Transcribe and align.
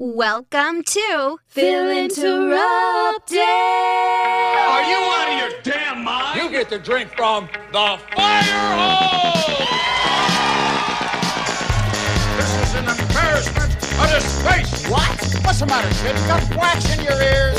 Welcome 0.00 0.84
to 0.84 1.38
Phil 1.48 1.90
Interrupted. 1.90 3.38
Are 3.40 4.84
you 4.88 4.96
out 4.96 5.26
of 5.28 5.40
your 5.40 5.50
damn 5.64 6.04
mind? 6.04 6.40
You 6.40 6.48
get 6.50 6.68
to 6.68 6.78
drink 6.78 7.10
from 7.16 7.48
the 7.72 7.98
fire 8.14 8.44
hose! 8.78 9.58
This 12.36 12.54
is 12.62 12.74
an 12.76 12.86
embarrassment, 12.86 13.74
a 13.98 14.06
disgrace. 14.14 14.88
What? 14.88 15.44
What's 15.44 15.58
the 15.58 15.66
matter, 15.66 15.90
kid? 16.00 16.16
You 16.16 16.26
got 16.28 16.56
wax 16.56 16.96
in 16.96 17.04
your 17.04 17.20
ears? 17.20 17.58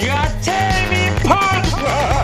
You're 0.00 0.30
tearing 0.40 0.88
me 0.88 1.08
apart. 1.16 2.21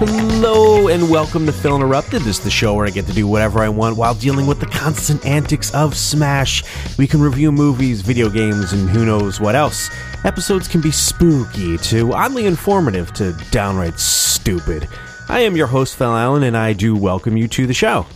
Hello 0.00 0.88
and 0.88 1.10
welcome 1.10 1.44
to 1.44 1.52
Phil 1.52 1.76
Interrupted. 1.76 2.22
This 2.22 2.38
is 2.38 2.44
the 2.44 2.50
show 2.50 2.72
where 2.72 2.86
I 2.86 2.90
get 2.90 3.06
to 3.08 3.12
do 3.12 3.26
whatever 3.26 3.58
I 3.58 3.68
want 3.68 3.98
while 3.98 4.14
dealing 4.14 4.46
with 4.46 4.58
the 4.58 4.64
constant 4.64 5.26
antics 5.26 5.74
of 5.74 5.94
Smash. 5.94 6.64
We 6.96 7.06
can 7.06 7.20
review 7.20 7.52
movies, 7.52 8.00
video 8.00 8.30
games, 8.30 8.72
and 8.72 8.88
who 8.88 9.04
knows 9.04 9.40
what 9.40 9.54
else. 9.54 9.90
Episodes 10.24 10.68
can 10.68 10.80
be 10.80 10.90
spooky 10.90 11.76
to 11.76 12.14
oddly 12.14 12.46
informative 12.46 13.12
to 13.12 13.36
downright 13.50 14.00
stupid. 14.00 14.88
I 15.28 15.40
am 15.40 15.54
your 15.54 15.66
host, 15.66 15.96
Phil 15.96 16.16
Allen, 16.16 16.44
and 16.44 16.56
I 16.56 16.72
do 16.72 16.96
welcome 16.96 17.36
you 17.36 17.46
to 17.48 17.66
the 17.66 17.74
show. 17.74 18.06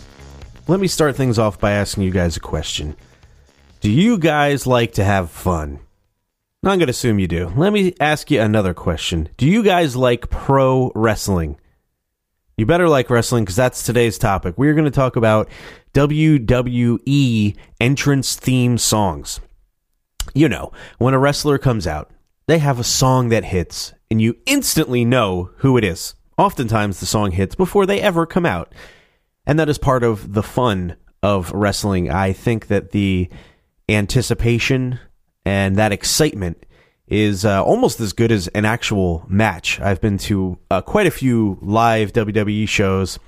Let 0.67 0.81
me 0.81 0.89
start 0.89 1.17
things 1.17 1.39
off 1.39 1.61
by 1.61 1.73
asking 1.73 2.05
you 2.05 2.11
guys 2.11 2.39
a 2.39 2.41
question. 2.41 2.97
Do 3.83 3.91
you 3.91 4.17
guys 4.17 4.67
like 4.67 4.93
to 4.95 5.05
have 5.05 5.31
fun? 5.31 5.81
I'm 6.63 6.79
going 6.79 6.87
to 6.87 6.93
assume 6.93 7.19
you 7.19 7.29
do. 7.29 7.53
Let 7.55 7.75
me 7.75 7.95
ask 8.01 8.31
you 8.31 8.41
another 8.41 8.73
question. 8.73 9.29
Do 9.37 9.47
you 9.47 9.63
guys 9.63 9.97
like 9.97 10.31
pro 10.31 10.91
wrestling? 10.95 11.59
You 12.57 12.67
better 12.67 12.89
like 12.89 13.11
wrestling 13.11 13.45
because 13.45 13.57
that's 13.57 13.83
today's 13.83 14.17
topic. 14.17 14.55
We're 14.57 14.75
going 14.75 14.85
to 14.85 14.91
talk 14.91 15.17
about 15.17 15.49
WWE 15.93 17.57
entrance 17.81 18.37
theme 18.37 18.79
songs. 18.79 19.41
You 20.35 20.49
know, 20.49 20.73
when 20.99 21.15
a 21.15 21.19
wrestler 21.19 21.59
comes 21.59 21.87
out, 21.87 22.11
they 22.47 22.59
have 22.59 22.79
a 22.79 22.85
song 22.85 23.31
that 23.31 23.45
hits, 23.45 23.93
and 24.11 24.21
you 24.21 24.37
instantly 24.47 25.05
know 25.05 25.51
who 25.59 25.77
it 25.77 25.85
is. 25.85 26.15
Oftentimes, 26.39 27.01
the 27.01 27.07
song 27.07 27.33
hits 27.33 27.55
before 27.55 27.87
they 27.87 28.01
ever 28.01 28.27
come 28.27 28.47
out. 28.47 28.73
And 29.47 29.59
that 29.59 29.69
is 29.69 29.79
part 29.79 30.03
of 30.03 30.35
the 30.35 30.43
fun 30.43 30.97
of 31.23 31.53
wrestling. 31.53 32.11
I 32.11 32.33
think 32.33 32.69
that 32.69 32.93
the 32.93 33.29
anticipation 33.89 35.01
and 35.45 35.77
that 35.77 35.93
excitement 35.93 36.64
is 37.07 37.45
uh, 37.45 37.63
almost 37.63 38.01
as 38.01 38.13
good 38.13 38.33
as 38.33 38.49
an 38.49 38.65
actual 38.65 39.25
match. 39.29 39.81
I've 39.81 40.01
been 40.01 40.19
to 40.19 40.59
uh, 40.71 40.81
quite 40.81 41.07
a 41.07 41.11
few 41.11 41.59
live 41.61 42.13
WWE 42.13 42.69
shows 42.69 43.19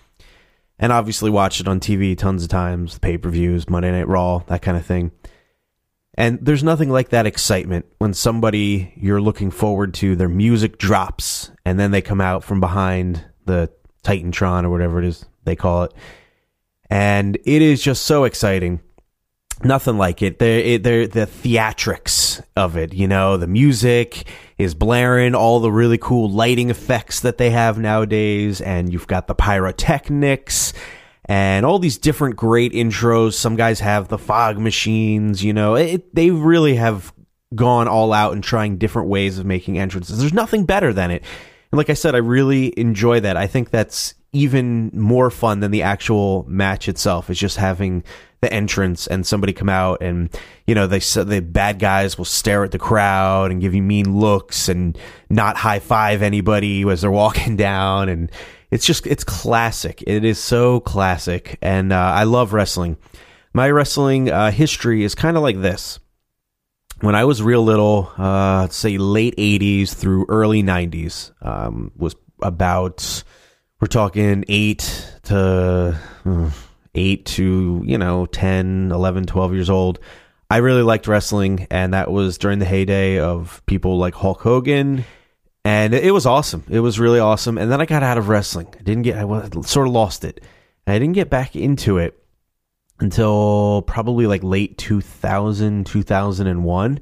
and 0.79 0.93
obviously 0.93 1.31
watched 1.31 1.61
it 1.61 1.69
on 1.69 1.81
TV 1.81 2.17
tons 2.17 2.43
of 2.43 2.49
times, 2.49 2.99
pay 2.99 3.19
per 3.19 3.31
views, 3.31 3.69
Monday 3.69 3.91
Night 3.91 4.09
Raw, 4.09 4.39
that 4.47 4.63
kind 4.63 4.77
of 4.77 4.85
thing. 4.85 5.13
And 6.19 6.39
there's 6.41 6.65
nothing 6.65 6.91
like 6.91 7.11
that 7.11 7.27
excitement 7.27 7.85
when 7.99 8.15
somebody 8.15 8.93
you're 8.97 9.21
looking 9.21 9.51
forward 9.51 9.93
to, 9.95 10.17
their 10.17 10.29
music 10.29 10.79
drops, 10.79 11.51
and 11.65 11.79
then 11.79 11.91
they 11.91 12.01
come 12.01 12.23
out 12.23 12.43
from 12.43 12.59
behind 12.59 13.23
the 13.45 13.71
Titantron 14.03 14.65
or 14.65 14.71
whatever 14.71 14.99
it 14.99 15.05
is 15.05 15.27
they 15.45 15.57
call 15.57 15.85
it. 15.85 15.93
And 16.89 17.37
it 17.45 17.63
is 17.63 17.83
just 17.83 18.05
so 18.05 18.25
exciting 18.25 18.81
nothing 19.65 19.99
like 19.99 20.23
it. 20.23 20.39
They're, 20.39 20.79
they're 20.79 21.07
the 21.07 21.27
theatrics 21.27 22.43
of 22.57 22.77
it. 22.77 22.93
You 22.95 23.09
know, 23.09 23.37
the 23.37 23.47
music 23.47 24.27
is 24.59 24.75
blaring, 24.75 25.35
all 25.35 25.61
the 25.61 25.73
really 25.73 25.99
cool 25.99 26.31
lighting 26.31 26.71
effects 26.71 27.21
that 27.21 27.39
they 27.39 27.51
have 27.51 27.79
nowadays, 27.79 28.61
and 28.61 28.93
you've 28.93 29.07
got 29.07 29.27
the 29.27 29.35
pyrotechnics 29.35 30.73
and 31.27 31.67
all 31.67 31.79
these 31.79 31.99
different 31.99 32.37
great 32.37 32.73
intros. 32.73 33.35
Some 33.35 33.57
guys 33.57 33.81
have 33.81 34.09
the 34.09 34.19
fog 34.19 34.59
machines. 34.59 35.45
You 35.45 35.53
know, 35.53 35.75
it, 35.75 36.15
they 36.15 36.31
really 36.31 36.77
have 36.77 37.13
gone 37.55 37.89
all 37.89 38.13
out 38.13 38.33
and 38.33 38.43
trying 38.43 38.79
different 38.79 39.09
ways 39.09 39.39
of 39.39 39.47
making 39.47 39.79
entrances. 39.79 40.19
There's 40.19 40.33
nothing 40.33 40.65
better 40.65 40.93
than 40.93 41.11
it. 41.11 41.23
And 41.73 41.79
like 41.79 41.91
I 41.91 41.95
said, 41.95 42.15
I 42.15 42.19
really 42.19 42.73
enjoy 42.79 43.21
that. 43.21 43.37
I 43.37 43.47
think 43.47 43.71
that's 43.71 44.15
even 44.37 44.91
more 44.93 45.31
fun 45.31 45.61
than 45.61 45.71
the 45.71 45.83
actual 45.83 46.45
match 46.49 46.89
itself. 46.89 47.31
Is 47.31 47.39
just 47.39 47.57
having 47.57 48.05
the 48.43 48.53
entrance 48.53 49.07
and 49.07 49.27
somebody 49.27 49.53
come 49.53 49.69
out 49.69 50.03
and 50.03 50.29
you 50.67 50.75
know 50.75 50.87
they 50.87 50.99
the 50.99 51.41
bad 51.41 51.79
guys 51.79 52.19
will 52.19 52.27
stare 52.27 52.65
at 52.65 52.71
the 52.71 52.79
crowd 52.79 53.51
and 53.51 53.61
give 53.61 53.75
you 53.75 53.83
mean 53.83 54.19
looks 54.21 54.69
and 54.69 54.99
not 55.31 55.57
high 55.57 55.79
five 55.79 56.23
anybody 56.23 56.83
as 56.91 57.01
they're 57.01 57.11
walking 57.11 57.57
down 57.57 58.09
and 58.09 58.31
it's 58.71 58.85
just 58.85 59.07
it's 59.07 59.25
classic. 59.25 60.03
It 60.07 60.25
is 60.25 60.39
so 60.39 60.81
classic 60.81 61.59
and 61.63 61.93
uh, 61.93 61.97
I 61.97 62.25
love 62.25 62.53
wrestling. 62.53 62.97
My 63.55 63.71
wrestling 63.71 64.31
uh, 64.31 64.51
history 64.51 65.03
is 65.03 65.15
kind 65.15 65.37
of 65.37 65.43
like 65.43 65.61
this. 65.61 65.99
When 67.01 67.15
I 67.15 67.25
was 67.25 67.43
real 67.43 67.63
little, 67.63 68.11
uh, 68.17 68.69
say 68.69 68.97
late 68.99 69.37
'80s 69.37 69.95
through 69.95 70.27
early 70.29 70.63
'90s, 70.63 71.31
um, 71.43 71.93
was 71.97 72.17
about 72.43 73.23
we're 73.81 73.89
talking 73.89 74.45
eight 74.49 75.13
to 75.25 76.01
uh, 76.25 76.51
8 76.97 77.25
to, 77.27 77.83
you 77.85 77.99
know, 77.99 78.27
10, 78.27 78.91
11, 78.91 79.27
12 79.27 79.55
years 79.55 79.71
old. 79.71 79.99
I 80.51 80.59
really 80.59 80.83
liked 80.83 81.07
wrestling, 81.07 81.67
and 81.71 81.93
that 81.93 82.11
was 82.11 82.39
during 82.39 82.59
the 82.59 82.65
heyday 82.65 83.19
of 83.19 83.63
people 83.67 83.99
like 83.99 84.15
Hulk 84.15 84.41
Hogan. 84.41 85.05
And 85.65 85.95
it 85.95 86.13
was 86.13 86.27
awesome. 86.27 86.65
It 86.69 86.81
was 86.81 87.01
really 87.01 87.19
awesome. 87.19 87.59
And 87.59 87.71
then 87.71 87.81
I 87.81 87.87
got 87.87 88.05
out 88.05 88.19
of 88.19 88.29
wrestling. 88.29 88.69
I 88.79 88.83
didn't 88.83 89.03
get, 89.03 89.17
I 89.17 89.23
sort 89.63 89.89
of 89.89 89.93
lost 89.93 90.25
it. 90.25 90.41
And 90.87 90.95
I 90.95 90.99
didn't 90.99 91.15
get 91.15 91.29
back 91.29 91.57
into 91.57 91.99
it 91.99 92.17
until 93.01 93.83
probably 93.83 94.29
like 94.29 94.45
late 94.45 94.79
2000, 94.79 95.85
2001. 95.85 97.01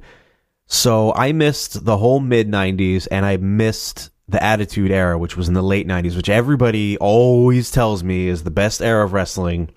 So 0.65 1.13
I 1.13 1.31
missed 1.31 1.85
the 1.85 1.97
whole 1.97 2.19
mid 2.19 2.49
90s 2.49 3.07
and 3.11 3.23
I 3.23 3.37
missed 3.37 4.09
the 4.27 4.41
Attitude 4.43 4.91
Era, 4.91 5.17
which 5.17 5.37
was 5.37 5.47
in 5.47 5.53
the 5.53 5.61
late 5.61 5.87
90s, 5.87 6.15
which 6.15 6.29
everybody 6.29 6.97
always 6.97 7.69
tells 7.69 8.03
me 8.03 8.27
is 8.27 8.43
the 8.43 8.51
best 8.51 8.81
era 8.81 9.05
of 9.05 9.13
wrestling 9.13 9.69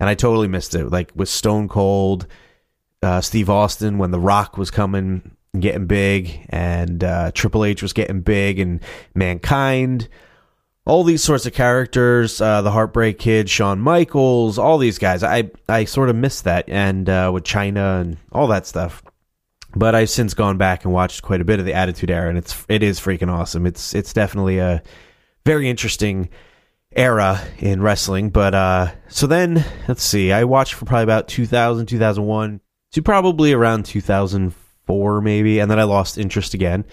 and 0.00 0.08
I 0.08 0.14
totally 0.14 0.48
missed 0.48 0.74
it. 0.74 0.90
Like 0.90 1.12
with 1.14 1.28
Stone 1.28 1.68
Cold, 1.68 2.26
uh, 3.02 3.20
Steve 3.20 3.50
Austin 3.50 3.98
when 3.98 4.10
The 4.10 4.20
Rock 4.20 4.58
was 4.58 4.70
coming 4.70 5.36
getting 5.58 5.86
big, 5.86 6.46
and 6.50 7.04
uh, 7.04 7.30
Triple 7.32 7.64
H 7.64 7.80
was 7.80 7.92
getting 7.92 8.20
big, 8.22 8.58
and 8.58 8.80
Mankind, 9.14 10.08
all 10.84 11.04
these 11.04 11.22
sorts 11.22 11.46
of 11.46 11.54
characters, 11.54 12.40
uh, 12.40 12.60
the 12.62 12.72
Heartbreak 12.72 13.18
Kid, 13.18 13.48
Shawn 13.48 13.78
Michaels, 13.78 14.58
all 14.58 14.78
these 14.78 14.98
guys. 14.98 15.22
I 15.22 15.50
I 15.68 15.84
sort 15.84 16.10
of 16.10 16.16
missed 16.16 16.44
that, 16.44 16.68
and 16.68 17.08
uh, 17.08 17.30
with 17.32 17.44
Chyna 17.44 18.00
and 18.00 18.16
all 18.32 18.48
that 18.48 18.66
stuff. 18.66 19.02
But 19.76 19.94
I've 19.94 20.10
since 20.10 20.34
gone 20.34 20.56
back 20.56 20.84
and 20.84 20.92
watched 20.92 21.22
quite 21.22 21.40
a 21.40 21.44
bit 21.44 21.58
of 21.58 21.66
the 21.66 21.74
Attitude 21.74 22.10
Era, 22.10 22.28
and 22.28 22.38
it's 22.38 22.64
it 22.68 22.82
is 22.82 23.00
freaking 23.00 23.30
awesome. 23.30 23.66
It's 23.66 23.94
it's 23.94 24.12
definitely 24.12 24.58
a 24.58 24.82
very 25.44 25.68
interesting 25.68 26.28
era 26.96 27.40
in 27.58 27.82
wrestling. 27.82 28.30
But 28.30 28.54
uh, 28.54 28.92
so 29.08 29.26
then, 29.26 29.64
let's 29.88 30.02
see, 30.02 30.32
I 30.32 30.44
watched 30.44 30.74
for 30.74 30.84
probably 30.84 31.04
about 31.04 31.28
2000, 31.28 31.86
2001 31.86 32.60
to 32.92 33.02
probably 33.02 33.52
around 33.52 33.84
2004, 33.86 35.20
maybe. 35.20 35.58
And 35.58 35.70
then 35.70 35.78
I 35.78 35.84
lost 35.84 36.18
interest 36.18 36.54
again. 36.54 36.84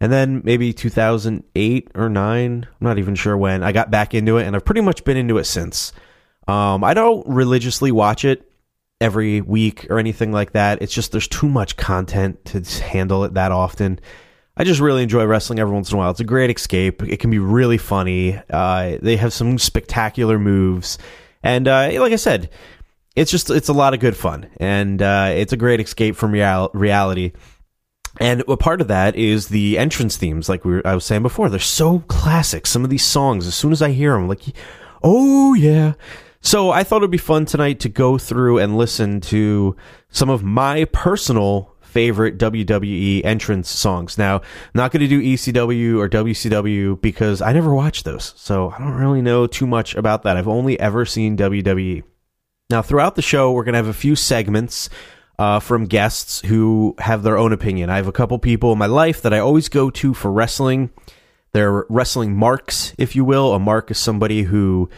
And 0.00 0.12
then 0.12 0.42
maybe 0.44 0.72
2008 0.72 1.90
or 1.94 2.08
9, 2.08 2.66
I'm 2.68 2.86
not 2.86 2.98
even 2.98 3.14
sure 3.14 3.36
when, 3.36 3.62
I 3.62 3.72
got 3.72 3.90
back 3.90 4.12
into 4.12 4.36
it. 4.36 4.46
And 4.46 4.54
I've 4.54 4.64
pretty 4.64 4.82
much 4.82 5.04
been 5.04 5.16
into 5.16 5.38
it 5.38 5.44
since. 5.44 5.92
Um, 6.46 6.84
I 6.84 6.92
don't 6.94 7.26
religiously 7.26 7.90
watch 7.90 8.24
it 8.24 8.45
every 9.00 9.40
week 9.40 9.86
or 9.90 9.98
anything 9.98 10.32
like 10.32 10.52
that. 10.52 10.80
It's 10.80 10.94
just 10.94 11.12
there's 11.12 11.28
too 11.28 11.48
much 11.48 11.76
content 11.76 12.44
to 12.46 12.60
handle 12.82 13.24
it 13.24 13.34
that 13.34 13.52
often. 13.52 14.00
I 14.56 14.64
just 14.64 14.80
really 14.80 15.02
enjoy 15.02 15.24
wrestling 15.26 15.58
every 15.58 15.74
once 15.74 15.90
in 15.90 15.96
a 15.96 15.98
while. 15.98 16.10
It's 16.10 16.20
a 16.20 16.24
great 16.24 16.50
escape. 16.50 17.02
It 17.02 17.18
can 17.18 17.30
be 17.30 17.38
really 17.38 17.76
funny. 17.76 18.40
Uh, 18.48 18.96
they 19.02 19.16
have 19.16 19.32
some 19.32 19.58
spectacular 19.58 20.38
moves, 20.38 20.96
and 21.42 21.68
uh, 21.68 21.90
like 22.00 22.12
I 22.12 22.16
said, 22.16 22.48
it's 23.14 23.30
just 23.30 23.50
it's 23.50 23.68
a 23.68 23.74
lot 23.74 23.92
of 23.92 24.00
good 24.00 24.16
fun, 24.16 24.48
and 24.58 25.02
uh, 25.02 25.30
it's 25.34 25.52
a 25.52 25.58
great 25.58 25.80
escape 25.80 26.16
from 26.16 26.32
real- 26.32 26.70
reality. 26.72 27.32
And 28.18 28.42
a 28.48 28.56
part 28.56 28.80
of 28.80 28.88
that 28.88 29.14
is 29.14 29.48
the 29.48 29.76
entrance 29.76 30.16
themes, 30.16 30.48
like 30.48 30.64
we 30.64 30.76
were, 30.76 30.86
I 30.86 30.94
was 30.94 31.04
saying 31.04 31.20
before. 31.20 31.50
They're 31.50 31.60
so 31.60 31.98
classic. 32.08 32.66
Some 32.66 32.82
of 32.82 32.88
these 32.88 33.04
songs, 33.04 33.46
as 33.46 33.54
soon 33.54 33.72
as 33.72 33.82
I 33.82 33.90
hear 33.90 34.12
them, 34.12 34.26
like, 34.26 34.40
oh 35.02 35.52
yeah. 35.52 35.92
So 36.46 36.70
I 36.70 36.84
thought 36.84 36.98
it'd 36.98 37.10
be 37.10 37.18
fun 37.18 37.44
tonight 37.44 37.80
to 37.80 37.88
go 37.88 38.18
through 38.18 38.58
and 38.58 38.78
listen 38.78 39.20
to 39.22 39.74
some 40.10 40.30
of 40.30 40.44
my 40.44 40.84
personal 40.84 41.74
favorite 41.80 42.38
WWE 42.38 43.24
entrance 43.24 43.68
songs. 43.68 44.16
Now, 44.16 44.36
I'm 44.36 44.42
not 44.72 44.92
going 44.92 45.00
to 45.00 45.08
do 45.08 45.20
ECW 45.20 45.98
or 45.98 46.08
WCW 46.08 47.00
because 47.02 47.42
I 47.42 47.52
never 47.52 47.74
watched 47.74 48.04
those. 48.04 48.32
So 48.36 48.70
I 48.70 48.78
don't 48.78 48.94
really 48.94 49.22
know 49.22 49.48
too 49.48 49.66
much 49.66 49.96
about 49.96 50.22
that. 50.22 50.36
I've 50.36 50.46
only 50.46 50.78
ever 50.78 51.04
seen 51.04 51.36
WWE. 51.36 52.04
Now, 52.70 52.80
throughout 52.80 53.16
the 53.16 53.22
show, 53.22 53.50
we're 53.50 53.64
going 53.64 53.72
to 53.72 53.78
have 53.78 53.88
a 53.88 53.92
few 53.92 54.14
segments 54.14 54.88
uh, 55.40 55.58
from 55.58 55.86
guests 55.86 56.42
who 56.42 56.94
have 56.98 57.24
their 57.24 57.38
own 57.38 57.52
opinion. 57.52 57.90
I 57.90 57.96
have 57.96 58.06
a 58.06 58.12
couple 58.12 58.38
people 58.38 58.70
in 58.70 58.78
my 58.78 58.86
life 58.86 59.20
that 59.22 59.34
I 59.34 59.40
always 59.40 59.68
go 59.68 59.90
to 59.90 60.14
for 60.14 60.30
wrestling. 60.30 60.90
They're 61.50 61.86
wrestling 61.88 62.36
marks, 62.36 62.94
if 62.98 63.16
you 63.16 63.24
will. 63.24 63.52
A 63.52 63.58
mark 63.58 63.90
is 63.90 63.98
somebody 63.98 64.44
who 64.44 64.88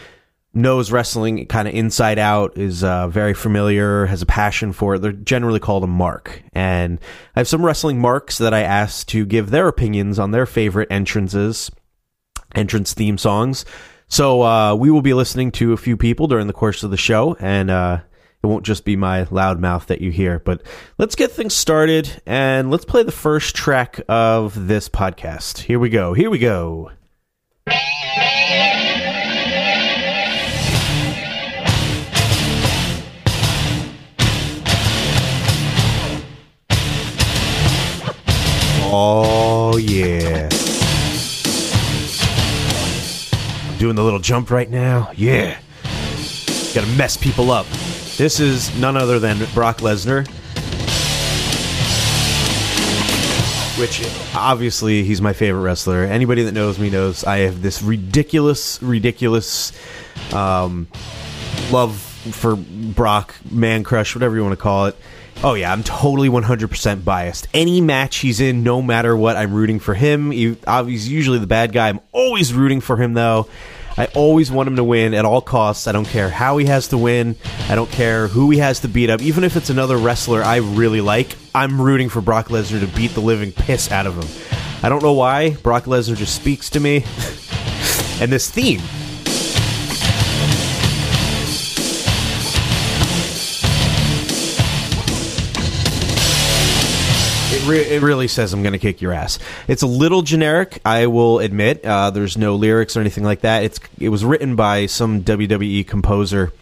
knows 0.54 0.90
wrestling 0.90 1.46
kind 1.46 1.68
of 1.68 1.74
inside 1.74 2.18
out, 2.18 2.56
is 2.56 2.82
uh, 2.82 3.08
very 3.08 3.34
familiar, 3.34 4.06
has 4.06 4.22
a 4.22 4.26
passion 4.26 4.72
for 4.72 4.94
it, 4.94 4.98
they're 5.00 5.12
generally 5.12 5.60
called 5.60 5.84
a 5.84 5.88
mark. 5.88 6.42
And 6.52 6.98
I 7.36 7.40
have 7.40 7.48
some 7.48 7.64
wrestling 7.64 8.00
marks 8.00 8.38
that 8.38 8.54
I 8.54 8.60
asked 8.60 9.08
to 9.08 9.26
give 9.26 9.50
their 9.50 9.68
opinions 9.68 10.18
on 10.18 10.30
their 10.30 10.46
favorite 10.46 10.88
entrances, 10.90 11.70
entrance 12.54 12.94
theme 12.94 13.18
songs. 13.18 13.64
So 14.08 14.42
uh, 14.42 14.74
we 14.74 14.90
will 14.90 15.02
be 15.02 15.14
listening 15.14 15.52
to 15.52 15.74
a 15.74 15.76
few 15.76 15.96
people 15.96 16.26
during 16.26 16.46
the 16.46 16.52
course 16.54 16.82
of 16.82 16.90
the 16.90 16.96
show, 16.96 17.36
and 17.38 17.70
uh, 17.70 18.00
it 18.42 18.46
won't 18.46 18.64
just 18.64 18.86
be 18.86 18.96
my 18.96 19.26
loud 19.30 19.60
mouth 19.60 19.86
that 19.88 20.00
you 20.00 20.10
hear. 20.10 20.38
But 20.38 20.62
let's 20.96 21.14
get 21.14 21.30
things 21.30 21.54
started, 21.54 22.22
and 22.24 22.70
let's 22.70 22.86
play 22.86 23.02
the 23.02 23.12
first 23.12 23.54
track 23.54 24.00
of 24.08 24.66
this 24.66 24.88
podcast. 24.88 25.58
Here 25.58 25.78
we 25.78 25.90
go. 25.90 26.14
Here 26.14 26.30
we 26.30 26.38
go. 26.38 26.90
Oh, 38.90 39.76
yeah. 39.76 40.48
I'm 43.70 43.78
doing 43.78 43.96
the 43.96 44.02
little 44.02 44.18
jump 44.18 44.50
right 44.50 44.70
now. 44.70 45.10
Yeah. 45.14 45.58
Gotta 46.74 46.86
mess 46.96 47.16
people 47.16 47.50
up. 47.50 47.66
This 48.16 48.40
is 48.40 48.74
none 48.78 48.96
other 48.96 49.18
than 49.18 49.44
Brock 49.52 49.78
Lesnar. 49.78 50.26
Which, 53.78 54.04
obviously, 54.34 55.04
he's 55.04 55.20
my 55.20 55.34
favorite 55.34 55.60
wrestler. 55.60 56.04
Anybody 56.04 56.44
that 56.44 56.52
knows 56.52 56.78
me 56.78 56.88
knows 56.88 57.24
I 57.24 57.40
have 57.40 57.60
this 57.60 57.82
ridiculous, 57.82 58.82
ridiculous 58.82 59.72
um, 60.32 60.88
love 61.70 61.98
for 62.32 62.56
Brock, 62.56 63.34
man 63.50 63.84
crush, 63.84 64.14
whatever 64.14 64.34
you 64.34 64.42
want 64.42 64.52
to 64.52 64.62
call 64.62 64.86
it. 64.86 64.96
Oh 65.44 65.54
yeah, 65.54 65.72
I'm 65.72 65.84
totally 65.84 66.28
100% 66.28 67.04
biased. 67.04 67.46
Any 67.54 67.80
match 67.80 68.16
he's 68.16 68.40
in, 68.40 68.64
no 68.64 68.82
matter 68.82 69.16
what, 69.16 69.36
I'm 69.36 69.54
rooting 69.54 69.78
for 69.78 69.94
him. 69.94 70.30
Uh, 70.66 70.84
he's 70.84 71.08
usually 71.08 71.38
the 71.38 71.46
bad 71.46 71.72
guy. 71.72 71.88
I'm 71.88 72.00
always 72.10 72.52
rooting 72.52 72.80
for 72.80 72.96
him 72.96 73.14
though. 73.14 73.46
I 73.96 74.06
always 74.16 74.50
want 74.50 74.66
him 74.66 74.76
to 74.76 74.84
win 74.84 75.14
at 75.14 75.24
all 75.24 75.40
costs. 75.40 75.86
I 75.86 75.92
don't 75.92 76.06
care 76.08 76.28
how 76.28 76.56
he 76.56 76.66
has 76.66 76.88
to 76.88 76.98
win. 76.98 77.36
I 77.68 77.76
don't 77.76 77.90
care 77.90 78.26
who 78.26 78.50
he 78.50 78.58
has 78.58 78.80
to 78.80 78.88
beat 78.88 79.10
up. 79.10 79.22
Even 79.22 79.44
if 79.44 79.56
it's 79.56 79.70
another 79.70 79.96
wrestler 79.96 80.42
I 80.42 80.56
really 80.56 81.00
like, 81.00 81.36
I'm 81.54 81.80
rooting 81.80 82.08
for 82.08 82.20
Brock 82.20 82.48
Lesnar 82.48 82.80
to 82.80 82.96
beat 82.96 83.12
the 83.12 83.20
living 83.20 83.52
piss 83.52 83.92
out 83.92 84.08
of 84.08 84.16
him. 84.16 84.58
I 84.82 84.88
don't 84.88 85.04
know 85.04 85.12
why. 85.12 85.50
Brock 85.50 85.84
Lesnar 85.84 86.16
just 86.16 86.34
speaks 86.34 86.68
to 86.70 86.80
me. 86.80 86.96
and 88.20 88.32
this 88.32 88.50
theme 88.50 88.80
re- 97.68 97.86
it 97.88 98.02
really 98.02 98.28
says 98.28 98.52
I'm 98.52 98.62
going 98.62 98.72
to 98.72 98.78
kick 98.78 99.00
your 99.00 99.12
ass. 99.12 99.38
It's 99.68 99.82
a 99.82 99.86
little 99.86 100.22
generic, 100.22 100.80
I 100.84 101.06
will 101.06 101.38
admit. 101.38 101.84
Uh, 101.84 102.10
there's 102.10 102.36
no 102.36 102.56
lyrics 102.56 102.96
or 102.96 103.00
anything 103.00 103.24
like 103.24 103.42
that. 103.42 103.64
It's 103.64 103.80
it 103.98 104.08
was 104.08 104.24
written 104.24 104.56
by 104.56 104.86
some 104.86 105.22
WWE 105.22 105.86
composer, 105.86 106.52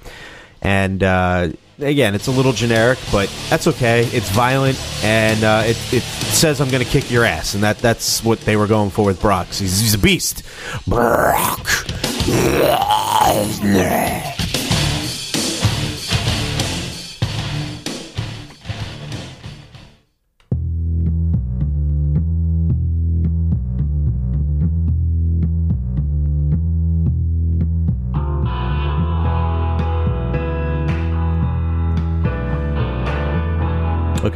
and 0.61 1.03
uh, 1.03 1.49
again, 1.79 2.15
it's 2.15 2.27
a 2.27 2.31
little 2.33 2.53
generic, 2.53 2.99
but 3.13 3.33
that's 3.49 3.67
okay. 3.67 4.05
It's 4.07 4.31
violent, 4.31 4.79
and 5.05 5.43
uh, 5.45 5.63
it, 5.65 5.77
it 5.93 6.03
says 6.03 6.61
I'm 6.61 6.71
going 6.71 6.85
to 6.85 6.91
kick 6.91 7.11
your 7.11 7.25
ass, 7.25 7.55
and 7.55 7.63
that 7.63 7.79
that's 7.79 8.25
what 8.25 8.41
they 8.41 8.57
were 8.57 8.67
going 8.67 8.91
for 8.91 9.05
with 9.05 9.21
Brock. 9.21 9.47
He's, 9.49 9.81
he's 9.81 9.95
a 9.95 9.99
beast. 9.99 10.43
Brock. 10.87 11.67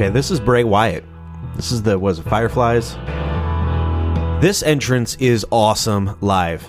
Okay, 0.00 0.08
this 0.08 0.30
is 0.30 0.40
Bray 0.40 0.64
Wyatt. 0.64 1.04
This 1.56 1.70
is 1.70 1.82
the 1.82 1.98
was 1.98 2.18
it 2.18 2.22
Fireflies. 2.22 2.94
This 4.40 4.62
entrance 4.62 5.14
is 5.16 5.44
awesome 5.52 6.16
live. 6.22 6.66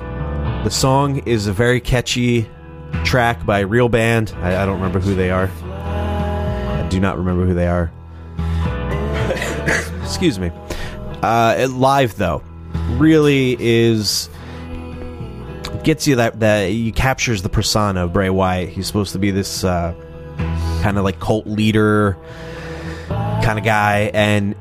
The 0.66 0.70
song 0.70 1.20
is 1.20 1.48
a 1.48 1.54
very 1.54 1.80
catchy 1.80 2.50
track 3.06 3.46
by 3.46 3.60
a 3.60 3.66
real 3.66 3.88
band. 3.88 4.34
I, 4.42 4.62
I 4.62 4.66
don't 4.66 4.76
remember 4.76 5.00
who 5.00 5.16
they 5.16 5.32
are. 5.32 5.48
I 5.48 6.86
do 6.90 7.00
not 7.00 7.18
remember 7.18 7.46
who 7.46 7.54
they 7.54 7.68
are. 7.68 7.90
Excuse 10.04 10.38
me. 10.38 10.52
Uh, 11.24 11.70
live 11.72 12.18
though, 12.18 12.44
really 12.98 13.56
is 13.58 14.28
gets 15.86 16.06
you 16.06 16.18
that 16.18 16.42
that 16.42 16.70
he 16.70 16.92
captures 16.92 17.44
the 17.44 17.50
persona 17.50 18.04
of 18.04 18.12
Bray 18.12 18.30
Wyatt. 18.30 18.68
He's 18.68 18.88
supposed 18.88 19.14
to 19.14 19.20
be 19.20 19.32
this 19.32 19.64
uh, 19.64 19.94
kind 20.82 20.98
of 20.98 21.06
like 21.06 21.22
cult 21.22 21.48
leader 21.48 22.18
kind 23.52 23.60
of 23.60 23.66
guy, 23.66 24.12
and 24.14 24.56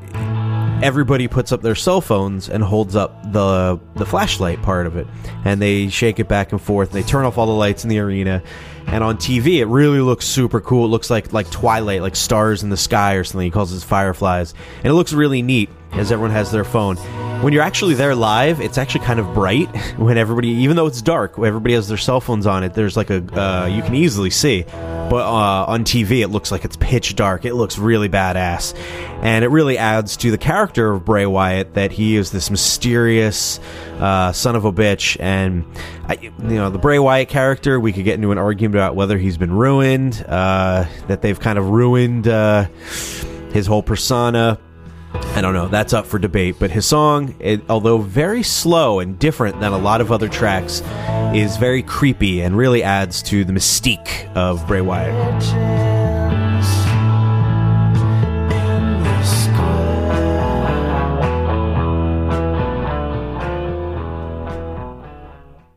everybody 0.83 1.29
puts 1.29 1.53
up 1.53 1.63
their 1.63 1.77
cell 1.77 2.01
phones 2.01 2.49
and 2.49 2.65
holds 2.65 2.97
up 2.97 3.33
the 3.33 3.79
the 3.95 4.05
flashlight 4.05 4.61
part 4.63 4.89
of 4.89 4.97
it, 4.97 5.07
and 5.45 5.63
they 5.63 5.89
shake 5.89 6.19
it 6.19 6.27
back 6.27 6.51
and 6.51 6.61
forth. 6.61 6.93
And 6.93 7.01
they 7.01 7.07
turn 7.07 7.25
off 7.25 7.39
all 7.39 7.47
the 7.47 7.53
lights 7.53 7.85
in 7.85 7.91
the 7.91 8.01
arena, 8.01 8.43
and 8.87 9.05
on 9.05 9.17
TV 9.17 9.61
it 9.61 9.67
really 9.67 10.01
looks 10.01 10.27
super 10.27 10.61
cool. 10.61 10.87
It 10.87 10.89
looks 10.89 11.09
like 11.09 11.33
like 11.33 11.49
Twilight, 11.53 12.03
like 12.03 12.17
stars 12.17 12.65
in 12.65 12.71
the 12.71 12.77
sky 12.77 13.15
or 13.15 13.23
something. 13.23 13.45
He 13.45 13.53
calls 13.53 13.73
it 13.73 13.87
fireflies, 13.87 14.55
and 14.79 14.87
it 14.87 14.95
looks 14.95 15.13
really 15.13 15.43
neat 15.43 15.71
as 15.93 16.11
everyone 16.11 16.33
has 16.33 16.51
their 16.51 16.65
phone. 16.65 16.97
When 17.43 17.55
you're 17.55 17.63
actually 17.63 17.95
there 17.95 18.15
live, 18.15 18.61
it's 18.61 18.77
actually 18.77 19.07
kind 19.07 19.19
of 19.19 19.33
bright. 19.33 19.69
When 19.97 20.19
everybody, 20.19 20.49
even 20.49 20.77
though 20.77 20.87
it's 20.87 21.01
dark, 21.03 21.39
everybody 21.39 21.75
has 21.75 21.89
their 21.89 21.99
cell 21.99 22.21
phones 22.21 22.47
on 22.47 22.65
it. 22.65 22.75
There's 22.75 22.97
like 22.97 23.11
a 23.11 23.23
uh, 23.39 23.67
you 23.67 23.83
can 23.83 23.95
easily 23.95 24.31
see, 24.31 24.65
but 24.65 25.27
uh, 25.27 25.65
on 25.67 25.85
TV 25.85 26.21
it 26.21 26.29
looks 26.29 26.51
like 26.51 26.65
it's 26.65 26.77
pitch 26.77 27.17
dark. 27.17 27.45
It 27.45 27.55
looks 27.55 27.79
really 27.79 28.09
badass, 28.09 28.75
and 29.23 29.45
it 29.45 29.49
really 29.49 29.79
adds 29.79 30.17
to 30.19 30.31
the 30.31 30.39
character 30.39 30.93
of 30.93 31.05
Bray 31.05 31.27
Wyatt 31.27 31.75
that 31.75 31.93
he 31.93 32.17
is 32.17 32.31
this 32.31 32.51
mysterious 32.51 33.59
uh, 33.99 34.33
son 34.33 34.57
of 34.57 34.65
a 34.65 34.73
bitch. 34.73 35.19
And 35.21 35.65
I, 36.09 36.15
you 36.15 36.33
know, 36.39 36.71
the 36.71 36.79
Bray 36.79 36.99
Wyatt 36.99 37.29
character, 37.29 37.79
we 37.79 37.93
could 37.93 38.05
get 38.05 38.15
into 38.15 38.33
an 38.33 38.39
argument 38.39 38.77
about 38.77 38.97
whether 38.97 39.19
he's 39.19 39.37
been 39.39 39.53
ruined, 39.53 40.25
uh, 40.29 40.87
that 41.09 41.21
they've 41.23 41.41
kind 41.41 41.59
of 41.59 41.69
ruined 41.69 42.27
uh, 42.29 42.65
his 43.53 43.67
whole 43.67 43.83
persona 43.83 44.59
I 45.13 45.41
don't 45.41 45.55
know. 45.55 45.69
That's 45.69 45.93
up 45.93 46.07
for 46.07 46.19
debate. 46.19 46.57
But 46.59 46.71
his 46.71 46.87
song, 46.87 47.35
it, 47.39 47.63
although 47.69 47.99
very 47.99 48.43
slow 48.43 49.01
and 49.01 49.19
different 49.19 49.61
than 49.61 49.73
a 49.73 49.79
lot 49.79 50.01
of 50.01 50.13
other 50.13 50.29
tracks, 50.29 50.83
is 51.35 51.57
very 51.57 51.83
creepy 51.83 52.41
and 52.41 52.57
really 52.57 52.83
adds 52.83 53.23
to 53.25 53.45
the 53.45 53.53
mystique 53.53 54.35
of 54.35 54.67
Bray 54.67 54.81
Wyatt. 54.81 55.81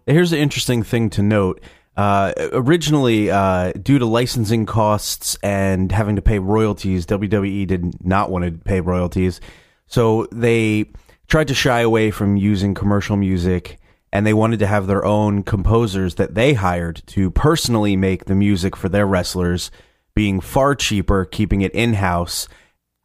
Here's 0.05 0.33
an 0.33 0.39
interesting 0.39 0.83
thing 0.83 1.09
to 1.11 1.23
note. 1.23 1.61
Uh, 1.95 2.33
originally, 2.53 3.29
uh, 3.29 3.71
due 3.73 3.99
to 3.99 4.05
licensing 4.05 4.65
costs 4.65 5.37
and 5.43 5.91
having 5.91 6.15
to 6.15 6.21
pay 6.21 6.39
royalties, 6.39 7.05
WWE 7.05 7.67
did 7.67 8.03
not 8.03 8.31
want 8.31 8.45
to 8.45 8.51
pay 8.51 8.81
royalties. 8.81 9.39
So 9.85 10.27
they 10.31 10.91
tried 11.27 11.49
to 11.49 11.53
shy 11.53 11.81
away 11.81 12.09
from 12.11 12.35
using 12.35 12.73
commercial 12.73 13.15
music 13.15 13.79
and 14.11 14.25
they 14.25 14.33
wanted 14.33 14.59
to 14.59 14.67
have 14.67 14.85
their 14.85 15.03
own 15.03 15.41
composers 15.41 16.15
that 16.15 16.35
they 16.35 16.53
hired 16.53 17.01
to 17.07 17.31
personally 17.31 17.95
make 17.95 18.25
the 18.25 18.35
music 18.35 18.75
for 18.75 18.87
their 18.87 19.07
wrestlers, 19.07 19.71
being 20.13 20.39
far 20.39 20.75
cheaper, 20.75 21.25
keeping 21.25 21.61
it 21.61 21.73
in 21.73 21.95
house. 21.95 22.47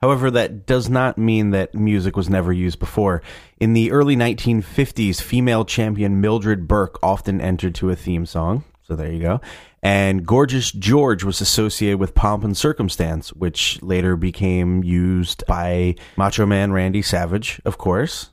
However, 0.03 0.31
that 0.31 0.67
does 0.67 0.91
not 0.91 1.17
mean 1.17 1.51
that 1.51 1.75
music 1.75 2.15
was 2.15 2.29
never 2.29 2.53
used 2.53 2.79
before. 2.79 3.23
In 3.59 3.73
the 3.73 3.91
early 3.91 4.17
1950s, 4.17 5.21
female 5.23 5.65
champion 5.65 6.21
Mildred 6.21 6.69
Burke 6.69 6.99
often 7.03 7.41
entered 7.41 7.75
to 7.77 7.89
a 7.89 7.97
theme 7.97 8.27
song. 8.27 8.65
So 8.89 8.97
there 8.97 9.13
you 9.13 9.21
go. 9.21 9.43
And 9.83 10.27
Gorgeous 10.27 10.73
George 10.73 11.23
was 11.23 11.43
associated 11.43 12.01
with 12.01 12.15
Pomp 12.15 12.43
and 12.43 12.57
Circumstance, 12.57 13.35
which 13.35 13.83
later 13.83 14.17
became 14.17 14.83
used 14.83 15.45
by 15.47 15.95
Macho 16.17 16.47
Man 16.47 16.73
Randy 16.73 17.03
Savage, 17.03 17.61
of 17.67 17.77
course. 17.77 18.31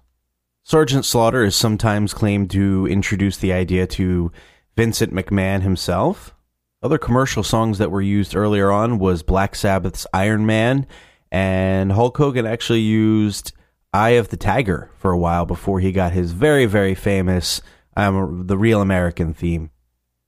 Sergeant 0.64 1.04
Slaughter 1.04 1.44
is 1.44 1.58
sometimes 1.58 2.14
claimed 2.14 2.50
to 2.52 2.88
introduce 2.88 3.36
the 3.38 3.52
idea 3.52 3.86
to 3.86 4.32
Vincent 4.78 5.14
McMahon 5.14 5.62
himself. 5.62 6.34
Other 6.82 6.98
commercial 6.98 7.44
songs 7.44 7.78
that 7.78 7.92
were 7.92 8.02
used 8.02 8.34
earlier 8.34 8.72
on 8.72 8.98
was 8.98 9.24
Black 9.24 9.56
Sabbath's 9.56 10.08
Iron 10.14 10.46
Man, 10.46 10.88
and 11.32 11.92
Hulk 11.92 12.18
Hogan 12.18 12.46
actually 12.46 12.80
used 12.80 13.52
Eye 13.94 14.12
of 14.12 14.30
the 14.30 14.38
Tiger 14.38 14.90
for 15.00 15.12
a 15.12 15.18
while 15.18 15.46
before 15.46 15.82
he 15.82 15.92
got 15.92 16.14
his 16.14 16.32
very, 16.32 16.66
very 16.66 16.96
famous 16.96 17.62
um, 17.98 18.48
the 18.48 18.58
Real 18.58 18.82
American 18.82 19.34
theme. 19.34 19.72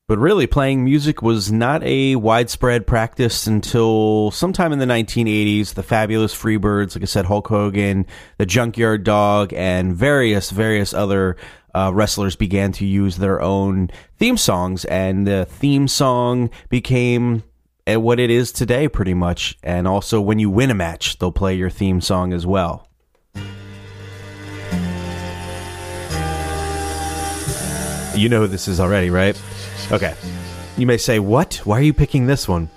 But 0.07 0.19
really, 0.19 0.47
playing 0.47 0.85
music 0.85 1.21
was 1.21 1.51
not 1.51 1.83
a 1.83 2.15
widespread 2.15 2.87
practice 2.87 3.45
until 3.45 4.31
sometime 4.31 4.71
in 4.71 4.79
the 4.79 4.85
1980s. 4.85 5.73
The 5.73 5.83
fabulous 5.83 6.33
Freebirds, 6.33 6.95
like 6.95 7.01
I 7.01 7.07
said, 7.07 7.25
Hulk 7.25 7.49
Hogan, 7.49 8.05
the 8.37 8.45
Junkyard 8.45 9.03
Dog, 9.03 9.51
and 9.53 9.93
various, 9.93 10.49
various 10.49 10.93
other 10.93 11.35
uh, 11.75 11.91
wrestlers 11.93 12.37
began 12.37 12.71
to 12.71 12.85
use 12.85 13.17
their 13.17 13.41
own 13.41 13.89
theme 14.15 14.37
songs, 14.37 14.85
and 14.85 15.27
the 15.27 15.43
theme 15.43 15.89
song 15.89 16.51
became 16.69 17.43
uh, 17.85 17.99
what 17.99 18.17
it 18.17 18.29
is 18.29 18.53
today, 18.53 18.87
pretty 18.87 19.13
much. 19.13 19.57
And 19.61 19.89
also, 19.89 20.21
when 20.21 20.39
you 20.39 20.49
win 20.49 20.71
a 20.71 20.73
match, 20.73 21.19
they'll 21.19 21.33
play 21.33 21.55
your 21.55 21.69
theme 21.69 21.99
song 21.99 22.31
as 22.31 22.45
well. 22.45 22.87
You 28.15 28.29
know 28.29 28.39
who 28.39 28.47
this 28.47 28.69
is 28.69 28.79
already, 28.79 29.09
right? 29.09 29.37
Okay. 29.91 30.15
You 30.77 30.85
may 30.85 30.97
say, 30.97 31.19
What? 31.19 31.55
Why 31.63 31.79
are 31.79 31.83
you 31.83 31.93
picking 31.93 32.27
this 32.27 32.47
one? 32.47 32.69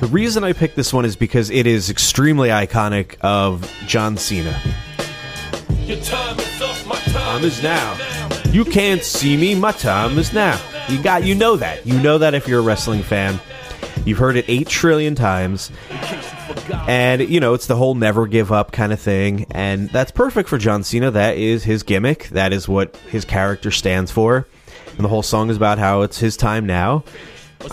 The 0.00 0.12
reason 0.12 0.44
I 0.44 0.52
picked 0.52 0.76
this 0.76 0.92
one 0.92 1.04
is 1.04 1.16
because 1.16 1.50
it 1.50 1.66
is 1.66 1.90
extremely 1.90 2.50
iconic 2.50 3.16
of 3.22 3.70
John 3.86 4.16
Cena. 4.16 4.60
Your 5.80 5.98
time 6.00 6.38
is 6.38 6.62
up, 6.62 6.86
my 6.86 6.94
time, 6.96 7.12
Time 7.12 7.44
is 7.44 7.62
now. 7.62 7.98
You 8.50 8.64
can't 8.64 9.02
see 9.02 9.36
me, 9.36 9.54
my 9.54 9.72
time 9.72 10.18
is 10.18 10.32
now. 10.32 10.60
You 10.88 11.02
got 11.02 11.24
you 11.24 11.34
know 11.34 11.56
that. 11.56 11.86
You 11.86 11.98
know 12.00 12.18
that 12.18 12.34
if 12.34 12.46
you're 12.46 12.60
a 12.60 12.62
wrestling 12.62 13.02
fan. 13.02 13.40
You've 14.04 14.18
heard 14.18 14.36
it 14.36 14.44
8 14.48 14.68
trillion 14.68 15.14
times. 15.14 15.72
And 16.86 17.28
you 17.28 17.40
know, 17.40 17.54
it's 17.54 17.66
the 17.66 17.76
whole 17.76 17.94
never 17.94 18.26
give 18.26 18.52
up 18.52 18.70
kind 18.70 18.92
of 18.92 19.00
thing, 19.00 19.46
and 19.50 19.90
that's 19.90 20.12
perfect 20.12 20.48
for 20.48 20.56
John 20.56 20.84
Cena. 20.84 21.10
That 21.10 21.36
is 21.36 21.64
his 21.64 21.82
gimmick. 21.82 22.28
That 22.28 22.52
is 22.52 22.68
what 22.68 22.96
his 23.10 23.24
character 23.24 23.70
stands 23.70 24.12
for. 24.12 24.46
And 24.96 25.04
the 25.04 25.08
whole 25.08 25.22
song 25.22 25.50
is 25.50 25.56
about 25.56 25.78
how 25.78 26.02
it's 26.02 26.18
his 26.18 26.36
time 26.36 26.64
now. 26.64 27.04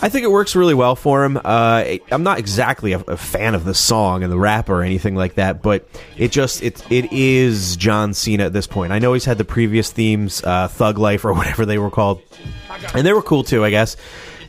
I 0.00 0.08
think 0.08 0.24
it 0.24 0.30
works 0.30 0.56
really 0.56 0.74
well 0.74 0.96
for 0.96 1.24
him. 1.24 1.38
Uh, 1.42 1.84
I'm 2.10 2.22
not 2.22 2.38
exactly 2.38 2.92
a, 2.92 3.00
a, 3.00 3.16
fan 3.16 3.54
of 3.54 3.64
the 3.64 3.74
song 3.74 4.22
and 4.22 4.32
the 4.32 4.38
rap 4.38 4.68
or 4.68 4.82
anything 4.82 5.14
like 5.14 5.34
that, 5.34 5.62
but 5.62 5.86
it 6.16 6.32
just 6.32 6.62
it 6.62 6.82
it 6.90 7.12
is 7.12 7.76
John 7.76 8.14
Cena 8.14 8.44
at 8.46 8.52
this 8.52 8.66
point. 8.66 8.92
I 8.92 8.98
know 8.98 9.12
he's 9.12 9.24
had 9.24 9.38
the 9.38 9.44
previous 9.44 9.92
themes, 9.92 10.42
uh, 10.42 10.68
Thug 10.68 10.98
Life 10.98 11.24
or 11.24 11.32
whatever 11.34 11.64
they 11.66 11.78
were 11.78 11.90
called, 11.90 12.20
and 12.94 13.06
they 13.06 13.12
were 13.12 13.22
cool 13.22 13.44
too, 13.44 13.64
I 13.64 13.70
guess. 13.70 13.96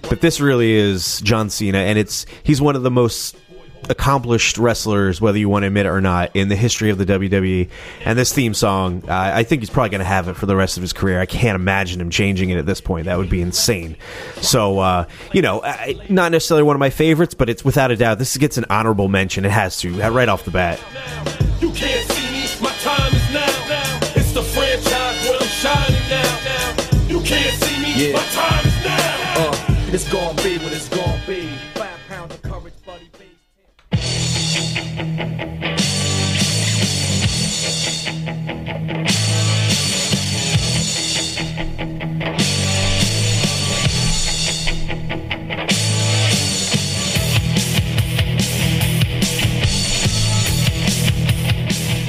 But 0.10 0.22
this 0.22 0.39
really 0.39 0.72
is 0.72 1.19
John 1.22 1.50
Cena, 1.50 1.79
and 1.79 2.00
it's 2.00 2.25
he's 2.43 2.62
one 2.62 2.75
of 2.75 2.84
the 2.84 2.91
most 2.91 3.36
accomplished 3.89 4.58
wrestlers, 4.58 5.22
whether 5.22 5.38
you 5.38 5.50
want 5.50 5.63
to 5.63 5.68
admit 5.68 5.86
it 5.86 5.89
or 5.89 6.01
not, 6.01 6.36
in 6.36 6.50
the 6.50 6.56
history 6.56 6.89
of 6.89 6.98
the 6.98 7.06
WWE. 7.06 7.70
And 8.04 8.18
this 8.18 8.34
theme 8.34 8.54
song, 8.54 9.04
uh, 9.08 9.13
I 9.13 9.44
think 9.44 9.62
he's 9.62 9.70
probably 9.70 9.89
going 9.89 10.00
to 10.00 10.06
have 10.06 10.27
it 10.27 10.36
for 10.36 10.46
the 10.46 10.56
rest 10.56 10.77
of 10.77 10.82
his 10.82 10.94
career. 10.94 11.20
I 11.20 11.25
can't 11.25 11.56
imagine 11.56 12.01
him 12.01 12.10
changing 12.10 12.50
it 12.50 12.58
at 12.58 12.65
this 12.65 12.82
point. 12.82 13.06
That 13.06 13.18
would 13.18 13.30
be 13.30 13.42
insane. 13.42 13.98
So, 14.42 14.80
uh, 14.80 15.06
you 15.34 15.42
know, 15.42 15.62
not 16.10 16.32
necessarily 16.32 16.63
one 16.63 16.75
of 16.75 16.80
my 16.80 16.89
favorites, 16.89 17.34
but 17.34 17.50
it's 17.50 17.63
without 17.63 17.92
a 17.92 17.96
doubt, 17.96 18.20
this 18.20 18.36
gets 18.38 18.58
an 18.58 18.65
honorable 18.70 19.08
mention. 19.08 19.46
It 19.46 19.51
has 19.51 19.77
to, 19.82 19.92
right 20.10 20.30
off 20.30 20.46
the 20.46 20.51
bat. 20.51 20.80
You 21.62 21.72
can't 21.72 22.10
see 22.12 22.32
me, 22.32 22.46
my 22.62 22.72
time 22.80 23.13
is 23.13 23.34
now. 23.34 24.00
It's 24.15 24.32
the 24.32 24.44
franchise 24.44 25.30
where 25.30 25.38
I'm 25.39 25.48
shining 25.48 26.10
now. 26.10 26.36
You 27.08 27.22
can't 27.22 27.56
see 27.63 27.82
me, 27.82 28.10
yeah. 28.10 28.13
my 28.13 28.24
time 28.24 28.65
is 28.65 28.86
now. 28.86 29.15
Uh, 29.38 29.65
it's 29.94 30.12
gonna 30.12 30.42
be 30.44 30.58
what 30.58 30.74
it's 30.74 30.89
gonna 30.89 31.04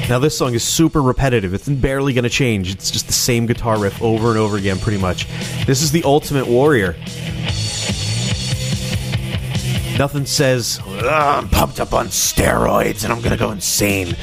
Now, 0.09 0.19
this 0.19 0.37
song 0.37 0.53
is 0.53 0.63
super 0.63 1.01
repetitive. 1.01 1.53
It's 1.53 1.67
barely 1.67 2.13
going 2.13 2.23
to 2.23 2.29
change. 2.29 2.71
It's 2.71 2.89
just 2.89 3.07
the 3.07 3.13
same 3.13 3.45
guitar 3.45 3.77
riff 3.77 4.01
over 4.01 4.29
and 4.29 4.37
over 4.37 4.55
again, 4.55 4.79
pretty 4.79 4.99
much. 4.99 5.27
This 5.65 5.81
is 5.81 5.91
the 5.91 6.01
Ultimate 6.05 6.47
Warrior. 6.47 6.95
Nothing 9.97 10.25
says, 10.25 10.79
I'm 10.85 11.49
pumped 11.49 11.79
up 11.79 11.93
on 11.93 12.07
steroids 12.07 13.03
and 13.03 13.11
I'm 13.11 13.21
to 13.21 13.37
go 13.37 13.51
insane 13.51 14.15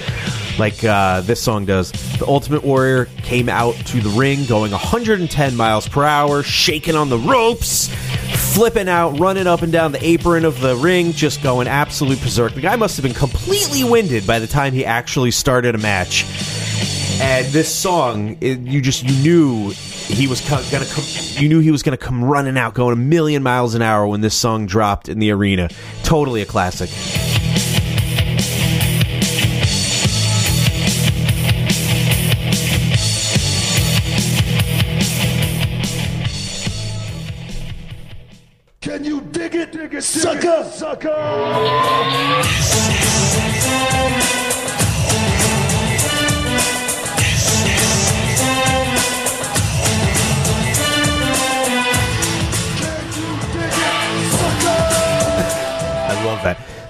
like 0.58 0.84
uh, 0.84 1.20
this 1.22 1.40
song 1.40 1.64
does. 1.64 1.92
The 2.18 2.26
Ultimate 2.26 2.62
Warrior 2.62 3.06
came 3.22 3.48
out 3.48 3.74
to 3.86 4.00
the 4.00 4.10
ring 4.10 4.44
going 4.46 4.70
110 4.72 5.56
miles 5.56 5.88
per 5.88 6.04
hour, 6.04 6.42
shaking 6.42 6.94
on 6.94 7.08
the 7.08 7.18
ropes, 7.18 7.88
flipping 8.54 8.88
out, 8.88 9.18
running 9.18 9.46
up 9.46 9.62
and 9.62 9.72
down 9.72 9.92
the 9.92 10.04
apron 10.04 10.44
of 10.44 10.60
the 10.60 10.76
ring, 10.76 11.12
just 11.12 11.42
going 11.42 11.66
absolute 11.66 12.20
berserk. 12.20 12.54
The 12.54 12.60
guy 12.60 12.76
must 12.76 12.96
have 12.96 13.02
been 13.02 13.14
completely 13.14 13.84
winded 13.84 14.26
by 14.26 14.38
the 14.38 14.46
time 14.46 14.72
he 14.72 14.84
actually 14.84 15.30
started 15.30 15.74
a 15.74 15.78
match. 15.78 16.24
And 17.20 17.46
this 17.46 17.72
song, 17.72 18.36
it, 18.40 18.60
you 18.60 18.80
just 18.80 19.02
you 19.04 19.14
knew 19.22 19.70
he 19.70 20.26
was 20.26 20.40
co- 20.40 20.62
gonna 20.70 20.84
come. 20.86 21.04
You 21.40 21.48
knew 21.48 21.60
he 21.60 21.70
was 21.70 21.82
gonna 21.82 21.96
come 21.96 22.24
running 22.24 22.58
out, 22.58 22.74
going 22.74 22.92
a 22.92 22.96
million 22.96 23.42
miles 23.42 23.74
an 23.74 23.82
hour 23.82 24.06
when 24.06 24.20
this 24.20 24.34
song 24.34 24.66
dropped 24.66 25.08
in 25.08 25.18
the 25.18 25.30
arena. 25.30 25.68
Totally 26.02 26.42
a 26.42 26.46
classic. 26.46 26.90
Can 38.80 39.02
you 39.02 39.22
dig 39.22 39.54
it, 39.54 39.72
dig 39.72 39.84
it, 39.84 39.90
dig 39.92 40.02
sucker, 40.02 40.60
it, 40.60 40.72
sucker? 40.72 41.08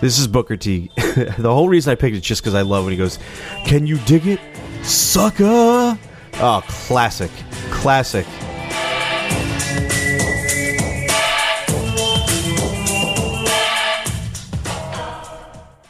This 0.04 0.18
is 0.18 0.26
Booker 0.26 0.58
T. 0.58 0.90
the 0.96 1.50
whole 1.50 1.66
reason 1.66 1.90
I 1.90 1.94
picked 1.94 2.14
it 2.14 2.18
is 2.18 2.22
just 2.24 2.42
because 2.42 2.54
I 2.54 2.60
love 2.60 2.84
when 2.84 2.92
he 2.92 2.98
goes, 2.98 3.18
"Can 3.64 3.86
you 3.86 3.96
dig 4.00 4.26
it, 4.26 4.38
sucker?" 4.82 5.98
Oh, 6.34 6.62
classic, 6.68 7.30
classic. 7.70 8.26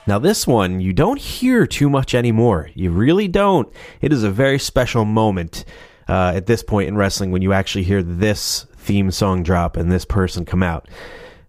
Now, 0.07 0.21
this 0.21 0.47
one 0.47 0.79
you 0.79 0.93
don't 0.93 1.19
hear 1.19 1.67
too 1.67 1.91
much 1.91 2.15
anymore. 2.15 2.71
You 2.75 2.93
really 2.93 3.27
don't. 3.27 3.69
It 4.01 4.13
is 4.13 4.23
a 4.23 4.31
very 4.31 4.61
special 4.61 5.05
moment 5.05 5.65
uh, 6.09 6.35
at 6.37 6.47
this 6.47 6.63
point 6.63 6.87
in 6.87 6.97
wrestling 6.97 7.33
when 7.33 7.43
you 7.43 7.53
actually 7.53 7.83
hear 7.83 8.01
this 8.01 8.67
theme 8.77 9.11
song 9.11 9.43
drop 9.43 9.77
and 9.77 9.91
this 9.91 10.05
person 10.05 10.45
come 10.45 10.63
out. 10.63 10.87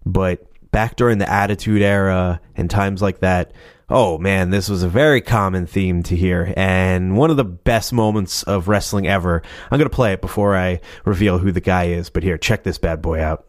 But 0.04 0.44
back 0.76 0.94
during 0.94 1.16
the 1.16 1.32
Attitude 1.32 1.80
Era 1.80 2.38
and 2.54 2.68
times 2.68 3.00
like 3.00 3.20
that, 3.20 3.50
oh 3.88 4.18
man, 4.18 4.50
this 4.50 4.68
was 4.68 4.82
a 4.82 4.88
very 4.90 5.22
common 5.22 5.66
theme 5.66 6.02
to 6.02 6.14
hear 6.14 6.52
and 6.54 7.16
one 7.16 7.30
of 7.30 7.38
the 7.38 7.44
best 7.44 7.94
moments 7.94 8.42
of 8.42 8.68
wrestling 8.68 9.08
ever. 9.08 9.40
I'm 9.70 9.78
going 9.78 9.88
to 9.88 9.96
play 9.96 10.12
it 10.12 10.20
before 10.20 10.54
I 10.54 10.82
reveal 11.06 11.38
who 11.38 11.50
the 11.50 11.62
guy 11.62 11.84
is, 11.84 12.10
but 12.10 12.22
here, 12.22 12.36
check 12.36 12.62
this 12.62 12.76
bad 12.76 13.00
boy 13.00 13.22
out. 13.22 13.46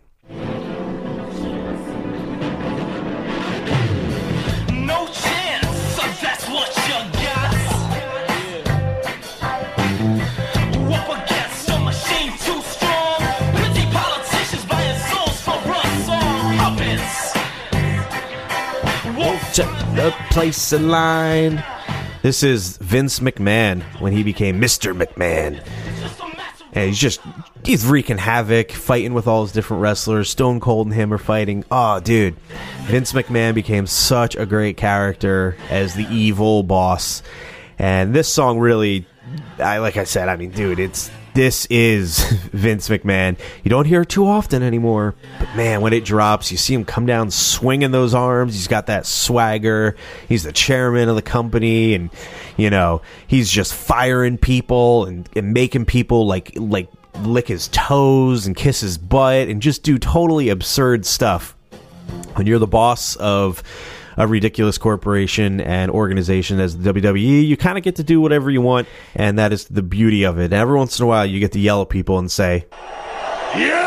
The 19.98 20.14
place 20.30 20.72
line. 20.74 21.64
This 22.22 22.44
is 22.44 22.78
Vince 22.78 23.20
McMahon 23.20 23.82
when 24.00 24.14
he 24.14 24.22
became 24.22 24.62
Mr. 24.62 24.96
McMahon. 24.96 25.60
And 26.74 26.90
he's 26.90 27.00
just 27.00 27.20
he's 27.64 27.84
wreaking 27.84 28.20
havoc, 28.20 28.72
fighting 28.72 29.16
with 29.16 29.26
all 29.26 29.42
his 29.42 29.54
different 29.54 29.82
wrestlers. 29.82 30.30
Stone 30.30 30.60
Cold 30.60 30.86
and 30.86 30.96
him 30.96 31.12
are 31.12 31.18
fighting. 31.18 31.64
Oh, 31.72 32.00
dude. 32.00 32.36
Vince 32.84 33.14
McMahon 33.14 33.56
became 33.56 33.88
such 33.88 34.36
a 34.36 34.46
great 34.46 34.78
character 34.78 35.58
as 35.72 35.96
the 35.96 36.06
evil 36.12 36.62
boss. 36.62 37.24
And 37.80 38.14
this 38.14 38.32
song 38.32 38.60
really 38.60 39.08
I 39.58 39.80
like 39.80 39.98
I 39.98 40.04
said, 40.04 40.30
I 40.30 40.36
mean, 40.36 40.52
dude, 40.52 40.78
it's 40.78 41.10
this 41.38 41.68
is 41.70 42.20
Vince 42.52 42.90
McMahon. 42.90 43.38
You 43.64 43.70
don't 43.70 43.86
hear 43.86 44.02
it 44.02 44.10
too 44.10 44.26
often 44.26 44.64
anymore, 44.64 45.14
but 45.38 45.56
man, 45.56 45.82
when 45.82 45.94
it 45.94 46.04
drops, 46.04 46.52
you 46.52 46.58
see 46.58 46.74
him 46.74 46.84
come 46.84 47.06
down 47.06 47.30
swinging 47.30 47.92
those 47.92 48.16
arms. 48.16 48.56
He's 48.56 48.68
got 48.68 48.88
that 48.88 49.06
swagger. 49.06 49.96
He's 50.28 50.42
the 50.42 50.52
chairman 50.52 51.10
of 51.10 51.16
the 51.16 51.22
company, 51.22 51.94
and 51.94 52.10
you 52.58 52.72
know 52.72 53.04
he's 53.28 53.52
just 53.52 53.76
firing 53.76 54.40
people 54.40 55.06
and, 55.06 55.30
and 55.36 55.54
making 55.54 55.86
people 55.86 56.26
like 56.26 56.54
like 56.56 56.90
lick 57.20 57.48
his 57.48 57.68
toes 57.68 58.48
and 58.48 58.56
kiss 58.56 58.82
his 58.82 58.98
butt 58.98 59.48
and 59.48 59.62
just 59.62 59.84
do 59.84 60.00
totally 60.00 60.50
absurd 60.50 61.06
stuff. 61.06 61.56
When 62.34 62.48
you're 62.48 62.58
the 62.58 62.66
boss 62.66 63.16
of 63.18 63.62
a 64.18 64.28
ridiculous 64.28 64.78
corporation 64.78 65.62
and 65.62 65.92
organization 65.92 66.60
as 66.60 66.78
the 66.78 66.94
WWE, 66.94 67.48
you 67.48 67.56
kind 67.56 67.78
of 67.78 67.84
get 67.84 67.96
to 67.98 68.04
do 68.04 68.20
whatever 68.20 68.50
you 68.50 68.62
want, 68.62 68.88
and 69.16 69.38
that 69.38 69.54
is 69.54 69.66
the 69.66 69.84
beauty 69.84 70.24
of 70.24 70.40
it. 70.40 70.46
And 70.46 70.54
every 70.54 70.76
once 70.78 71.00
in 71.00 71.04
a 71.04 71.08
while, 71.08 71.26
you 71.26 71.40
get 71.40 71.52
to 71.54 71.60
yell 71.60 71.84
at 71.84 71.90
people 71.90 72.18
and 72.18 72.32
say, 72.32 72.66
Yeah! 73.56 73.87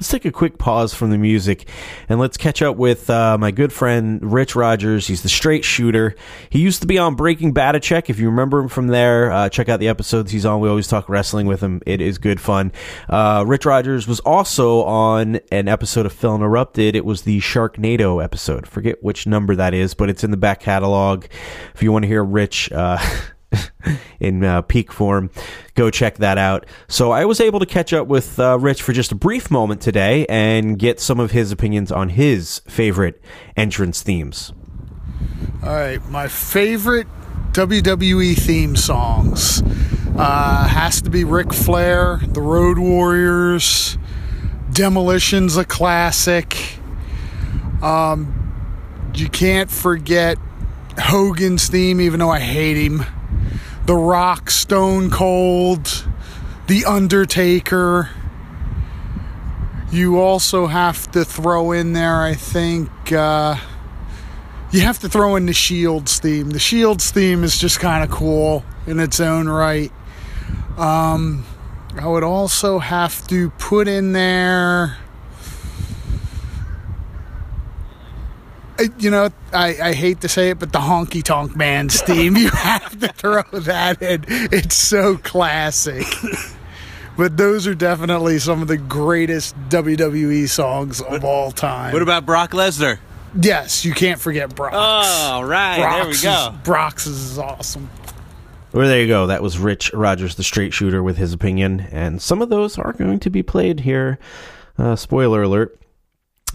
Let's 0.00 0.10
take 0.10 0.26
a 0.26 0.30
quick 0.30 0.58
pause 0.58 0.94
from 0.94 1.10
the 1.10 1.18
music 1.18 1.68
and 2.08 2.20
let's 2.20 2.36
catch 2.36 2.62
up 2.62 2.76
with 2.76 3.10
uh, 3.10 3.36
my 3.36 3.50
good 3.50 3.72
friend 3.72 4.20
Rich 4.32 4.54
Rogers. 4.54 5.08
He's 5.08 5.24
the 5.24 5.28
straight 5.28 5.64
shooter. 5.64 6.14
He 6.50 6.60
used 6.60 6.82
to 6.82 6.86
be 6.86 6.98
on 6.98 7.16
Breaking 7.16 7.52
Bad 7.52 7.82
Check. 7.82 8.08
If 8.08 8.20
you 8.20 8.30
remember 8.30 8.60
him 8.60 8.68
from 8.68 8.86
there, 8.86 9.32
uh, 9.32 9.48
check 9.48 9.68
out 9.68 9.80
the 9.80 9.88
episodes 9.88 10.30
he's 10.30 10.46
on. 10.46 10.60
We 10.60 10.68
always 10.68 10.86
talk 10.86 11.08
wrestling 11.08 11.48
with 11.48 11.60
him. 11.60 11.82
It 11.84 12.00
is 12.00 12.18
good 12.18 12.40
fun. 12.40 12.70
Uh, 13.08 13.42
Rich 13.44 13.66
Rogers 13.66 14.06
was 14.06 14.20
also 14.20 14.84
on 14.84 15.40
an 15.50 15.66
episode 15.66 16.06
of 16.06 16.12
Phil 16.12 16.36
Interrupted. 16.36 16.94
It 16.94 17.04
was 17.04 17.22
the 17.22 17.40
Sharknado 17.40 18.22
episode. 18.22 18.68
Forget 18.68 19.02
which 19.02 19.26
number 19.26 19.56
that 19.56 19.74
is, 19.74 19.94
but 19.94 20.08
it's 20.08 20.22
in 20.22 20.30
the 20.30 20.36
back 20.36 20.60
catalog. 20.60 21.24
If 21.74 21.82
you 21.82 21.90
want 21.90 22.04
to 22.04 22.06
hear 22.06 22.22
Rich. 22.22 22.70
In 24.20 24.44
uh, 24.44 24.62
peak 24.62 24.92
form. 24.92 25.30
Go 25.74 25.90
check 25.90 26.16
that 26.18 26.38
out. 26.38 26.66
So 26.88 27.12
I 27.12 27.24
was 27.24 27.40
able 27.40 27.60
to 27.60 27.66
catch 27.66 27.92
up 27.92 28.08
with 28.08 28.38
uh, 28.38 28.58
Rich 28.58 28.82
for 28.82 28.92
just 28.92 29.12
a 29.12 29.14
brief 29.14 29.50
moment 29.50 29.80
today 29.80 30.26
and 30.28 30.78
get 30.78 31.00
some 31.00 31.20
of 31.20 31.30
his 31.30 31.52
opinions 31.52 31.92
on 31.92 32.10
his 32.10 32.60
favorite 32.66 33.22
entrance 33.56 34.02
themes. 34.02 34.52
All 35.62 35.70
right, 35.70 36.04
my 36.08 36.28
favorite 36.28 37.06
WWE 37.52 38.36
theme 38.36 38.76
songs 38.76 39.62
uh, 40.16 40.68
has 40.68 41.00
to 41.02 41.10
be 41.10 41.24
Ric 41.24 41.52
Flair, 41.52 42.20
The 42.22 42.40
Road 42.40 42.78
Warriors, 42.78 43.98
Demolition's 44.72 45.56
a 45.56 45.64
classic. 45.64 46.56
Um, 47.82 48.34
you 49.14 49.28
can't 49.28 49.70
forget 49.70 50.38
Hogan's 50.98 51.68
theme, 51.68 52.00
even 52.00 52.20
though 52.20 52.30
I 52.30 52.40
hate 52.40 52.76
him. 52.76 53.04
The 53.88 53.96
Rock, 53.96 54.50
Stone 54.50 55.10
Cold, 55.10 56.06
The 56.66 56.84
Undertaker. 56.84 58.10
You 59.90 60.20
also 60.20 60.66
have 60.66 61.10
to 61.12 61.24
throw 61.24 61.72
in 61.72 61.94
there, 61.94 62.20
I 62.20 62.34
think. 62.34 62.90
Uh, 63.10 63.56
you 64.72 64.82
have 64.82 64.98
to 64.98 65.08
throw 65.08 65.36
in 65.36 65.46
the 65.46 65.54
Shields 65.54 66.18
theme. 66.18 66.50
The 66.50 66.58
Shields 66.58 67.10
theme 67.10 67.42
is 67.42 67.56
just 67.56 67.80
kind 67.80 68.04
of 68.04 68.10
cool 68.10 68.62
in 68.86 69.00
its 69.00 69.20
own 69.20 69.48
right. 69.48 69.90
Um, 70.76 71.46
I 71.98 72.06
would 72.06 72.24
also 72.24 72.80
have 72.80 73.26
to 73.28 73.48
put 73.52 73.88
in 73.88 74.12
there. 74.12 74.98
You 78.98 79.10
know, 79.10 79.30
I, 79.52 79.76
I 79.82 79.92
hate 79.92 80.20
to 80.20 80.28
say 80.28 80.50
it, 80.50 80.58
but 80.58 80.72
the 80.72 80.78
Honky 80.78 81.22
Tonk 81.22 81.56
Man's 81.56 82.00
theme, 82.02 82.36
you 82.36 82.50
have 82.50 82.98
to 83.00 83.08
throw 83.08 83.42
that 83.52 84.00
in. 84.02 84.24
It's 84.28 84.76
so 84.76 85.16
classic. 85.16 86.06
But 87.16 87.36
those 87.36 87.66
are 87.66 87.74
definitely 87.74 88.38
some 88.38 88.62
of 88.62 88.68
the 88.68 88.76
greatest 88.76 89.56
WWE 89.70 90.48
songs 90.48 91.00
of 91.00 91.24
all 91.24 91.50
time. 91.50 91.92
What 91.92 92.02
about 92.02 92.24
Brock 92.24 92.52
Lesnar? 92.52 93.00
Yes, 93.40 93.84
you 93.84 93.92
can't 93.92 94.20
forget 94.20 94.54
Brock's. 94.54 94.76
All 94.76 95.44
right, 95.44 95.78
there 95.78 95.98
we 95.98 96.02
Brock's 96.04 96.22
go. 96.22 96.52
Is, 96.52 96.62
Brock's 96.62 97.06
is 97.08 97.38
awesome. 97.38 97.90
Well, 98.72 98.86
there 98.86 99.00
you 99.00 99.08
go. 99.08 99.26
That 99.26 99.42
was 99.42 99.58
Rich 99.58 99.92
Rogers, 99.94 100.36
the 100.36 100.44
straight 100.44 100.72
shooter, 100.72 101.02
with 101.02 101.16
his 101.16 101.32
opinion. 101.32 101.80
And 101.90 102.22
some 102.22 102.40
of 102.42 102.50
those 102.50 102.78
are 102.78 102.92
going 102.92 103.18
to 103.20 103.30
be 103.30 103.42
played 103.42 103.80
here. 103.80 104.18
Uh, 104.76 104.94
spoiler 104.94 105.42
alert. 105.42 105.78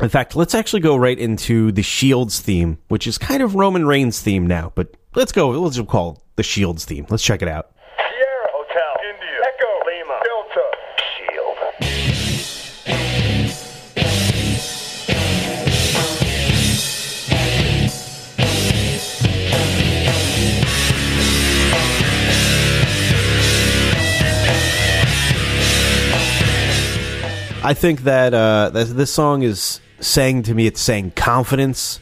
In 0.01 0.09
fact, 0.09 0.35
let's 0.35 0.55
actually 0.55 0.79
go 0.81 0.95
right 0.95 1.17
into 1.17 1.71
the 1.71 1.83
Shields 1.83 2.39
theme, 2.41 2.79
which 2.87 3.07
is 3.07 3.17
kind 3.17 3.43
of 3.43 3.55
Roman 3.55 3.85
Reigns' 3.85 4.21
theme 4.21 4.47
now. 4.47 4.71
But 4.75 4.95
let's 5.15 5.31
go. 5.31 5.49
Let's 5.51 5.79
call 5.81 6.13
it 6.13 6.19
the 6.35 6.43
Shields 6.43 6.85
theme. 6.85 7.05
Let's 7.09 7.23
check 7.23 7.41
it 7.41 7.47
out. 7.47 7.72
I 27.65 27.73
think 27.73 28.01
that 28.01 28.33
uh, 28.33 28.71
this, 28.71 29.09
song 29.09 29.41
is 29.41 29.79
saying 30.01 30.43
to 30.43 30.53
me, 30.53 30.67
it's 30.67 30.81
saying 30.81 31.11
confidence, 31.11 32.01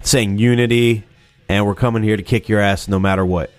it's 0.00 0.10
saying 0.10 0.38
unity, 0.38 1.04
and 1.48 1.64
we're 1.64 1.76
coming 1.76 2.02
here 2.02 2.16
to 2.16 2.24
kick 2.24 2.48
your 2.48 2.58
ass 2.58 2.88
no 2.88 2.98
matter 2.98 3.24
what. 3.24 3.52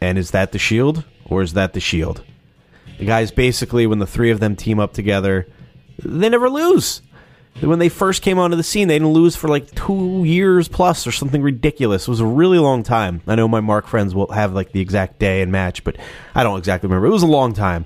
And 0.00 0.16
is 0.16 0.30
that 0.30 0.52
the 0.52 0.58
Shield 0.58 1.04
or 1.24 1.42
is 1.42 1.54
that 1.54 1.72
the 1.72 1.80
Shield? 1.80 2.22
The 2.98 3.06
guys 3.06 3.32
basically, 3.32 3.88
when 3.88 3.98
the 3.98 4.06
three 4.06 4.30
of 4.30 4.38
them 4.38 4.54
team 4.54 4.78
up 4.78 4.92
together, 4.92 5.48
they 5.98 6.28
never 6.28 6.48
lose. 6.48 7.02
When 7.60 7.80
they 7.80 7.88
first 7.88 8.22
came 8.22 8.38
onto 8.38 8.56
the 8.56 8.62
scene, 8.62 8.86
they 8.86 8.94
didn't 8.94 9.12
lose 9.12 9.34
for 9.34 9.48
like 9.48 9.74
two 9.74 10.22
years 10.24 10.68
plus 10.68 11.08
or 11.08 11.12
something 11.12 11.42
ridiculous. 11.42 12.06
It 12.06 12.10
was 12.10 12.20
a 12.20 12.26
really 12.26 12.58
long 12.58 12.84
time. 12.84 13.20
I 13.26 13.34
know 13.34 13.48
my 13.48 13.60
Mark 13.60 13.88
friends 13.88 14.14
will 14.14 14.30
have 14.30 14.54
like 14.54 14.70
the 14.70 14.80
exact 14.80 15.18
day 15.18 15.42
and 15.42 15.50
match, 15.50 15.82
but 15.82 15.96
I 16.36 16.44
don't 16.44 16.58
exactly 16.58 16.86
remember. 16.86 17.08
It 17.08 17.10
was 17.10 17.24
a 17.24 17.26
long 17.26 17.52
time. 17.52 17.84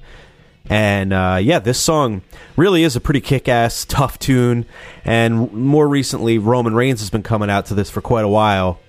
And 0.68 1.12
uh, 1.12 1.38
yeah, 1.42 1.58
this 1.58 1.78
song 1.78 2.22
really 2.56 2.84
is 2.84 2.96
a 2.96 3.00
pretty 3.00 3.20
kick 3.20 3.48
ass, 3.48 3.84
tough 3.84 4.18
tune. 4.18 4.64
And 5.04 5.52
more 5.52 5.86
recently, 5.86 6.38
Roman 6.38 6.74
Reigns 6.74 7.00
has 7.00 7.10
been 7.10 7.22
coming 7.22 7.50
out 7.50 7.66
to 7.66 7.74
this 7.74 7.90
for 7.90 8.00
quite 8.00 8.24
a 8.24 8.28
while. 8.28 8.80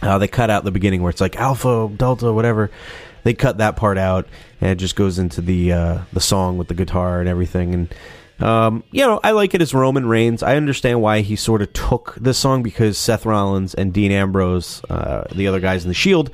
Uh, 0.00 0.18
they 0.18 0.28
cut 0.28 0.50
out 0.50 0.64
the 0.64 0.70
beginning 0.70 1.02
where 1.02 1.10
it's 1.10 1.20
like 1.20 1.36
Alpha, 1.36 1.90
Delta, 1.96 2.32
whatever. 2.32 2.70
They 3.24 3.34
cut 3.34 3.58
that 3.58 3.76
part 3.76 3.98
out, 3.98 4.26
and 4.60 4.70
it 4.70 4.76
just 4.76 4.96
goes 4.96 5.18
into 5.18 5.40
the 5.40 5.72
uh, 5.72 5.98
the 6.12 6.20
song 6.20 6.58
with 6.58 6.66
the 6.66 6.74
guitar 6.74 7.20
and 7.20 7.28
everything. 7.28 7.72
And 7.72 7.94
um, 8.42 8.82
you 8.90 9.06
know, 9.06 9.20
I 9.22 9.30
like 9.30 9.54
it 9.54 9.62
as 9.62 9.72
Roman 9.72 10.06
Reigns. 10.06 10.42
I 10.42 10.56
understand 10.56 11.00
why 11.00 11.20
he 11.20 11.36
sort 11.36 11.62
of 11.62 11.72
took 11.72 12.16
this 12.20 12.38
song 12.38 12.62
because 12.62 12.98
Seth 12.98 13.24
Rollins 13.24 13.74
and 13.74 13.92
Dean 13.92 14.10
Ambrose, 14.12 14.82
uh, 14.90 15.24
the 15.34 15.46
other 15.46 15.60
guys 15.60 15.84
in 15.84 15.88
the 15.88 15.94
Shield, 15.94 16.30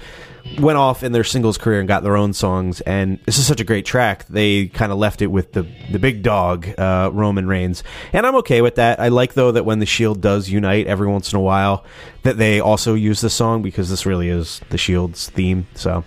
went 0.59 0.79
off 0.79 1.03
in 1.03 1.13
their 1.13 1.25
singles 1.25 1.59
career 1.59 1.79
and 1.79 1.89
got 1.89 2.03
their 2.03 2.17
own 2.17 2.33
songs. 2.33 2.81
And 2.83 3.19
this 3.27 3.39
is 3.39 3.47
such 3.47 3.61
a 3.61 3.65
great 3.65 3.85
track. 3.85 4.27
They 4.29 4.69
kind 4.69 4.91
of 4.91 4.99
left 4.99 5.21
it 5.21 5.27
with 5.27 5.53
the 5.53 5.67
the 5.91 5.99
big 5.99 6.23
dog, 6.23 6.69
uh, 6.79 7.11
Roman 7.13 7.47
Reigns, 7.47 7.83
and 8.13 8.27
I'm 8.27 8.37
okay 8.37 8.63
with 8.63 8.77
that. 8.77 9.01
I 9.01 9.09
like 9.09 9.35
though 9.35 9.53
that 9.53 9.65
when 9.65 9.79
the 9.79 9.87
Shield 9.87 10.21
does 10.21 10.49
unite 10.49 10.87
every 10.87 11.09
once 11.09 11.33
in 11.33 11.39
a 11.39 11.43
while, 11.43 11.85
that 12.23 12.39
they 12.39 12.61
also 12.61 12.95
use 12.95 13.21
the 13.21 13.31
song 13.31 13.63
because 13.63 13.91
this 13.91 14.07
really 14.07 14.29
is 14.29 14.61
the 14.71 14.79
Shield's 14.79 15.29
theme. 15.31 15.67
So. 15.75 16.05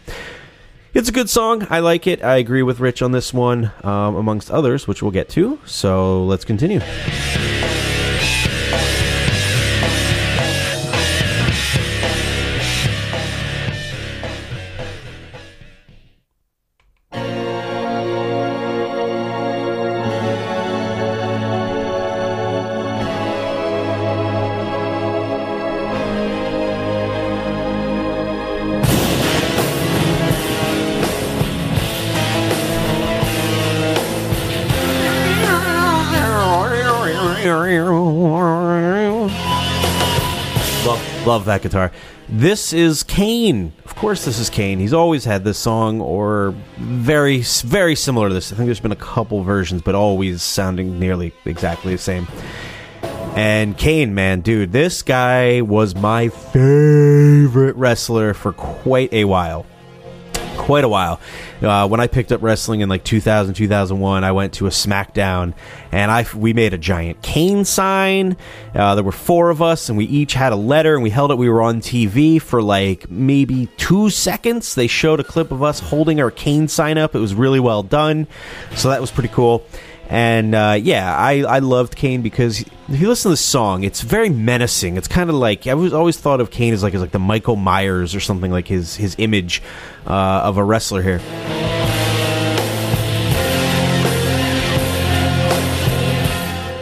It's 0.93 1.07
a 1.07 1.13
good 1.13 1.29
song. 1.29 1.65
I 1.69 1.79
like 1.79 2.05
it. 2.05 2.21
I 2.21 2.35
agree 2.35 2.63
with 2.63 2.81
Rich 2.81 3.01
on 3.01 3.13
this 3.13 3.33
one, 3.33 3.71
um, 3.83 4.15
amongst 4.17 4.51
others, 4.51 4.89
which 4.89 5.01
we'll 5.01 5.11
get 5.11 5.29
to. 5.29 5.57
So 5.65 6.25
let's 6.25 6.43
continue. 6.43 6.81
Love, 41.31 41.45
that 41.45 41.61
guitar. 41.61 41.93
This 42.27 42.73
is 42.73 43.03
Kane. 43.03 43.71
Of 43.85 43.95
course, 43.95 44.25
this 44.25 44.37
is 44.37 44.49
Kane. 44.49 44.79
He's 44.79 44.91
always 44.91 45.23
had 45.23 45.45
this 45.45 45.57
song, 45.57 46.01
or 46.01 46.53
very, 46.77 47.39
very 47.39 47.95
similar 47.95 48.27
to 48.27 48.33
this. 48.33 48.51
I 48.51 48.57
think 48.57 48.65
there's 48.65 48.81
been 48.81 48.91
a 48.91 48.97
couple 48.97 49.41
versions, 49.41 49.81
but 49.81 49.95
always 49.95 50.41
sounding 50.41 50.99
nearly 50.99 51.31
exactly 51.45 51.93
the 51.93 52.01
same. 52.01 52.27
And 53.01 53.77
Kane, 53.77 54.13
man, 54.13 54.41
dude, 54.41 54.73
this 54.73 55.03
guy 55.03 55.61
was 55.61 55.95
my 55.95 56.27
favorite 56.27 57.77
wrestler 57.77 58.33
for 58.33 58.51
quite 58.51 59.13
a 59.13 59.23
while. 59.23 59.65
Quite 60.61 60.83
a 60.83 60.89
while. 60.89 61.19
Uh, 61.59 61.87
when 61.87 61.99
I 61.99 62.05
picked 62.05 62.31
up 62.31 62.43
wrestling 62.43 62.81
in 62.81 62.87
like 62.87 63.03
2000, 63.03 63.55
2001, 63.55 64.23
I 64.23 64.31
went 64.31 64.53
to 64.53 64.67
a 64.67 64.69
SmackDown 64.69 65.55
and 65.91 66.11
I 66.11 66.23
we 66.35 66.53
made 66.53 66.75
a 66.75 66.77
giant 66.77 67.23
Kane 67.23 67.65
sign. 67.65 68.37
Uh, 68.75 68.93
there 68.93 69.03
were 69.03 69.11
four 69.11 69.49
of 69.49 69.63
us 69.63 69.89
and 69.89 69.97
we 69.97 70.05
each 70.05 70.33
had 70.35 70.53
a 70.53 70.55
letter 70.55 70.93
and 70.93 71.01
we 71.01 71.09
held 71.09 71.31
it. 71.31 71.39
We 71.39 71.49
were 71.49 71.63
on 71.63 71.81
TV 71.81 72.39
for 72.39 72.61
like 72.61 73.09
maybe 73.09 73.69
two 73.77 74.11
seconds. 74.11 74.75
They 74.75 74.85
showed 74.85 75.19
a 75.19 75.23
clip 75.23 75.51
of 75.51 75.63
us 75.63 75.79
holding 75.79 76.21
our 76.21 76.29
Kane 76.29 76.67
sign 76.67 76.99
up. 76.99 77.15
It 77.15 77.19
was 77.19 77.33
really 77.33 77.59
well 77.59 77.81
done. 77.81 78.27
So 78.75 78.89
that 78.89 79.01
was 79.01 79.09
pretty 79.09 79.29
cool. 79.29 79.65
And 80.09 80.53
uh, 80.53 80.77
yeah, 80.79 81.17
I, 81.17 81.39
I 81.39 81.59
loved 81.59 81.95
Kane 81.95 82.21
because 82.21 82.63
if 82.93 82.99
you 82.99 83.07
listen 83.07 83.29
to 83.29 83.33
the 83.33 83.37
song, 83.37 83.83
it's 83.83 84.01
very 84.01 84.29
menacing. 84.29 84.97
It's 84.97 85.07
kind 85.07 85.29
of 85.29 85.35
like 85.35 85.67
I 85.67 85.73
was 85.73 85.93
always 85.93 86.17
thought 86.17 86.41
of 86.41 86.51
Kane 86.51 86.73
as 86.73 86.83
like 86.83 86.93
as 86.93 87.01
like 87.01 87.11
the 87.11 87.19
Michael 87.19 87.55
Myers 87.55 88.13
or 88.13 88.19
something 88.19 88.51
like 88.51 88.67
his 88.67 88.95
his 88.95 89.15
image 89.17 89.61
uh, 90.05 90.41
of 90.43 90.57
a 90.57 90.63
wrestler 90.63 91.01
here. 91.01 91.19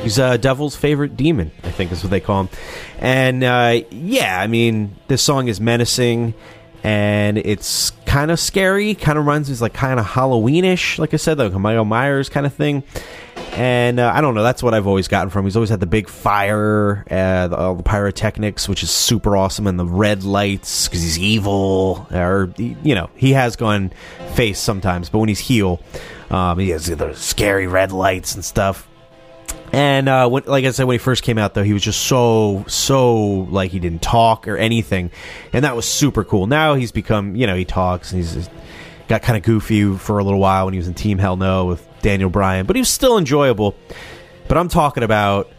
He's 0.01 0.17
uh, 0.17 0.37
Devil's 0.37 0.75
favorite 0.75 1.15
demon, 1.15 1.51
I 1.63 1.69
think 1.69 1.91
is 1.91 2.03
what 2.03 2.09
they 2.09 2.19
call 2.19 2.41
him. 2.41 2.49
And 2.97 3.43
uh, 3.43 3.81
yeah, 3.91 4.41
I 4.41 4.47
mean, 4.47 4.95
this 5.07 5.21
song 5.21 5.47
is 5.47 5.61
menacing 5.61 6.33
and 6.83 7.37
it's 7.37 7.91
kind 8.05 8.31
of 8.31 8.39
scary. 8.39 8.95
Kind 8.95 9.17
of 9.17 9.25
runs 9.25 9.49
as 9.49 9.61
like 9.61 9.73
kind 9.73 9.99
of 9.99 10.05
Halloweenish, 10.05 10.99
like 10.99 11.13
I 11.13 11.17
said, 11.17 11.37
like 11.37 11.53
a 11.53 11.59
Michael 11.59 11.85
Myers 11.85 12.29
kind 12.29 12.45
of 12.45 12.53
thing. 12.53 12.83
And 13.53 13.99
uh, 13.99 14.11
I 14.13 14.21
don't 14.21 14.35
know. 14.35 14.43
That's 14.43 14.61
what 14.63 14.73
I've 14.73 14.87
always 14.87 15.07
gotten 15.07 15.29
from. 15.29 15.45
He's 15.45 15.55
always 15.55 15.69
had 15.69 15.79
the 15.79 15.85
big 15.85 16.07
fire, 16.07 17.05
uh, 17.09 17.47
the, 17.47 17.57
all 17.57 17.75
the 17.75 17.83
pyrotechnics, 17.83 18.69
which 18.69 18.83
is 18.83 18.91
super 18.91 19.35
awesome, 19.35 19.67
and 19.67 19.79
the 19.79 19.85
red 19.85 20.23
lights 20.23 20.87
because 20.87 21.01
he's 21.01 21.19
evil. 21.19 22.07
Or 22.11 22.53
you 22.57 22.95
know, 22.95 23.09
he 23.15 23.33
has 23.33 23.55
gone 23.55 23.91
face 24.35 24.59
sometimes, 24.59 25.09
but 25.09 25.19
when 25.19 25.29
he's 25.29 25.39
heel, 25.39 25.81
um, 26.29 26.59
he 26.59 26.69
has 26.69 26.85
the 26.85 27.13
scary 27.15 27.67
red 27.67 27.91
lights 27.91 28.35
and 28.35 28.45
stuff. 28.45 28.87
And 29.71 30.09
uh, 30.09 30.27
when, 30.27 30.43
like 30.45 30.65
I 30.65 30.71
said, 30.71 30.85
when 30.85 30.95
he 30.95 30.97
first 30.99 31.23
came 31.23 31.37
out, 31.37 31.53
though, 31.53 31.63
he 31.63 31.73
was 31.73 31.83
just 31.83 32.01
so 32.01 32.65
so 32.67 33.17
like 33.51 33.71
he 33.71 33.79
didn't 33.79 34.01
talk 34.01 34.47
or 34.47 34.57
anything, 34.57 35.11
and 35.53 35.63
that 35.63 35.75
was 35.75 35.85
super 35.85 36.23
cool. 36.23 36.47
Now 36.47 36.73
he's 36.73 36.91
become, 36.91 37.35
you 37.35 37.45
know, 37.45 37.55
he 37.55 37.65
talks 37.65 38.11
and 38.11 38.23
he's, 38.23 38.49
got 39.09 39.23
kind 39.23 39.35
of 39.35 39.43
goofy 39.43 39.97
for 39.97 40.19
a 40.19 40.23
little 40.23 40.39
while 40.39 40.65
when 40.65 40.73
he 40.73 40.77
was 40.77 40.87
in 40.87 40.93
Team 40.93 41.17
Hell 41.17 41.35
No 41.35 41.65
with 41.65 41.85
Daniel 42.01 42.29
Bryan, 42.29 42.65
but 42.65 42.75
he 42.75 42.81
was 42.81 42.89
still 42.89 43.17
enjoyable. 43.17 43.75
But 44.47 44.57
I'm 44.57 44.69
talking 44.69 45.03
about 45.03 45.51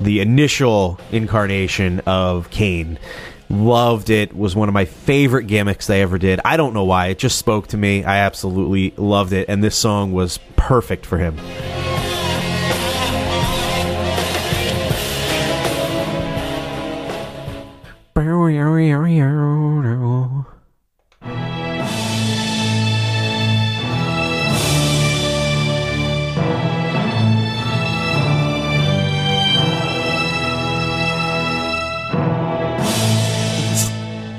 the 0.00 0.20
initial 0.20 0.98
incarnation 1.10 2.00
of 2.06 2.48
Kane. 2.50 2.98
Loved 3.50 4.08
it. 4.08 4.34
Was 4.34 4.56
one 4.56 4.68
of 4.68 4.72
my 4.72 4.86
favorite 4.86 5.44
gimmicks 5.44 5.86
they 5.86 6.00
ever 6.00 6.16
did. 6.16 6.40
I 6.44 6.56
don't 6.56 6.72
know 6.74 6.84
why. 6.84 7.08
It 7.08 7.18
just 7.18 7.38
spoke 7.38 7.66
to 7.68 7.76
me. 7.76 8.04
I 8.04 8.18
absolutely 8.18 8.94
loved 8.96 9.32
it, 9.32 9.48
and 9.48 9.62
this 9.62 9.76
song 9.76 10.12
was 10.12 10.38
perfect 10.56 11.04
for 11.04 11.18
him. 11.18 11.36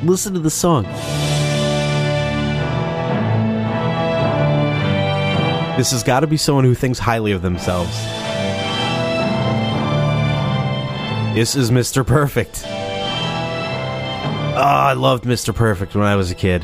Listen 0.04 0.34
to 0.34 0.40
the 0.40 0.50
song. 0.50 0.84
This 5.78 5.92
has 5.92 6.04
got 6.04 6.20
to 6.20 6.28
be 6.28 6.38
someone 6.38 6.66
who 6.66 6.76
thinks 6.76 7.00
highly 7.00 7.32
of 7.32 7.42
themselves. 7.42 7.96
This 11.34 11.56
is 11.56 11.72
Mr. 11.72 12.06
Perfect. 12.06 12.64
Oh, 14.56 14.60
I 14.60 14.94
loved 14.94 15.24
Mr. 15.24 15.54
Perfect 15.54 15.96
when 15.96 16.06
I 16.06 16.16
was 16.16 16.30
a 16.30 16.36
kid. 16.36 16.62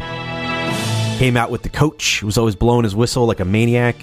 Came 1.18 1.36
out 1.36 1.50
with 1.50 1.64
the 1.64 1.70
coach, 1.70 2.20
He 2.20 2.26
was 2.26 2.38
always 2.38 2.56
blowing 2.56 2.84
his 2.84 2.96
whistle 2.96 3.26
like 3.26 3.40
a 3.40 3.46
maniac. 3.46 3.96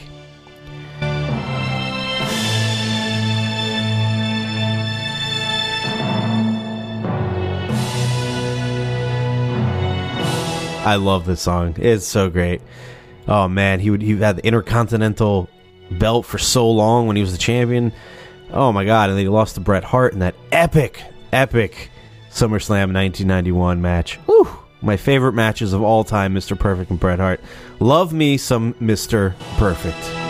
I 10.85 10.97
love 10.97 11.25
this 11.25 11.41
song. 11.41 11.77
It's 11.79 12.05
so 12.05 12.29
great. 12.29 12.63
Oh 13.29 13.47
man, 13.47 13.79
he 13.79 13.91
would 13.91 14.03
he 14.03 14.17
had 14.17 14.35
the 14.35 14.45
intercontinental 14.45 15.49
belt 15.93 16.27
for 16.27 16.39
so 16.39 16.69
long 16.69 17.07
when 17.07 17.15
he 17.15 17.23
was 17.23 17.31
the 17.31 17.39
champion. 17.39 17.93
Oh 18.51 18.73
my 18.73 18.85
god, 18.85 19.11
and 19.11 19.17
then 19.17 19.25
he 19.25 19.29
lost 19.29 19.55
to 19.55 19.61
Bret 19.61 19.85
Hart 19.85 20.13
in 20.13 20.19
that 20.19 20.35
epic, 20.51 21.01
epic 21.33 21.91
SummerSlam 22.37 22.93
1991 22.93 23.81
match. 23.81 24.19
My 24.83 24.99
favorite 24.99 25.33
matches 25.33 25.73
of 25.73 25.83
all 25.83 26.05
time, 26.05 26.35
Mr. 26.35 26.59
Perfect 26.59 26.91
and 26.91 27.01
Bret 27.01 27.19
Hart. 27.19 27.41
Love 27.81 28.13
me 28.13 28.37
some 28.37 28.75
Mr. 28.75 29.35
Perfect. 29.57 30.26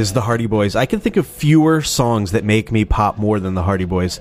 Is 0.00 0.14
the 0.14 0.22
Hardy 0.22 0.46
Boys. 0.46 0.74
I 0.74 0.86
can 0.86 0.98
think 0.98 1.16
of 1.16 1.26
fewer 1.26 1.82
songs 1.82 2.32
that 2.32 2.42
make 2.42 2.72
me 2.72 2.84
pop 2.84 3.18
more 3.18 3.38
than 3.38 3.54
the 3.54 3.62
Hardy 3.62 3.84
Boys. 3.84 4.18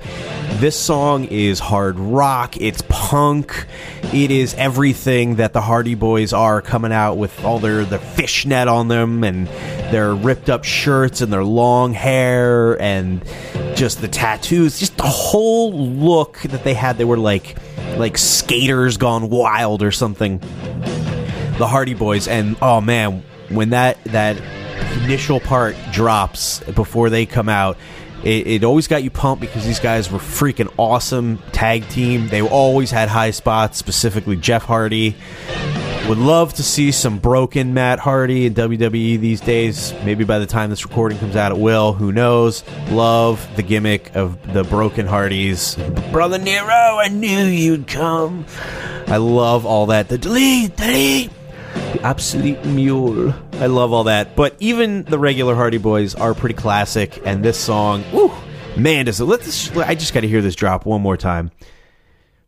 This 0.59 0.77
song 0.77 1.23
is 1.25 1.57
hard 1.59 1.97
rock, 1.97 2.57
it's 2.57 2.83
punk, 2.89 3.65
it 4.13 4.29
is 4.29 4.53
everything 4.55 5.37
that 5.37 5.53
the 5.53 5.61
Hardy 5.61 5.95
Boys 5.95 6.33
are 6.33 6.61
coming 6.61 6.91
out 6.91 7.15
with 7.15 7.43
all 7.45 7.59
their, 7.59 7.85
their 7.85 7.97
fishnet 7.97 8.67
on 8.67 8.89
them 8.89 9.23
and 9.23 9.47
their 9.91 10.13
ripped 10.13 10.49
up 10.49 10.65
shirts 10.65 11.21
and 11.21 11.31
their 11.31 11.45
long 11.45 11.93
hair 11.93 12.79
and 12.81 13.23
just 13.75 14.01
the 14.01 14.09
tattoos, 14.09 14.79
just 14.79 14.97
the 14.97 15.03
whole 15.03 15.71
look 15.73 16.39
that 16.41 16.65
they 16.65 16.73
had. 16.73 16.97
They 16.97 17.05
were 17.05 17.17
like 17.17 17.57
like 17.97 18.17
skaters 18.17 18.97
gone 18.97 19.29
wild 19.29 19.81
or 19.81 19.91
something. 19.91 20.39
The 21.57 21.67
Hardy 21.67 21.93
Boys 21.93 22.27
and 22.27 22.57
oh 22.61 22.81
man, 22.81 23.23
when 23.47 23.69
that 23.69 24.03
that 24.05 24.37
initial 25.03 25.39
part 25.39 25.75
drops 25.91 26.59
before 26.61 27.09
they 27.09 27.25
come 27.25 27.49
out, 27.49 27.77
it, 28.23 28.47
it, 28.47 28.63
always 28.63 28.87
got 28.87 29.03
you 29.03 29.09
pumped 29.09 29.39
because 29.39 29.65
these 29.65 29.79
guys 29.79 30.11
were 30.11 30.19
freaking 30.19 30.71
awesome 30.77 31.39
tag 31.53 31.87
team. 31.87 32.27
They 32.27 32.41
always 32.41 32.91
had 32.91 33.07
high 33.07 33.31
spots, 33.31 33.77
specifically 33.77 34.35
Jeff 34.35 34.63
Hardy. 34.63 35.15
Would 36.09 36.17
love 36.17 36.53
to 36.55 36.63
see 36.63 36.91
some 36.91 37.19
broken 37.19 37.73
Matt 37.73 37.99
Hardy 37.99 38.47
in 38.47 38.55
WWE 38.55 39.19
these 39.19 39.39
days. 39.39 39.93
Maybe 40.03 40.23
by 40.25 40.39
the 40.39 40.47
time 40.47 40.69
this 40.69 40.83
recording 40.83 41.17
comes 41.19 41.35
out, 41.35 41.51
it 41.51 41.59
will. 41.59 41.93
Who 41.93 42.11
knows? 42.11 42.63
Love 42.89 43.47
the 43.55 43.63
gimmick 43.63 44.15
of 44.15 44.53
the 44.53 44.63
broken 44.63 45.05
Hardys. 45.05 45.75
Brother 46.11 46.39
Nero, 46.39 46.97
I 46.97 47.09
knew 47.09 47.45
you'd 47.45 47.87
come. 47.87 48.45
I 49.07 49.17
love 49.17 49.65
all 49.65 49.85
that. 49.87 50.09
The 50.09 50.17
delete, 50.17 50.75
delete 50.75 51.31
the 51.99 52.05
absolute 52.05 52.63
mule. 52.65 53.33
I 53.53 53.67
love 53.67 53.93
all 53.93 54.05
that. 54.05 54.35
But 54.35 54.55
even 54.59 55.03
the 55.03 55.19
regular 55.19 55.55
Hardy 55.55 55.77
Boys 55.77 56.15
are 56.15 56.33
pretty 56.33 56.55
classic, 56.55 57.21
and 57.25 57.43
this 57.43 57.59
song, 57.59 58.03
woo, 58.11 58.31
man, 58.77 59.05
does 59.05 59.19
it. 59.19 59.25
Let's. 59.25 59.75
I 59.77 59.95
just 59.95 60.13
got 60.13 60.21
to 60.21 60.27
hear 60.27 60.41
this 60.41 60.55
drop 60.55 60.85
one 60.85 61.01
more 61.01 61.17
time. 61.17 61.51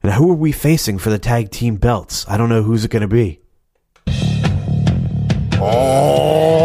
Now, 0.03 0.13
who 0.13 0.31
are 0.31 0.35
we 0.35 0.51
facing 0.51 0.97
for 0.97 1.09
the 1.09 1.19
tag 1.19 1.51
team 1.51 1.75
belts? 1.75 2.25
I 2.27 2.37
don't 2.37 2.49
know 2.49 2.63
who's 2.63 2.83
it 2.83 2.91
going 2.91 3.01
to 3.01 3.07
be. 3.07 3.39
Oh. 5.63 6.57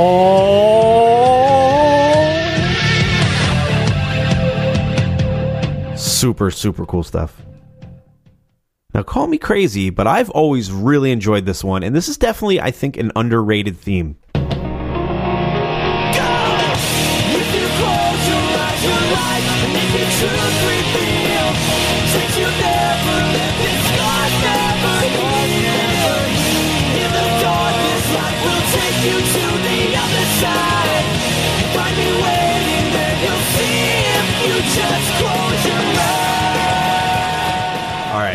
Super, 5.97 6.51
super 6.51 6.87
cool 6.87 7.03
stuff. 7.03 7.43
Now, 8.97 9.03
call 9.03 9.27
me 9.27 9.37
crazy, 9.37 9.91
but 9.91 10.07
I've 10.07 10.31
always 10.31 10.73
really 10.73 11.13
enjoyed 11.13 11.45
this 11.45 11.63
one, 11.63 11.83
and 11.83 11.95
this 11.95 12.09
is 12.09 12.17
definitely, 12.17 12.63
I 12.63 12.71
think, 12.71 12.97
an 12.97 13.13
underrated 13.15 13.77
theme. 13.77 14.17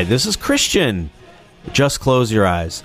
This 0.04 0.26
is 0.26 0.36
Christian. 0.36 1.10
Just 1.74 2.00
close 2.00 2.32
your 2.32 2.46
eyes. 2.46 2.84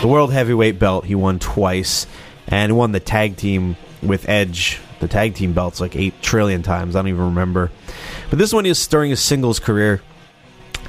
The 0.00 0.08
world 0.08 0.32
heavyweight 0.32 0.78
belt 0.78 1.04
he 1.04 1.14
won 1.14 1.38
twice, 1.38 2.06
and 2.46 2.76
won 2.76 2.92
the 2.92 3.00
tag 3.00 3.36
team 3.36 3.76
with 4.02 4.28
Edge. 4.28 4.80
The 5.00 5.08
tag 5.08 5.34
team 5.34 5.52
belts 5.52 5.80
like 5.80 5.96
eight 5.96 6.20
trillion 6.22 6.62
times. 6.62 6.94
I 6.94 7.00
don't 7.00 7.08
even 7.08 7.24
remember. 7.24 7.70
But 8.30 8.38
this 8.38 8.52
one 8.52 8.66
is 8.66 8.86
during 8.86 9.10
his 9.10 9.20
singles 9.20 9.58
career. 9.58 10.02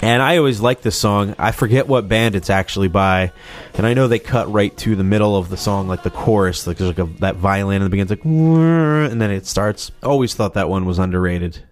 And 0.02 0.22
I 0.22 0.38
always 0.38 0.60
like 0.60 0.82
this 0.82 0.98
song. 0.98 1.36
I 1.40 1.52
forget 1.52 1.88
what 1.88 2.10
band 2.10 2.36
it's 2.36 2.50
actually 2.50 2.90
by, 2.90 3.32
and 3.76 3.88
I 3.88 3.94
know 3.94 4.08
they 4.08 4.20
cut 4.20 4.52
right 4.52 4.76
to 4.80 4.96
the 4.96 5.06
middle 5.06 5.38
of 5.38 5.50
the 5.50 5.58
song, 5.58 5.88
like 5.88 6.04
the 6.04 6.10
chorus, 6.10 6.68
like 6.68 6.78
there's 6.78 6.98
like 6.98 7.00
a, 7.00 7.12
that 7.20 7.38
violin 7.38 7.78
in 7.78 7.84
the 7.84 7.90
beginning, 7.90 8.12
it's 8.12 8.24
like, 8.24 8.26
and 8.26 9.22
then 9.22 9.32
it 9.32 9.46
starts. 9.46 9.92
Always 10.04 10.34
thought 10.36 10.56
that 10.56 10.70
one 10.70 10.86
was 10.86 11.00
underrated. 11.00 11.64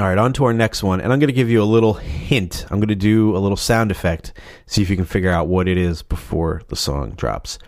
All 0.00 0.06
right, 0.06 0.16
on 0.16 0.32
to 0.34 0.44
our 0.44 0.52
next 0.52 0.84
one, 0.84 1.00
and 1.00 1.12
I'm 1.12 1.18
going 1.18 1.26
to 1.26 1.32
give 1.32 1.50
you 1.50 1.60
a 1.60 1.64
little 1.64 1.94
hint. 1.94 2.64
I'm 2.70 2.78
going 2.78 2.86
to 2.86 2.94
do 2.94 3.36
a 3.36 3.38
little 3.38 3.56
sound 3.56 3.90
effect, 3.90 4.32
see 4.64 4.80
if 4.80 4.88
you 4.88 4.94
can 4.94 5.04
figure 5.04 5.32
out 5.32 5.48
what 5.48 5.66
it 5.66 5.76
is 5.76 6.04
before 6.04 6.62
the 6.68 6.76
song 6.76 7.14
drops. 7.16 7.58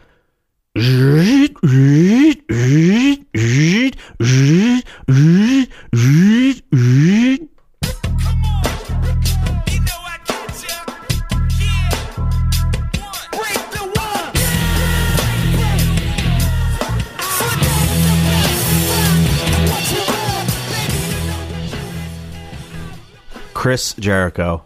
Chris 23.71 23.95
Jericho. 23.95 24.65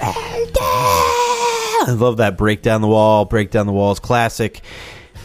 I 0.00 1.94
love 1.94 2.16
that 2.16 2.38
break 2.38 2.62
down 2.62 2.80
the 2.80 2.88
wall, 2.88 3.26
break 3.26 3.50
down 3.50 3.66
the 3.66 3.72
walls 3.74 4.00
classic. 4.00 4.62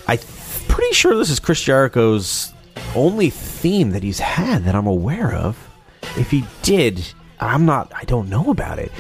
I'm 0.05 0.19
pretty 0.67 0.93
sure 0.93 1.15
this 1.15 1.29
is 1.29 1.39
Chris 1.39 1.61
Jericho's 1.61 2.51
only 2.93 3.29
theme 3.29 3.91
that 3.91 4.03
he's 4.03 4.19
had 4.19 4.65
that 4.65 4.75
I'm 4.75 4.85
aware 4.85 5.33
of. 5.33 5.57
If 6.17 6.29
he 6.29 6.43
did, 6.61 7.07
I'm 7.39 7.65
not. 7.65 7.93
I 7.95 8.03
don't 8.03 8.27
know 8.27 8.49
about 8.49 8.79
it. 8.79 8.91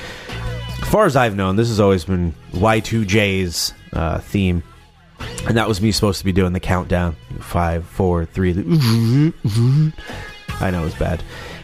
As 0.81 0.87
far 0.87 1.05
as 1.05 1.17
I've 1.17 1.35
known, 1.35 1.57
this 1.57 1.67
has 1.67 1.81
always 1.81 2.05
been 2.05 2.33
Y2J's 2.53 3.73
uh, 3.91 4.19
theme, 4.19 4.63
and 5.45 5.57
that 5.57 5.67
was 5.67 5.81
me 5.81 5.91
supposed 5.91 6.19
to 6.19 6.25
be 6.25 6.31
doing 6.31 6.53
the 6.53 6.61
countdown: 6.61 7.17
five, 7.41 7.85
four, 7.85 8.23
three. 8.23 8.51
I 10.61 10.71
know 10.71 10.85
it's 10.85 10.97
bad. 10.97 11.21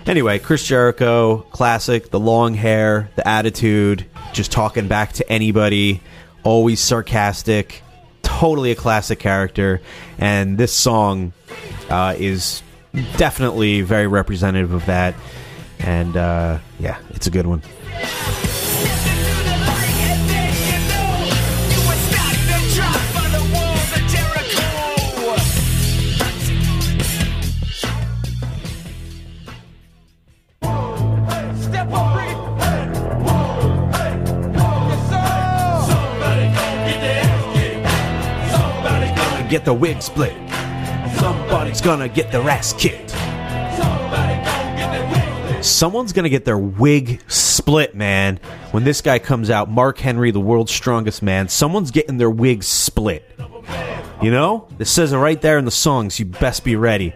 Anyway, 0.08 0.40
Chris 0.40 0.66
Jericho, 0.66 1.40
classic, 1.52 2.12
the 2.12 2.20
long 2.20 2.54
hair, 2.54 3.10
the 3.18 3.28
attitude, 3.28 4.06
just 4.32 4.54
talking 4.54 4.88
back 4.88 5.12
to 5.12 5.30
anybody, 5.30 6.02
always 6.44 6.80
sarcastic, 6.80 7.84
totally 8.24 8.72
a 8.72 8.76
classic 8.76 9.20
character. 9.20 9.82
And 10.18 10.58
this 10.58 10.72
song 10.72 11.34
uh, 11.90 12.16
is 12.18 12.64
definitely 13.18 13.82
very 13.82 14.08
representative 14.08 14.72
of 14.72 14.86
that. 14.86 15.14
And 15.80 16.16
uh, 16.16 16.60
yeah, 16.80 17.00
it's 17.10 17.28
a 17.28 17.32
good 17.32 17.46
one. 17.46 17.62
Get 39.48 39.66
the 39.66 39.74
wig 39.74 40.02
split. 40.02 40.36
Somebody's 41.20 41.82
gonna 41.82 42.10
get 42.10 42.32
their 42.32 42.48
ass 42.50 42.74
kicked. 42.74 43.12
Someone's 45.66 46.14
gonna 46.14 46.30
get 46.30 46.46
their 46.46 46.58
wig 46.58 47.22
split, 47.28 47.96
man. 47.96 48.40
When 48.72 48.84
this 48.84 49.02
guy 49.02 49.20
comes 49.20 49.50
out, 49.50 49.70
Mark 49.70 49.98
Henry, 49.98 50.32
the 50.32 50.40
world's 50.40 50.72
strongest 50.72 51.22
man, 51.22 51.50
someone's 51.50 51.92
getting 51.92 52.18
their 52.18 52.30
wig 52.30 52.64
split. 52.64 53.24
You 54.22 54.32
know? 54.32 54.68
It 54.80 54.86
says 54.86 55.14
it 55.14 55.18
right 55.18 55.40
there 55.42 55.58
in 55.58 55.66
the 55.66 55.72
songs. 55.72 56.20
You 56.20 56.26
best 56.26 56.64
be 56.64 56.76
ready. 56.76 57.14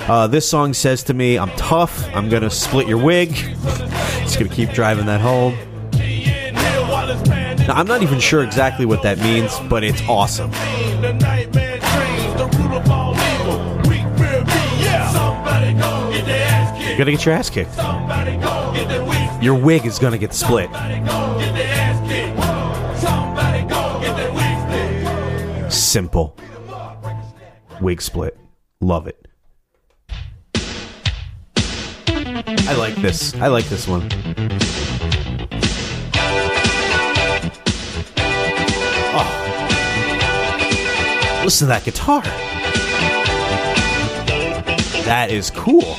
Uh, 0.00 0.26
this 0.26 0.48
song 0.48 0.74
says 0.74 1.04
to 1.04 1.14
me, 1.14 1.38
I'm 1.38 1.50
tough. 1.50 2.08
I'm 2.14 2.28
to 2.28 2.50
split 2.50 2.88
your 2.88 2.98
wig. 2.98 3.34
Just 3.34 4.38
to 4.38 4.48
keep 4.48 4.70
driving 4.70 5.06
that 5.06 5.20
home. 5.20 5.54
Now, 7.66 7.74
I'm 7.74 7.86
not 7.86 8.02
even 8.02 8.18
sure 8.18 8.42
exactly 8.42 8.84
what 8.84 9.02
that 9.02 9.18
means, 9.18 9.58
but 9.68 9.84
it's 9.84 10.02
awesome. 10.08 10.50
You're 16.90 16.98
gonna 16.98 17.12
get 17.12 17.24
your 17.24 17.34
ass 17.34 17.48
kicked. 17.48 17.76
Your 19.42 19.54
wig 19.54 19.86
is 19.86 19.98
gonna 19.98 20.18
get 20.18 20.34
split. 20.34 20.68
Simple. 25.72 26.36
Wig 27.80 28.02
split. 28.02 28.36
Love 28.80 29.06
it. 29.06 29.26
I 32.68 32.74
like 32.76 32.94
this. 32.96 33.34
I 33.36 33.46
like 33.46 33.64
this 33.66 33.88
one. 33.88 34.06
Oh. 39.12 39.26
Listen 41.44 41.66
to 41.66 41.70
that 41.70 41.84
guitar. 41.84 42.22
That 45.04 45.30
is 45.30 45.50
cool. 45.50 45.96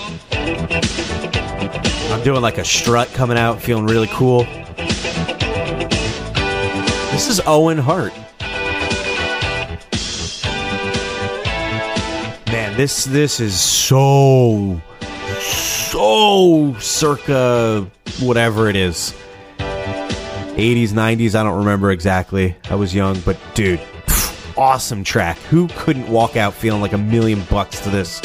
I'm 2.11 2.23
doing 2.23 2.41
like 2.41 2.57
a 2.57 2.65
strut 2.65 3.07
coming 3.13 3.37
out, 3.37 3.61
feeling 3.61 3.85
really 3.85 4.07
cool. 4.07 4.45
This 7.11 7.27
is 7.29 7.41
Owen 7.45 7.77
Hart. 7.77 8.13
Man, 12.47 12.77
this 12.77 13.05
this 13.05 13.39
is 13.39 13.59
so 13.59 14.81
so 15.39 16.75
circa 16.79 17.89
whatever 18.21 18.69
it 18.69 18.75
is. 18.75 19.13
80s, 19.59 20.89
90s, 20.89 21.33
I 21.33 21.43
don't 21.43 21.57
remember 21.57 21.91
exactly. 21.91 22.55
I 22.69 22.75
was 22.75 22.93
young, 22.93 23.19
but 23.21 23.37
dude, 23.53 23.81
awesome 24.57 25.03
track. 25.03 25.37
Who 25.49 25.67
couldn't 25.69 26.07
walk 26.07 26.35
out 26.35 26.53
feeling 26.53 26.81
like 26.81 26.93
a 26.93 26.97
million 26.97 27.43
bucks 27.49 27.79
to 27.81 27.89
this? 27.89 28.21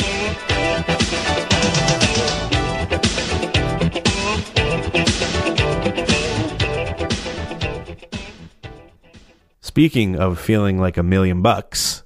Speaking 9.76 10.16
of 10.16 10.40
feeling 10.40 10.80
like 10.80 10.96
a 10.96 11.02
million 11.02 11.42
bucks. 11.42 12.02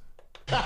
Everybody's 0.49 0.59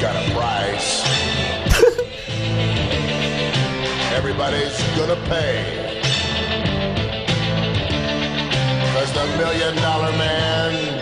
got 0.00 0.14
a 0.14 0.30
price. 0.30 1.02
Everybody's 4.14 4.78
gonna 4.96 5.16
pay. 5.26 5.98
Cause 8.94 9.12
the 9.14 9.26
million 9.36 9.74
dollar 9.82 10.12
man 10.12 11.01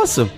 awesome. 0.00 0.30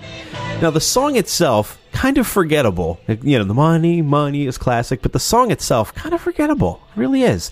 Now 0.61 0.71
the 0.71 0.81
song 0.81 1.15
itself 1.15 1.79
kind 1.93 2.17
of 2.17 2.27
forgettable. 2.27 2.99
You 3.07 3.37
know, 3.37 3.45
the 3.45 3.53
money, 3.53 4.01
money 4.01 4.45
is 4.45 4.57
classic, 4.57 5.01
but 5.01 5.13
the 5.13 5.21
song 5.21 5.51
itself 5.51 5.95
kind 5.95 6.13
of 6.13 6.19
forgettable. 6.19 6.81
It 6.93 6.99
really 6.99 7.23
is. 7.23 7.49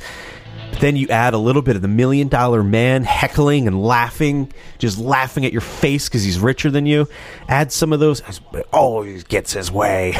But 0.72 0.82
then 0.82 0.98
you 0.98 1.08
add 1.08 1.34
a 1.34 1.38
little 1.38 1.62
bit 1.62 1.78
of 1.78 1.82
the 1.82 1.88
million 1.88 2.28
dollar 2.28 2.64
man 2.64 3.06
heckling 3.06 3.66
and 3.66 3.82
laughing, 3.82 4.52
just 4.78 4.98
laughing 4.98 5.46
at 5.46 5.54
your 5.54 5.62
face 5.62 6.10
because 6.10 6.24
he's 6.24 6.38
richer 6.38 6.70
than 6.70 6.86
you. 6.86 7.08
Add 7.48 7.72
some 7.72 7.94
of 7.94 8.02
those. 8.02 8.22
Always 8.74 9.24
gets 9.24 9.54
his 9.54 9.72
way. 9.72 10.14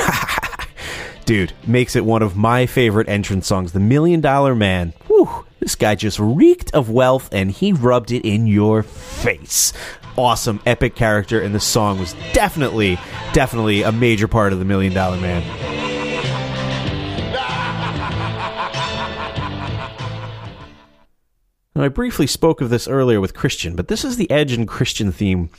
Dude, 1.26 1.52
makes 1.68 1.98
it 1.98 2.06
one 2.06 2.22
of 2.22 2.38
my 2.38 2.68
favorite 2.68 3.10
entrance 3.10 3.48
songs. 3.48 3.74
The 3.74 3.82
Million 3.82 4.22
Dollar 4.22 4.56
Man. 4.56 4.94
Whew, 5.08 5.46
this 5.62 5.76
guy 5.76 5.94
just 5.96 6.20
reeked 6.20 6.74
of 6.74 6.90
wealth 6.90 7.30
and 7.32 7.52
he 7.52 7.72
rubbed 7.72 8.12
it 8.12 8.26
in 8.26 8.48
your 8.48 8.82
face. 8.84 9.72
Awesome, 10.18 10.60
epic 10.66 10.96
character, 10.96 11.40
and 11.40 11.56
the 11.56 11.60
song 11.60 12.00
was 12.00 12.14
definitely, 12.34 13.00
definitely 13.32 13.84
a 13.84 13.92
major 13.92 14.28
part 14.28 14.52
of 14.52 14.60
the 14.60 14.66
Million 14.66 14.92
Dollar 14.92 15.18
Man. 15.18 15.42
Now, 21.74 21.84
I 21.84 21.88
briefly 21.90 22.28
spoke 22.28 22.60
of 22.60 22.70
this 22.70 22.88
earlier 22.88 23.22
with 23.22 23.34
Christian, 23.34 23.76
but 23.76 23.88
this 23.88 24.04
is 24.04 24.18
the 24.18 24.30
Edge 24.30 24.52
and 24.52 24.68
Christian 24.68 25.12
theme 25.12 25.50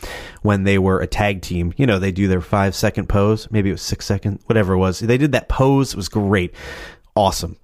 when 0.43 0.65
they 0.65 0.79
were 0.79 1.01
a 1.01 1.07
tag 1.07 1.41
team. 1.41 1.73
You 1.77 1.87
know, 1.87 1.99
they 1.99 2.13
do 2.13 2.29
their 2.29 2.43
five 2.43 2.75
second 2.75 3.09
pose. 3.09 3.51
Maybe 3.51 3.71
it 3.71 3.75
was 3.75 3.83
six 3.83 4.05
second, 4.05 4.41
whatever 4.47 4.75
it 4.75 4.79
was. 4.79 4.99
They 4.99 5.17
did 5.17 5.33
that 5.33 5.49
pose. 5.49 5.95
It 5.95 5.97
was 5.97 6.11
great. 6.11 6.55
Awesome. 7.15 7.57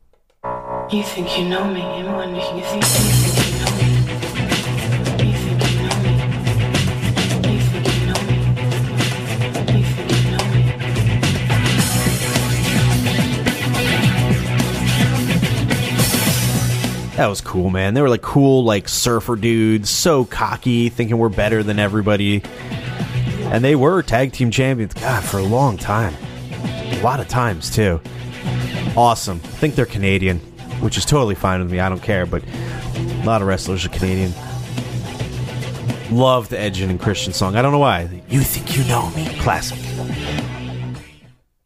You 0.91 1.03
think 1.03 1.39
you 1.39 1.47
know 1.47 1.65
me, 1.71 1.81
you 1.99 2.03
know 2.03 2.27
me. 2.27 2.39
You 2.39 2.65
think 2.65 2.83
you 2.83 3.59
know 3.59 3.77
me. 3.77 3.89
That 17.17 17.27
was 17.27 17.43
cool, 17.43 17.69
man. 17.69 17.93
They 17.93 18.01
were 18.01 18.09
like 18.09 18.23
cool, 18.23 18.65
like 18.65 18.89
surfer 18.89 19.37
dudes, 19.37 19.91
so 19.91 20.25
cocky, 20.25 20.89
thinking 20.89 21.19
we're 21.19 21.29
better 21.29 21.63
than 21.63 21.79
everybody. 21.79 22.43
And 23.43 23.63
they 23.63 23.75
were 23.75 24.03
tag 24.03 24.33
team 24.33 24.51
champions, 24.51 24.95
God, 24.95 25.23
for 25.23 25.37
a 25.37 25.43
long 25.43 25.77
time. 25.77 26.15
A 26.63 27.03
lot 27.03 27.21
of 27.21 27.29
times, 27.29 27.69
too. 27.69 28.01
Awesome. 28.97 29.41
I 29.45 29.49
think 29.49 29.75
they're 29.75 29.85
Canadian, 29.85 30.41
which 30.81 30.97
is 30.97 31.05
totally 31.05 31.35
fine 31.35 31.61
with 31.61 31.71
me. 31.71 31.81
I 31.81 31.89
don't 31.89 32.03
care, 32.03 32.27
but 32.27 32.43
a 32.45 33.23
lot 33.25 33.43
of 33.43 33.49
wrestlers 33.49 33.85
are 33.85 33.91
Canadian. 33.91 34.33
Love 36.11 36.49
the 36.49 36.59
Edge 36.59 36.81
and 36.81 36.99
Christian 36.99 37.33
song. 37.33 37.57
I 37.57 37.63
don't 37.63 37.73
know 37.73 37.79
why. 37.79 38.23
You 38.29 38.41
think 38.41 38.77
you 38.77 38.85
know 38.85 39.11
me. 39.11 39.29
Classic. 39.41 39.79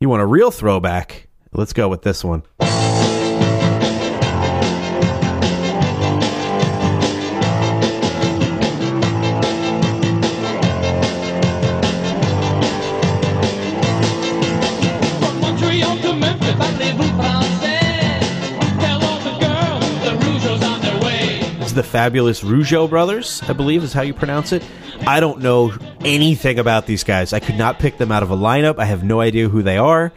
You 0.01 0.09
want 0.09 0.23
a 0.23 0.27
real 0.27 0.51
throwback? 0.51 1.29
Let's 1.53 1.73
go 1.73 1.89
with 1.89 2.03
this 2.03 2.25
one. 2.25 2.43
Fabulous 21.93 22.41
Rougeau 22.41 22.89
brothers, 22.89 23.43
I 23.47 23.53
believe 23.53 23.85
is 23.85 23.93
how 23.93 24.01
you 24.01 24.15
pronounce 24.15 24.53
it. 24.53 24.67
I 25.07 25.21
don't 25.21 25.41
know 25.41 25.75
anything 26.01 26.59
about 26.59 26.87
these 26.87 27.05
guys. 27.05 27.35
I 27.35 27.39
could 27.39 27.59
not 27.59 27.79
pick 27.79 27.99
them 27.99 28.11
out 28.11 28.23
of 28.23 28.31
a 28.31 28.37
lineup. 28.37 28.79
I 28.79 28.87
have 28.87 29.05
no 29.05 29.21
idea 29.21 29.51
who 29.51 29.63
they 29.63 29.77
are. 29.77 30.11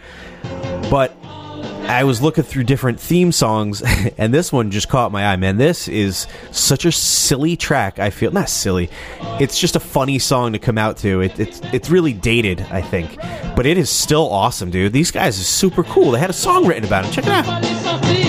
But 0.89 1.13
I 1.21 2.05
was 2.05 2.21
looking 2.21 2.45
through 2.45 2.63
different 2.63 3.01
theme 3.01 3.33
songs, 3.33 3.83
and 4.17 4.33
this 4.33 4.53
one 4.53 4.71
just 4.71 4.87
caught 4.87 5.11
my 5.11 5.25
eye, 5.25 5.35
man. 5.35 5.57
This 5.57 5.89
is 5.89 6.27
such 6.51 6.85
a 6.85 6.93
silly 6.93 7.57
track. 7.57 7.99
I 7.99 8.09
feel 8.09 8.31
not 8.31 8.47
silly. 8.47 8.89
It's 9.41 9.59
just 9.59 9.75
a 9.75 9.81
funny 9.81 10.17
song 10.17 10.53
to 10.53 10.59
come 10.59 10.77
out 10.77 10.95
to. 10.99 11.19
It, 11.19 11.37
it's 11.37 11.59
it's 11.73 11.89
really 11.89 12.13
dated, 12.13 12.61
I 12.71 12.81
think, 12.81 13.17
but 13.53 13.65
it 13.65 13.77
is 13.77 13.89
still 13.89 14.29
awesome, 14.29 14.71
dude. 14.71 14.93
These 14.93 15.11
guys 15.11 15.37
are 15.41 15.43
super 15.43 15.83
cool. 15.83 16.11
They 16.11 16.19
had 16.19 16.29
a 16.29 16.33
song 16.33 16.65
written 16.65 16.85
about 16.85 17.05
it. 17.05 17.11
Check 17.11 17.25
it 17.27 17.31
out. 17.33 18.24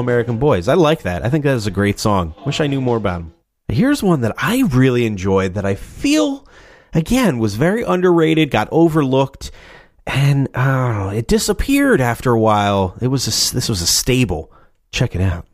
American 0.00 0.38
Boys. 0.38 0.66
I 0.68 0.74
like 0.74 1.02
that. 1.02 1.24
I 1.24 1.30
think 1.30 1.44
that 1.44 1.54
is 1.54 1.66
a 1.66 1.70
great 1.70 2.00
song. 2.00 2.34
Wish 2.44 2.60
I 2.60 2.66
knew 2.66 2.80
more 2.80 2.96
about 2.96 3.18
them. 3.18 3.34
Here's 3.68 4.02
one 4.02 4.22
that 4.22 4.34
I 4.36 4.62
really 4.62 5.06
enjoyed 5.06 5.54
that 5.54 5.64
I 5.64 5.76
feel, 5.76 6.44
again, 6.92 7.38
was 7.38 7.54
very 7.54 7.84
underrated, 7.84 8.50
got 8.50 8.68
overlooked, 8.72 9.52
and 10.06 10.48
I 10.54 11.14
it 11.14 11.28
disappeared 11.28 12.00
after 12.00 12.32
a 12.32 12.40
while. 12.40 12.96
It 13.00 13.08
was 13.08 13.26
a, 13.26 13.54
this 13.54 13.68
was 13.68 13.80
a 13.80 13.86
stable. 13.86 14.50
Check 14.90 15.14
it 15.14 15.20
out. 15.20 15.46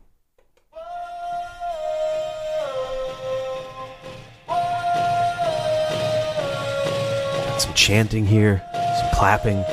Got 7.47 7.61
some 7.61 7.73
chanting 7.75 8.25
here, 8.25 8.63
some 8.73 9.09
clapping. 9.13 9.63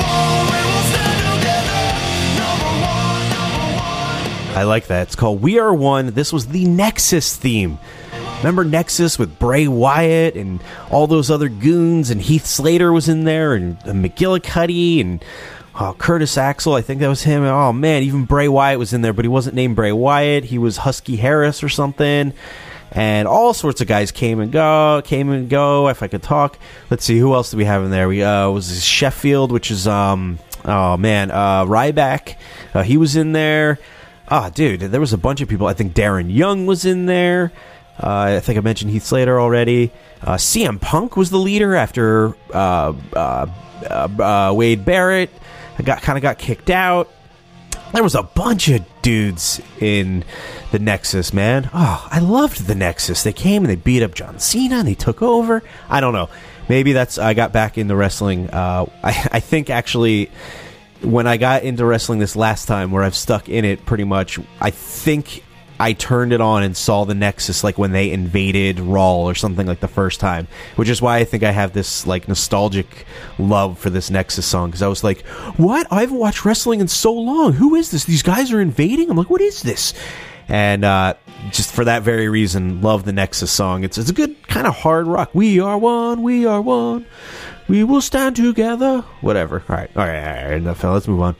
One, 0.00 0.08
number 3.28 3.76
one. 3.76 4.56
I 4.56 4.62
like 4.66 4.86
that. 4.86 5.08
It's 5.08 5.14
called 5.14 5.42
We 5.42 5.58
Are 5.58 5.74
One. 5.74 6.06
This 6.14 6.32
was 6.32 6.46
the 6.46 6.64
Nexus 6.64 7.36
theme. 7.36 7.76
Remember 8.38 8.64
Nexus 8.64 9.18
with 9.18 9.38
Bray 9.38 9.68
Wyatt 9.68 10.36
and 10.36 10.62
all 10.90 11.06
those 11.06 11.30
other 11.30 11.50
goons, 11.50 12.08
and 12.08 12.22
Heath 12.22 12.46
Slater 12.46 12.94
was 12.94 13.10
in 13.10 13.24
there, 13.24 13.52
and, 13.52 13.76
and 13.84 14.02
McGillicutty, 14.02 15.02
and 15.02 15.22
oh, 15.78 15.94
Curtis 15.98 16.38
Axel. 16.38 16.72
I 16.72 16.80
think 16.80 17.00
that 17.00 17.08
was 17.08 17.24
him. 17.24 17.42
Oh 17.44 17.74
man, 17.74 18.04
even 18.04 18.24
Bray 18.24 18.48
Wyatt 18.48 18.78
was 18.78 18.94
in 18.94 19.02
there, 19.02 19.12
but 19.12 19.26
he 19.26 19.28
wasn't 19.28 19.54
named 19.54 19.76
Bray 19.76 19.92
Wyatt. 19.92 20.44
He 20.44 20.56
was 20.56 20.78
Husky 20.78 21.16
Harris 21.16 21.62
or 21.62 21.68
something. 21.68 22.32
And 22.94 23.26
all 23.26 23.54
sorts 23.54 23.80
of 23.80 23.86
guys 23.86 24.12
came 24.12 24.38
and 24.38 24.52
go, 24.52 25.00
came 25.04 25.30
and 25.30 25.48
go. 25.48 25.88
If 25.88 26.02
I 26.02 26.08
could 26.08 26.22
talk, 26.22 26.58
let's 26.90 27.04
see 27.04 27.18
who 27.18 27.32
else 27.34 27.50
do 27.50 27.56
we 27.56 27.64
have 27.64 27.82
in 27.84 27.90
there. 27.90 28.06
We 28.06 28.22
uh, 28.22 28.50
was 28.50 28.84
Sheffield, 28.84 29.50
which 29.50 29.70
is 29.70 29.86
um, 29.88 30.38
oh 30.64 30.96
man, 30.98 31.30
uh, 31.30 31.64
Ryback. 31.64 32.36
Uh, 32.74 32.82
he 32.82 32.96
was 32.98 33.16
in 33.16 33.32
there. 33.32 33.78
Ah, 34.28 34.50
dude, 34.50 34.80
there 34.80 35.00
was 35.00 35.12
a 35.12 35.18
bunch 35.18 35.40
of 35.40 35.48
people. 35.48 35.66
I 35.66 35.74
think 35.74 35.94
Darren 35.94 36.34
Young 36.34 36.66
was 36.66 36.84
in 36.84 37.06
there. 37.06 37.52
Uh, 38.02 38.36
I 38.36 38.40
think 38.40 38.58
I 38.58 38.60
mentioned 38.60 38.90
Heath 38.90 39.04
Slater 39.04 39.40
already. 39.40 39.90
Uh, 40.22 40.34
CM 40.34 40.80
Punk 40.80 41.16
was 41.16 41.30
the 41.30 41.38
leader 41.38 41.74
after 41.74 42.34
uh, 42.52 42.92
uh, 43.14 43.46
uh, 43.88 44.08
uh, 44.50 44.52
Wade 44.54 44.84
Barrett 44.84 45.30
got 45.82 46.02
kind 46.02 46.16
of 46.16 46.22
got 46.22 46.38
kicked 46.38 46.70
out. 46.70 47.10
There 47.92 48.02
was 48.02 48.14
a 48.14 48.22
bunch 48.22 48.68
of 48.68 48.84
dudes 49.02 49.60
in 49.80 50.24
the 50.70 50.78
Nexus, 50.78 51.32
man. 51.32 51.68
Oh, 51.74 52.08
I 52.10 52.20
loved 52.20 52.66
the 52.66 52.74
Nexus. 52.74 53.22
They 53.22 53.32
came 53.32 53.64
and 53.64 53.70
they 53.70 53.76
beat 53.76 54.02
up 54.02 54.14
John 54.14 54.38
Cena 54.38 54.76
and 54.76 54.88
they 54.88 54.94
took 54.94 55.20
over. 55.20 55.62
I 55.88 56.00
don't 56.00 56.14
know. 56.14 56.30
Maybe 56.68 56.92
that's 56.92 57.18
I 57.18 57.34
got 57.34 57.52
back 57.52 57.76
into 57.76 57.94
wrestling. 57.94 58.48
Uh, 58.48 58.86
I, 59.02 59.28
I 59.32 59.40
think 59.40 59.68
actually 59.68 60.30
when 61.02 61.26
I 61.26 61.36
got 61.36 61.64
into 61.64 61.84
wrestling 61.84 62.18
this 62.18 62.36
last 62.36 62.66
time, 62.66 62.90
where 62.90 63.02
I've 63.02 63.16
stuck 63.16 63.48
in 63.48 63.64
it 63.64 63.84
pretty 63.84 64.04
much, 64.04 64.38
I 64.60 64.70
think 64.70 65.42
I 65.82 65.94
turned 65.94 66.32
it 66.32 66.40
on 66.40 66.62
and 66.62 66.76
saw 66.76 67.04
the 67.04 67.14
Nexus 67.14 67.64
like 67.64 67.76
when 67.76 67.90
they 67.90 68.12
invaded 68.12 68.78
Raw 68.78 69.16
or 69.22 69.34
something 69.34 69.66
like 69.66 69.80
the 69.80 69.88
first 69.88 70.20
time, 70.20 70.46
which 70.76 70.88
is 70.88 71.02
why 71.02 71.16
I 71.16 71.24
think 71.24 71.42
I 71.42 71.50
have 71.50 71.72
this 71.72 72.06
like 72.06 72.28
nostalgic 72.28 73.04
love 73.36 73.80
for 73.80 73.90
this 73.90 74.08
Nexus 74.08 74.46
song 74.46 74.68
because 74.68 74.82
I 74.82 74.86
was 74.86 75.02
like, 75.02 75.26
"What? 75.56 75.88
I 75.90 76.02
haven't 76.02 76.18
watched 76.18 76.44
wrestling 76.44 76.78
in 76.80 76.86
so 76.86 77.12
long. 77.12 77.54
Who 77.54 77.74
is 77.74 77.90
this? 77.90 78.04
These 78.04 78.22
guys 78.22 78.52
are 78.52 78.60
invading." 78.60 79.10
I'm 79.10 79.16
like, 79.16 79.28
"What 79.28 79.40
is 79.40 79.62
this?" 79.62 79.92
And 80.46 80.84
uh, 80.84 81.14
just 81.50 81.72
for 81.72 81.84
that 81.84 82.02
very 82.02 82.28
reason, 82.28 82.80
love 82.80 83.04
the 83.04 83.12
Nexus 83.12 83.50
song. 83.50 83.82
It's 83.82 83.98
it's 83.98 84.10
a 84.10 84.14
good 84.14 84.46
kind 84.46 84.68
of 84.68 84.76
hard 84.76 85.08
rock. 85.08 85.30
We 85.34 85.58
are 85.58 85.78
one. 85.78 86.22
We 86.22 86.46
are 86.46 86.62
one. 86.62 87.06
We 87.66 87.82
will 87.82 88.02
stand 88.02 88.36
together. 88.36 89.00
Whatever. 89.20 89.64
All 89.68 89.74
right. 89.74 89.90
All 89.96 90.06
right. 90.06 90.20
All 90.20 90.44
right. 90.44 90.52
Enough. 90.58 90.84
Let's 90.84 91.08
move 91.08 91.22
on. 91.22 91.34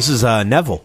This 0.00 0.08
is 0.08 0.24
uh, 0.24 0.44
Neville 0.44 0.82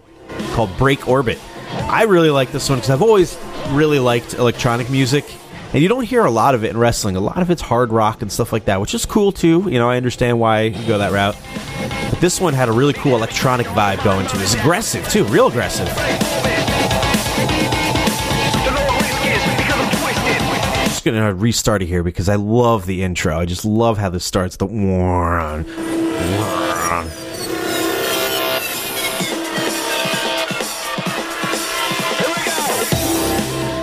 called 0.51 0.77
Break 0.77 1.07
Orbit. 1.07 1.39
I 1.71 2.03
really 2.03 2.29
like 2.29 2.51
this 2.51 2.69
one 2.69 2.79
because 2.79 2.89
I've 2.89 3.01
always 3.01 3.39
really 3.69 3.97
liked 3.97 4.33
electronic 4.33 4.89
music, 4.89 5.23
and 5.71 5.81
you 5.81 5.87
don't 5.87 6.03
hear 6.03 6.25
a 6.25 6.29
lot 6.29 6.53
of 6.53 6.65
it 6.65 6.71
in 6.71 6.77
wrestling. 6.77 7.15
A 7.15 7.21
lot 7.21 7.37
of 7.37 7.49
it's 7.49 7.61
hard 7.61 7.93
rock 7.93 8.21
and 8.21 8.29
stuff 8.29 8.51
like 8.51 8.65
that, 8.65 8.81
which 8.81 8.93
is 8.93 9.05
cool 9.05 9.31
too. 9.31 9.69
You 9.69 9.79
know, 9.79 9.89
I 9.89 9.95
understand 9.95 10.37
why 10.41 10.63
you 10.63 10.85
go 10.85 10.97
that 10.97 11.13
route. 11.13 11.37
But 12.09 12.19
this 12.19 12.41
one 12.41 12.53
had 12.53 12.67
a 12.67 12.73
really 12.73 12.91
cool 12.91 13.15
electronic 13.15 13.67
vibe 13.67 14.03
going 14.03 14.27
to 14.27 14.35
it. 14.35 14.41
It's 14.41 14.53
aggressive 14.53 15.07
too, 15.07 15.23
real 15.23 15.47
aggressive. 15.47 15.87
Just 20.89 21.05
gonna 21.05 21.33
restart 21.33 21.81
it 21.81 21.85
here 21.85 22.03
because 22.03 22.27
I 22.27 22.35
love 22.35 22.85
the 22.85 23.01
intro. 23.01 23.39
I 23.39 23.45
just 23.45 23.63
love 23.63 23.97
how 23.97 24.09
this 24.09 24.25
starts. 24.25 24.57
The 24.57 24.65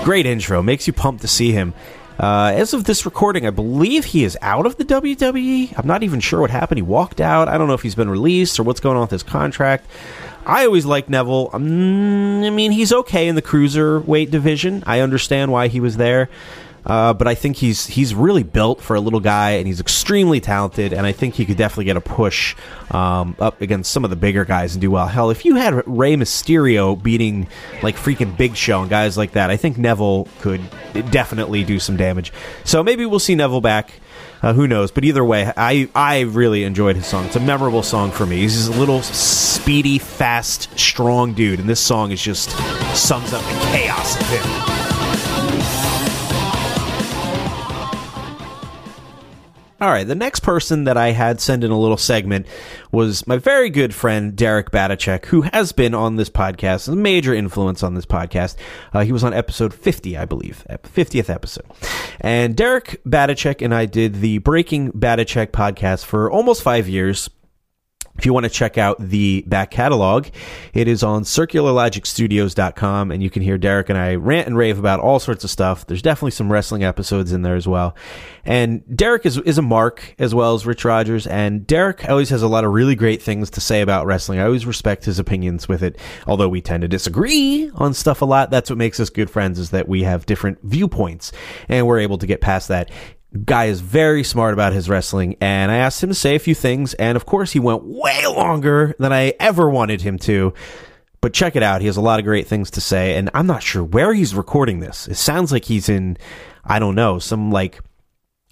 Great 0.02 0.26
intro. 0.26 0.62
Makes 0.62 0.86
you 0.86 0.92
pumped 0.92 1.22
to 1.22 1.28
see 1.28 1.52
him. 1.52 1.74
Uh, 2.18 2.52
as 2.54 2.74
of 2.74 2.84
this 2.84 3.04
recording, 3.04 3.46
I 3.46 3.50
believe 3.50 4.04
he 4.04 4.24
is 4.24 4.36
out 4.42 4.66
of 4.66 4.76
the 4.76 4.84
WWE. 4.84 5.76
I'm 5.76 5.86
not 5.86 6.02
even 6.02 6.20
sure 6.20 6.40
what 6.40 6.50
happened. 6.50 6.78
He 6.78 6.82
walked 6.82 7.20
out. 7.20 7.48
I 7.48 7.56
don't 7.56 7.68
know 7.68 7.74
if 7.74 7.82
he's 7.82 7.94
been 7.94 8.10
released 8.10 8.58
or 8.60 8.64
what's 8.64 8.80
going 8.80 8.96
on 8.96 9.02
with 9.02 9.10
his 9.10 9.22
contract. 9.22 9.86
I 10.44 10.66
always 10.66 10.84
liked 10.84 11.08
Neville. 11.08 11.50
Um, 11.52 12.42
I 12.44 12.50
mean, 12.50 12.72
he's 12.72 12.92
okay 12.92 13.28
in 13.28 13.34
the 13.34 13.42
cruiserweight 13.42 14.30
division. 14.30 14.82
I 14.86 15.00
understand 15.00 15.52
why 15.52 15.68
he 15.68 15.80
was 15.80 15.96
there. 15.96 16.28
Uh, 16.84 17.12
but 17.14 17.28
I 17.28 17.34
think 17.34 17.56
he's 17.56 17.86
he's 17.86 18.14
really 18.14 18.42
built 18.42 18.80
for 18.80 18.96
a 18.96 19.00
little 19.00 19.20
guy, 19.20 19.52
and 19.52 19.66
he's 19.66 19.80
extremely 19.80 20.40
talented. 20.40 20.92
And 20.92 21.06
I 21.06 21.12
think 21.12 21.34
he 21.34 21.44
could 21.44 21.56
definitely 21.56 21.84
get 21.84 21.96
a 21.96 22.00
push 22.00 22.56
um, 22.90 23.36
up 23.38 23.60
against 23.60 23.92
some 23.92 24.04
of 24.04 24.10
the 24.10 24.16
bigger 24.16 24.44
guys 24.44 24.74
and 24.74 24.80
do 24.80 24.90
well. 24.90 25.06
Hell, 25.06 25.30
if 25.30 25.44
you 25.44 25.56
had 25.56 25.86
Rey 25.86 26.16
Mysterio 26.16 27.00
beating 27.00 27.46
like 27.82 27.96
freaking 27.96 28.36
Big 28.36 28.56
Show 28.56 28.80
and 28.80 28.90
guys 28.90 29.16
like 29.16 29.32
that, 29.32 29.50
I 29.50 29.56
think 29.56 29.78
Neville 29.78 30.28
could 30.40 30.60
definitely 31.10 31.64
do 31.64 31.78
some 31.78 31.96
damage. 31.96 32.32
So 32.64 32.82
maybe 32.82 33.06
we'll 33.06 33.20
see 33.20 33.34
Neville 33.34 33.60
back. 33.60 33.92
Uh, 34.42 34.52
who 34.52 34.66
knows? 34.66 34.90
But 34.90 35.04
either 35.04 35.24
way, 35.24 35.52
I 35.56 35.88
I 35.94 36.20
really 36.22 36.64
enjoyed 36.64 36.96
his 36.96 37.06
song. 37.06 37.26
It's 37.26 37.36
a 37.36 37.40
memorable 37.40 37.84
song 37.84 38.10
for 38.10 38.26
me. 38.26 38.38
He's 38.38 38.66
a 38.66 38.72
little 38.72 39.02
speedy, 39.02 39.98
fast, 39.98 40.76
strong 40.76 41.32
dude, 41.32 41.60
and 41.60 41.68
this 41.68 41.80
song 41.80 42.10
is 42.10 42.20
just 42.20 42.50
sums 42.96 43.32
up 43.32 43.44
the 43.44 43.68
chaos 43.70 44.20
of 44.20 44.28
him. 44.28 44.81
All 49.82 49.90
right, 49.90 50.06
the 50.06 50.14
next 50.14 50.40
person 50.40 50.84
that 50.84 50.96
I 50.96 51.10
had 51.10 51.40
send 51.40 51.64
in 51.64 51.72
a 51.72 51.78
little 51.78 51.96
segment 51.96 52.46
was 52.92 53.26
my 53.26 53.36
very 53.36 53.68
good 53.68 53.92
friend 53.92 54.36
Derek 54.36 54.70
Batachek, 54.70 55.26
who 55.26 55.40
has 55.42 55.72
been 55.72 55.92
on 55.92 56.14
this 56.14 56.30
podcast, 56.30 56.86
a 56.86 56.94
major 56.94 57.34
influence 57.34 57.82
on 57.82 57.94
this 57.94 58.06
podcast. 58.06 58.54
Uh, 58.92 59.00
he 59.00 59.10
was 59.10 59.24
on 59.24 59.34
episode 59.34 59.74
50, 59.74 60.16
I 60.16 60.24
believe, 60.24 60.64
50th 60.70 61.28
episode. 61.28 61.66
And 62.20 62.54
Derek 62.54 63.02
Batachek 63.04 63.60
and 63.60 63.74
I 63.74 63.86
did 63.86 64.20
the 64.20 64.38
Breaking 64.38 64.92
Batachek 64.92 65.48
podcast 65.48 66.04
for 66.04 66.30
almost 66.30 66.62
five 66.62 66.88
years. 66.88 67.28
If 68.18 68.26
you 68.26 68.34
want 68.34 68.44
to 68.44 68.50
check 68.50 68.76
out 68.76 68.98
the 69.00 69.42
back 69.46 69.70
catalog, 69.70 70.28
it 70.74 70.86
is 70.86 71.02
on 71.02 71.22
circularlogicstudios.com 71.22 73.10
and 73.10 73.22
you 73.22 73.30
can 73.30 73.42
hear 73.42 73.56
Derek 73.56 73.88
and 73.88 73.98
I 73.98 74.16
rant 74.16 74.46
and 74.46 74.56
rave 74.56 74.78
about 74.78 75.00
all 75.00 75.18
sorts 75.18 75.44
of 75.44 75.50
stuff. 75.50 75.86
There's 75.86 76.02
definitely 76.02 76.32
some 76.32 76.52
wrestling 76.52 76.84
episodes 76.84 77.32
in 77.32 77.40
there 77.42 77.56
as 77.56 77.66
well. 77.66 77.96
And 78.44 78.82
Derek 78.94 79.24
is, 79.24 79.38
is 79.38 79.56
a 79.56 79.62
mark 79.62 80.14
as 80.18 80.34
well 80.34 80.54
as 80.54 80.66
Rich 80.66 80.84
Rogers. 80.84 81.26
And 81.26 81.66
Derek 81.66 82.08
always 82.08 82.28
has 82.28 82.42
a 82.42 82.48
lot 82.48 82.64
of 82.64 82.72
really 82.72 82.94
great 82.94 83.22
things 83.22 83.48
to 83.50 83.60
say 83.60 83.80
about 83.80 84.04
wrestling. 84.04 84.40
I 84.40 84.44
always 84.44 84.66
respect 84.66 85.06
his 85.06 85.18
opinions 85.18 85.66
with 85.66 85.82
it, 85.82 85.98
although 86.26 86.48
we 86.48 86.60
tend 86.60 86.82
to 86.82 86.88
disagree 86.88 87.70
on 87.76 87.94
stuff 87.94 88.20
a 88.20 88.26
lot. 88.26 88.50
That's 88.50 88.68
what 88.68 88.78
makes 88.78 89.00
us 89.00 89.08
good 89.10 89.30
friends 89.30 89.58
is 89.58 89.70
that 89.70 89.88
we 89.88 90.02
have 90.02 90.26
different 90.26 90.58
viewpoints 90.62 91.32
and 91.68 91.86
we're 91.86 92.00
able 92.00 92.18
to 92.18 92.26
get 92.26 92.42
past 92.42 92.68
that 92.68 92.90
guy 93.44 93.66
is 93.66 93.80
very 93.80 94.24
smart 94.24 94.52
about 94.52 94.72
his 94.72 94.88
wrestling 94.88 95.36
and 95.40 95.70
I 95.70 95.76
asked 95.76 96.02
him 96.02 96.10
to 96.10 96.14
say 96.14 96.34
a 96.34 96.38
few 96.38 96.54
things 96.54 96.94
and 96.94 97.16
of 97.16 97.24
course 97.24 97.52
he 97.52 97.60
went 97.60 97.82
way 97.84 98.26
longer 98.26 98.94
than 98.98 99.12
I 99.12 99.34
ever 99.40 99.68
wanted 99.70 100.02
him 100.02 100.18
to. 100.20 100.52
But 101.20 101.32
check 101.32 101.54
it 101.54 101.62
out. 101.62 101.80
He 101.80 101.86
has 101.86 101.96
a 101.96 102.02
lot 102.02 102.18
of 102.18 102.24
great 102.24 102.46
things 102.46 102.70
to 102.72 102.80
say 102.80 103.16
and 103.16 103.30
I'm 103.32 103.46
not 103.46 103.62
sure 103.62 103.82
where 103.82 104.12
he's 104.12 104.34
recording 104.34 104.80
this. 104.80 105.08
It 105.08 105.16
sounds 105.16 105.50
like 105.52 105.64
he's 105.64 105.88
in 105.88 106.18
I 106.64 106.78
don't 106.78 106.94
know, 106.94 107.18
some 107.18 107.50
like 107.50 107.80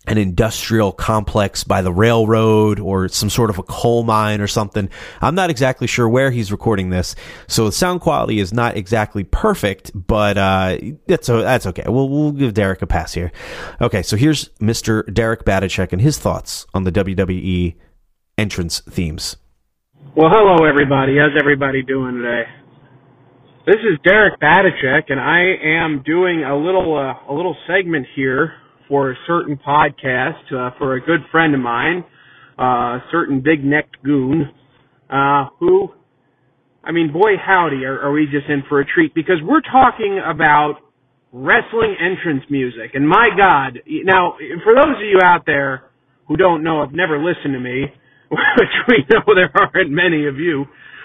an 0.06 0.16
industrial 0.16 0.92
complex 0.92 1.62
by 1.62 1.82
the 1.82 1.92
railroad 1.92 2.80
or 2.80 3.08
some 3.08 3.28
sort 3.28 3.50
of 3.50 3.58
a 3.58 3.62
coal 3.62 4.02
mine 4.02 4.40
or 4.40 4.46
something. 4.46 4.88
I'm 5.20 5.34
not 5.34 5.50
exactly 5.50 5.86
sure 5.86 6.08
where 6.08 6.30
he's 6.30 6.50
recording 6.50 6.90
this, 6.90 7.14
so 7.46 7.66
the 7.66 7.72
sound 7.72 8.00
quality 8.00 8.40
is 8.40 8.52
not 8.52 8.76
exactly 8.76 9.24
perfect, 9.24 9.90
but 9.94 10.38
uh, 10.38 10.78
that's 11.06 11.26
that's 11.26 11.66
okay. 11.66 11.84
We'll 11.86 12.08
we'll 12.08 12.32
give 12.32 12.54
Derek 12.54 12.80
a 12.82 12.86
pass 12.86 13.12
here. 13.12 13.30
Okay, 13.80 14.02
so 14.02 14.16
here's 14.16 14.48
Mr. 14.60 15.12
Derek 15.12 15.44
Batachek 15.44 15.92
and 15.92 16.00
his 16.00 16.18
thoughts 16.18 16.66
on 16.72 16.84
the 16.84 16.92
WWE 16.92 17.76
entrance 18.38 18.80
themes. 18.80 19.36
Well, 20.16 20.30
hello 20.30 20.66
everybody. 20.66 21.18
How's 21.18 21.38
everybody 21.38 21.82
doing 21.82 22.16
today? 22.16 22.44
This 23.66 23.76
is 23.76 23.98
Derek 24.02 24.40
Batachek, 24.40 25.10
and 25.10 25.20
I 25.20 25.54
am 25.62 26.02
doing 26.02 26.42
a 26.42 26.56
little 26.56 26.96
uh, 26.96 27.30
a 27.30 27.34
little 27.34 27.56
segment 27.68 28.06
here 28.16 28.54
for 28.90 29.12
a 29.12 29.14
certain 29.26 29.56
podcast 29.56 30.52
uh, 30.52 30.76
for 30.76 30.96
a 30.96 31.00
good 31.00 31.20
friend 31.30 31.54
of 31.54 31.60
mine, 31.60 32.04
uh, 32.58 32.98
a 32.98 33.04
certain 33.12 33.40
big 33.40 33.64
necked 33.64 34.02
goon, 34.04 34.50
uh, 35.08 35.46
who, 35.60 35.88
I 36.82 36.90
mean, 36.90 37.12
boy 37.12 37.38
howdy, 37.40 37.84
are, 37.84 38.00
are 38.00 38.12
we 38.12 38.26
just 38.26 38.48
in 38.48 38.64
for 38.68 38.80
a 38.80 38.84
treat 38.84 39.14
because 39.14 39.36
we're 39.42 39.62
talking 39.62 40.20
about 40.22 40.80
wrestling 41.32 41.94
entrance 42.00 42.42
music. 42.50 42.90
And 42.94 43.08
my 43.08 43.28
God, 43.38 43.78
now, 43.86 44.34
for 44.64 44.74
those 44.74 44.96
of 44.96 45.02
you 45.02 45.20
out 45.22 45.46
there 45.46 45.84
who 46.26 46.36
don't 46.36 46.64
know, 46.64 46.80
have 46.80 46.92
never 46.92 47.16
listened 47.18 47.54
to 47.54 47.60
me, 47.60 47.86
which 48.28 48.76
we 48.88 49.04
know 49.08 49.22
there 49.34 49.52
aren't 49.54 49.90
many 49.90 50.26
of 50.26 50.36
you, 50.36 50.64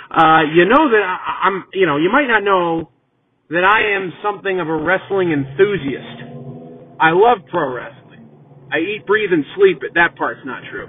uh, 0.10 0.42
you 0.54 0.66
know 0.66 0.90
that 0.90 1.04
I, 1.04 1.48
I'm, 1.48 1.66
you 1.74 1.86
know, 1.86 1.98
you 1.98 2.10
might 2.12 2.28
not 2.28 2.44
know 2.44 2.90
that 3.50 3.64
I 3.64 3.96
am 3.96 4.12
something 4.24 4.60
of 4.60 4.68
a 4.68 4.76
wrestling 4.76 5.32
enthusiast. 5.32 6.35
I 7.00 7.12
love 7.12 7.44
pro 7.50 7.74
wrestling. 7.74 8.30
I 8.72 8.80
eat, 8.80 9.06
breathe, 9.06 9.32
and 9.32 9.46
sleep 9.56 9.84
it. 9.84 9.94
That 9.96 10.16
part's 10.16 10.42
not 10.46 10.64
true. 10.72 10.88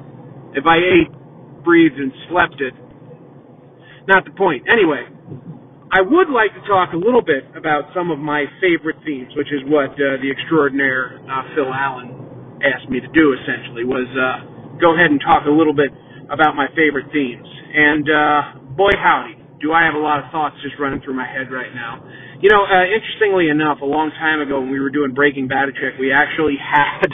If 0.54 0.64
I 0.66 0.78
ate, 0.78 1.12
breathed, 1.64 1.96
and 1.98 2.12
slept 2.30 2.60
it, 2.60 2.74
not 4.08 4.24
the 4.24 4.32
point. 4.32 4.64
Anyway, 4.70 5.02
I 5.92 6.02
would 6.02 6.30
like 6.30 6.54
to 6.54 6.62
talk 6.66 6.94
a 6.94 6.98
little 6.98 7.22
bit 7.22 7.46
about 7.54 7.90
some 7.94 8.10
of 8.10 8.18
my 8.18 8.46
favorite 8.62 8.96
themes, 9.04 9.30
which 9.36 9.50
is 9.50 9.62
what 9.66 9.94
uh, 9.94 10.18
the 10.22 10.30
extraordinaire 10.30 11.18
uh, 11.26 11.42
Phil 11.54 11.70
Allen 11.70 12.58
asked 12.62 12.90
me 12.90 13.00
to 13.00 13.10
do. 13.14 13.34
Essentially, 13.34 13.84
was 13.84 14.06
uh, 14.14 14.78
go 14.80 14.94
ahead 14.94 15.10
and 15.10 15.20
talk 15.20 15.46
a 15.46 15.52
little 15.52 15.74
bit 15.74 15.90
about 16.30 16.54
my 16.54 16.66
favorite 16.74 17.06
themes. 17.12 17.46
And 17.46 18.06
uh, 18.06 18.40
boy, 18.74 18.94
howdy, 18.98 19.38
do 19.60 19.72
I 19.72 19.84
have 19.86 19.94
a 19.94 20.02
lot 20.02 20.22
of 20.24 20.30
thoughts 20.30 20.56
just 20.62 20.74
running 20.78 21.00
through 21.02 21.14
my 21.14 21.26
head 21.26 21.50
right 21.52 21.74
now. 21.74 22.02
You 22.36 22.52
know, 22.52 22.68
uh, 22.68 22.84
interestingly 22.84 23.48
enough, 23.48 23.80
a 23.80 23.88
long 23.88 24.12
time 24.12 24.44
ago 24.44 24.60
when 24.60 24.68
we 24.68 24.76
were 24.76 24.92
doing 24.92 25.16
Breaking 25.16 25.48
Batachek, 25.48 25.96
we 25.96 26.12
actually 26.12 26.60
had 26.60 27.08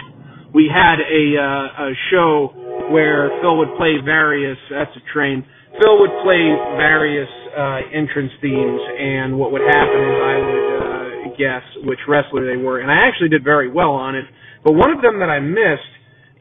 we 0.51 0.67
had 0.67 0.99
a 0.99 1.25
uh, 1.39 1.87
a 1.87 1.91
show 2.11 2.51
where 2.91 3.31
Phil 3.39 3.55
would 3.63 3.71
play 3.79 4.03
various. 4.03 4.59
That's 4.67 4.91
a 4.99 5.05
train. 5.15 5.47
Phil 5.79 5.95
would 6.03 6.11
play 6.27 6.43
various 6.75 7.31
uh, 7.55 7.95
entrance 7.95 8.35
themes, 8.43 8.83
and 8.99 9.39
what 9.39 9.55
would 9.55 9.63
happen 9.63 9.95
is 10.03 10.17
I 10.19 10.37
would 10.43 10.67
uh, 10.75 11.39
guess 11.39 11.65
which 11.87 12.03
wrestler 12.11 12.43
they 12.43 12.59
were, 12.59 12.83
and 12.83 12.91
I 12.91 13.07
actually 13.07 13.31
did 13.31 13.47
very 13.47 13.71
well 13.71 13.95
on 13.95 14.19
it. 14.19 14.27
But 14.67 14.75
one 14.75 14.91
of 14.91 15.07
them 15.07 15.23
that 15.23 15.31
I 15.31 15.39
missed, 15.39 15.87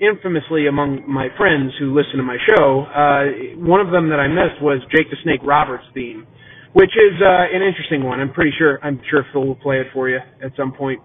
infamously 0.01 0.65
among 0.65 1.05
my 1.05 1.29
friends 1.37 1.69
who 1.77 1.93
listen 1.93 2.17
to 2.17 2.25
my 2.25 2.41
show, 2.49 2.89
uh, 2.89 3.61
one 3.61 3.79
of 3.79 3.93
them 3.93 4.09
that 4.09 4.17
I 4.17 4.25
missed 4.25 4.57
was 4.57 4.81
Jake 4.89 5.13
the 5.13 5.21
Snake 5.21 5.45
Roberts 5.45 5.85
theme 5.93 6.25
which 6.73 6.91
is 6.91 7.21
uh, 7.21 7.55
an 7.55 7.61
interesting 7.61 8.03
one. 8.03 8.19
I'm 8.19 8.31
pretty 8.31 8.51
sure 8.57 8.79
I'm 8.83 9.01
sure 9.09 9.25
Phil 9.31 9.45
will 9.45 9.55
play 9.55 9.77
it 9.77 9.87
for 9.93 10.09
you 10.09 10.19
at 10.43 10.51
some 10.57 10.73
point. 10.73 11.01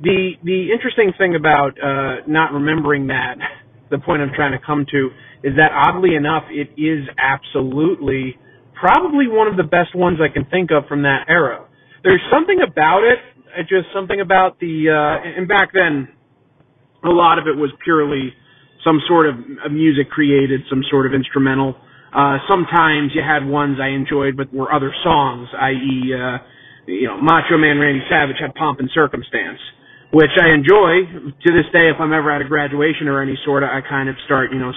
The 0.00 0.32
the 0.44 0.70
interesting 0.72 1.12
thing 1.18 1.34
about 1.34 1.74
uh, 1.82 2.26
not 2.26 2.52
remembering 2.52 3.08
that, 3.08 3.36
the 3.90 3.98
point 3.98 4.22
I'm 4.22 4.32
trying 4.34 4.52
to 4.52 4.64
come 4.64 4.86
to, 4.90 5.10
is 5.42 5.54
that 5.56 5.70
oddly 5.72 6.14
enough, 6.14 6.44
it 6.50 6.70
is 6.80 7.08
absolutely 7.18 8.38
probably 8.78 9.26
one 9.26 9.48
of 9.48 9.56
the 9.56 9.64
best 9.66 9.94
ones 9.94 10.18
I 10.22 10.32
can 10.32 10.44
think 10.50 10.70
of 10.70 10.86
from 10.86 11.02
that 11.02 11.26
era. 11.28 11.66
There's 12.04 12.22
something 12.32 12.58
about 12.62 13.02
it, 13.02 13.18
uh, 13.50 13.62
just 13.62 13.90
something 13.92 14.20
about 14.20 14.60
the, 14.60 14.86
uh, 14.86 15.38
and 15.38 15.48
back 15.48 15.70
then, 15.74 16.08
a 17.02 17.10
lot 17.10 17.38
of 17.38 17.46
it 17.46 17.56
was 17.58 17.70
purely 17.82 18.32
some 18.84 19.00
sort 19.08 19.26
of 19.26 19.34
music 19.70 20.10
created, 20.10 20.60
some 20.70 20.82
sort 20.90 21.06
of 21.06 21.12
instrumental 21.14 21.74
uh, 22.14 22.38
sometimes 22.48 23.12
you 23.14 23.22
had 23.22 23.46
ones 23.46 23.78
I 23.80 23.88
enjoyed, 23.88 24.36
but 24.36 24.52
were 24.52 24.72
other 24.72 24.92
songs, 25.04 25.48
i.e., 25.60 26.14
uh, 26.14 26.38
you 26.86 27.06
know, 27.06 27.20
Macho 27.20 27.58
Man 27.58 27.78
Randy 27.78 28.00
Savage 28.08 28.36
had 28.40 28.54
Pomp 28.54 28.80
and 28.80 28.88
Circumstance, 28.94 29.60
which 30.12 30.32
I 30.40 30.54
enjoy 30.54 31.04
to 31.04 31.48
this 31.52 31.68
day. 31.72 31.90
If 31.92 32.00
I'm 32.00 32.12
ever 32.12 32.30
at 32.30 32.40
a 32.40 32.48
graduation 32.48 33.08
or 33.08 33.20
any 33.20 33.36
sort 33.44 33.62
of, 33.62 33.68
I 33.68 33.80
kind 33.86 34.08
of 34.08 34.16
start, 34.24 34.52
you 34.52 34.58
know, 34.58 34.72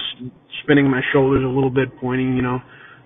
spinning 0.62 0.90
my 0.90 1.00
shoulders 1.12 1.42
a 1.42 1.48
little 1.48 1.70
bit, 1.70 1.88
pointing, 2.00 2.36
you 2.36 2.42
know, 2.42 2.60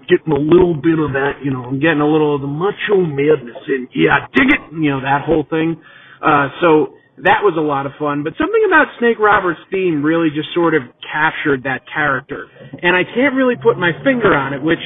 getting 0.08 0.32
a 0.32 0.38
little 0.38 0.74
bit 0.74 0.98
of 0.98 1.12
that, 1.14 1.38
you 1.44 1.52
know, 1.52 1.64
I'm 1.64 1.78
getting 1.78 2.00
a 2.00 2.08
little 2.08 2.34
of 2.34 2.40
the 2.40 2.50
macho 2.50 2.98
madness 2.98 3.62
in. 3.68 3.88
Yeah, 3.94 4.26
dig 4.34 4.50
it, 4.50 4.60
you 4.72 4.90
know, 4.90 5.00
that 5.02 5.22
whole 5.22 5.46
thing. 5.48 5.80
Uh, 6.18 6.48
so 6.60 6.98
that 7.24 7.40
was 7.40 7.56
a 7.56 7.64
lot 7.64 7.88
of 7.88 7.92
fun. 7.96 8.20
But 8.24 8.36
something 8.36 8.60
about 8.68 8.92
Snake 9.00 9.16
Roberts' 9.16 9.60
theme 9.72 10.04
really 10.04 10.28
just 10.28 10.52
sort 10.52 10.74
of 10.76 10.82
captured 11.00 11.64
that 11.64 11.88
character. 11.88 12.48
And 12.82 12.92
I 12.92 13.08
can't 13.08 13.32
really 13.32 13.56
put 13.56 13.80
my 13.80 13.92
finger 14.04 14.36
on 14.36 14.52
it, 14.52 14.60
which 14.60 14.82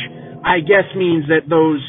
I 0.47 0.63
guess 0.63 0.87
means 0.95 1.27
that 1.27 1.51
those 1.51 1.83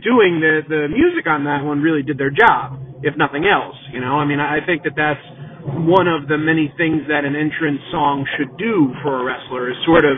doing 0.00 0.38
the 0.38 0.62
the 0.64 0.86
music 0.88 1.26
on 1.26 1.44
that 1.44 1.60
one 1.66 1.82
really 1.82 2.02
did 2.02 2.16
their 2.16 2.32
job, 2.32 2.78
if 3.02 3.18
nothing 3.18 3.44
else. 3.44 3.76
You 3.92 4.00
know, 4.00 4.16
I 4.16 4.24
mean, 4.24 4.40
I 4.40 4.64
think 4.64 4.82
that 4.84 4.96
that's 4.96 5.20
one 5.66 6.06
of 6.06 6.30
the 6.30 6.38
many 6.38 6.72
things 6.78 7.04
that 7.10 7.26
an 7.26 7.34
entrance 7.34 7.82
song 7.90 8.24
should 8.38 8.54
do 8.56 8.94
for 9.02 9.20
a 9.20 9.22
wrestler 9.26 9.70
is 9.70 9.76
sort 9.84 10.06
of 10.06 10.16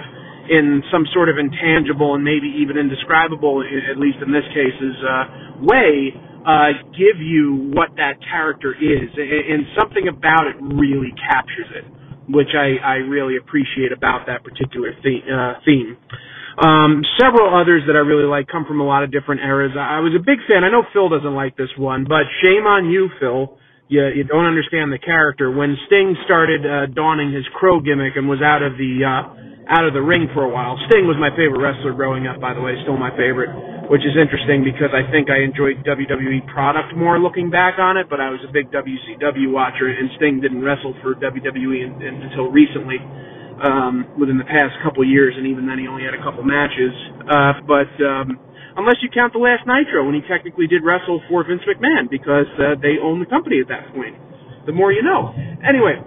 in 0.48 0.82
some 0.90 1.04
sort 1.12 1.28
of 1.28 1.36
intangible 1.38 2.14
and 2.14 2.24
maybe 2.24 2.48
even 2.60 2.76
indescribable, 2.76 3.62
at 3.62 3.98
least 3.98 4.18
in 4.24 4.32
this 4.32 4.44
case's 4.52 4.98
uh, 5.04 5.24
way, 5.62 6.12
uh, 6.46 6.72
give 6.96 7.20
you 7.20 7.70
what 7.76 7.92
that 7.96 8.16
character 8.24 8.72
is, 8.72 9.08
and 9.16 9.68
something 9.78 10.08
about 10.08 10.46
it 10.48 10.56
really 10.60 11.12
captures 11.28 11.68
it, 11.76 11.84
which 12.28 12.56
I, 12.56 12.80
I 12.80 12.94
really 13.04 13.36
appreciate 13.36 13.92
about 13.92 14.26
that 14.26 14.44
particular 14.44 14.92
theme. 15.02 15.22
Uh, 15.28 15.60
theme. 15.64 15.96
Um, 16.58 17.04
several 17.20 17.54
others 17.54 17.84
that 17.86 17.94
I 17.94 18.02
really 18.02 18.26
like 18.26 18.48
come 18.48 18.64
from 18.66 18.80
a 18.80 18.84
lot 18.84 19.04
of 19.04 19.12
different 19.12 19.42
eras. 19.42 19.78
I 19.78 20.00
was 20.00 20.10
a 20.16 20.18
big 20.18 20.42
fan. 20.48 20.64
I 20.64 20.70
know 20.70 20.82
Phil 20.92 21.08
doesn't 21.08 21.34
like 21.34 21.56
this 21.56 21.70
one, 21.78 22.02
but 22.08 22.26
shame 22.42 22.66
on 22.66 22.90
you, 22.90 23.10
Phil. 23.20 23.58
You, 23.86 24.08
you 24.08 24.24
don't 24.24 24.44
understand 24.44 24.92
the 24.92 24.98
character. 24.98 25.50
When 25.50 25.76
Sting 25.86 26.16
started 26.24 26.66
uh, 26.66 26.86
donning 26.92 27.32
his 27.32 27.46
crow 27.54 27.80
gimmick 27.80 28.16
and 28.16 28.28
was 28.28 28.42
out 28.42 28.62
of 28.62 28.74
the 28.74 29.06
uh, 29.06 29.22
out 29.68 29.84
of 29.84 29.92
the 29.92 30.00
ring 30.00 30.32
for 30.32 30.48
a 30.48 30.50
while. 30.50 30.80
Sting 30.88 31.04
was 31.04 31.20
my 31.20 31.28
favorite 31.36 31.60
wrestler 31.60 31.92
growing 31.92 32.24
up, 32.24 32.40
by 32.40 32.56
the 32.56 32.60
way, 32.64 32.72
still 32.82 32.96
my 32.96 33.12
favorite, 33.12 33.52
which 33.92 34.00
is 34.00 34.16
interesting 34.16 34.64
because 34.64 34.96
I 34.96 35.04
think 35.12 35.28
I 35.28 35.44
enjoyed 35.44 35.84
WWE 35.84 36.48
product 36.48 36.96
more 36.96 37.20
looking 37.20 37.52
back 37.52 37.76
on 37.76 38.00
it, 38.00 38.08
but 38.08 38.16
I 38.16 38.32
was 38.32 38.40
a 38.48 38.50
big 38.50 38.72
WCW 38.72 39.52
watcher, 39.52 39.92
and 39.92 40.08
Sting 40.16 40.40
didn't 40.40 40.64
wrestle 40.64 40.96
for 41.04 41.12
WWE 41.14 41.84
in, 41.84 42.00
in, 42.00 42.14
until 42.32 42.48
recently, 42.48 42.96
um, 43.60 44.08
within 44.16 44.40
the 44.40 44.48
past 44.48 44.72
couple 44.80 45.04
years, 45.04 45.36
and 45.36 45.44
even 45.44 45.68
then 45.68 45.76
he 45.76 45.84
only 45.84 46.02
had 46.02 46.16
a 46.16 46.22
couple 46.24 46.40
matches. 46.48 46.94
Uh, 47.28 47.60
but 47.68 47.92
um, 48.00 48.40
unless 48.80 48.96
you 49.04 49.12
count 49.12 49.36
the 49.36 49.42
last 49.42 49.68
Nitro, 49.68 50.08
when 50.08 50.16
he 50.16 50.24
technically 50.24 50.64
did 50.64 50.80
wrestle 50.80 51.20
for 51.28 51.44
Vince 51.44 51.60
McMahon, 51.68 52.08
because 52.08 52.48
uh, 52.56 52.78
they 52.80 52.96
owned 52.96 53.20
the 53.20 53.28
company 53.28 53.60
at 53.60 53.68
that 53.68 53.92
point. 53.92 54.16
The 54.64 54.72
more 54.72 54.92
you 54.92 55.02
know. 55.02 55.32
Anyway, 55.64 56.00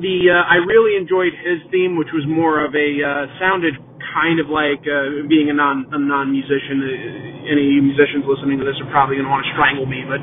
the 0.00 0.32
uh, 0.32 0.44
I 0.48 0.56
really 0.64 0.96
enjoyed 0.96 1.34
his 1.44 1.60
theme, 1.68 1.96
which 2.00 2.08
was 2.14 2.24
more 2.24 2.64
of 2.64 2.72
a 2.72 2.88
uh, 3.02 3.26
sounded 3.36 3.76
kind 4.12 4.40
of 4.40 4.48
like 4.48 4.80
uh, 4.84 5.24
being 5.28 5.50
a 5.50 5.56
non 5.56 5.88
a 5.92 5.98
non 5.98 6.32
musician. 6.32 6.80
Uh, 6.80 7.52
any 7.52 7.80
musicians 7.82 8.24
listening 8.24 8.56
to 8.60 8.64
this 8.64 8.78
are 8.80 8.88
probably 8.88 9.20
going 9.20 9.26
to 9.26 9.32
want 9.32 9.44
to 9.44 9.52
strangle 9.52 9.84
me, 9.84 10.04
but 10.06 10.20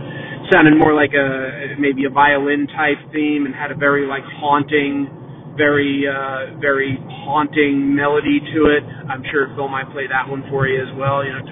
sounded 0.49 0.73
more 0.73 0.93
like 0.97 1.13
a 1.13 1.75
maybe 1.77 2.05
a 2.05 2.11
violin 2.13 2.65
type 2.73 2.97
theme 3.13 3.45
and 3.45 3.53
had 3.53 3.69
a 3.69 3.77
very 3.77 4.07
like 4.09 4.23
haunting, 4.41 5.05
very 5.53 6.07
uh, 6.07 6.57
very 6.57 6.97
haunting 7.27 7.93
melody 7.93 8.41
to 8.55 8.73
it. 8.73 8.81
I'm 9.05 9.21
sure 9.29 9.53
Phil 9.53 9.67
might 9.67 9.91
play 9.91 10.07
that 10.09 10.25
one 10.25 10.41
for 10.49 10.65
you 10.65 10.81
as 10.81 10.89
well. 10.97 11.21
You 11.21 11.33
know. 11.37 11.43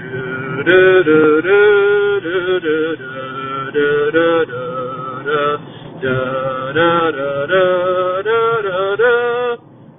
Da, 0.66 1.04
da, 1.06 1.42
da. 1.46 1.78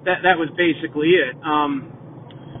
That 0.05 0.23
that 0.23 0.39
was 0.39 0.49
basically 0.55 1.19
it. 1.19 1.35
Um, 1.43 1.91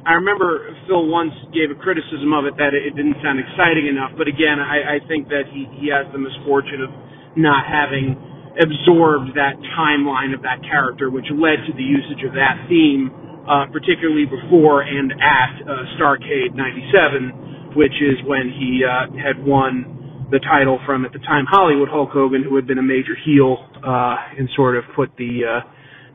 I 0.05 0.13
remember 0.19 0.75
Phil 0.87 1.07
once 1.07 1.33
gave 1.51 1.71
a 1.71 1.77
criticism 1.79 2.31
of 2.31 2.45
it 2.45 2.55
that 2.57 2.73
it, 2.73 2.95
didn't 2.95 3.19
sound 3.23 3.39
exciting 3.39 3.87
enough. 3.87 4.11
But 4.17 4.27
again, 4.27 4.59
I, 4.59 4.97
I 4.97 5.07
think 5.07 5.27
that 5.29 5.47
he 5.51 5.67
he 5.79 5.91
has 5.91 6.07
the 6.11 6.19
misfortune 6.19 6.81
of 6.81 6.91
not 7.35 7.67
having 7.67 8.15
absorbed 8.59 9.35
that 9.35 9.55
timeline 9.75 10.33
of 10.35 10.41
that 10.43 10.59
character, 10.63 11.09
which 11.09 11.27
led 11.31 11.63
to 11.67 11.73
the 11.75 11.83
usage 11.83 12.23
of 12.27 12.33
that 12.35 12.59
theme, 12.67 13.11
uh, 13.47 13.67
particularly 13.71 14.25
before 14.25 14.83
and 14.83 15.11
at 15.19 15.51
uh, 15.63 15.83
Starcade 15.99 16.55
'97, 16.55 17.75
which 17.75 17.95
is 17.99 18.19
when 18.27 18.51
he 18.51 18.83
uh, 18.83 19.07
had 19.19 19.39
won 19.43 19.98
the 20.31 20.39
title 20.39 20.79
from 20.85 21.05
at 21.05 21.13
the 21.13 21.19
time 21.19 21.45
Hollywood 21.49 21.89
Hulk 21.89 22.09
Hogan, 22.11 22.43
who 22.43 22.55
had 22.55 22.67
been 22.67 22.77
a 22.77 22.85
major 22.85 23.15
heel 23.25 23.57
uh, 23.83 24.15
and 24.37 24.49
sort 24.55 24.77
of 24.77 24.83
put 24.95 25.09
the 25.17 25.41
uh, 25.45 25.59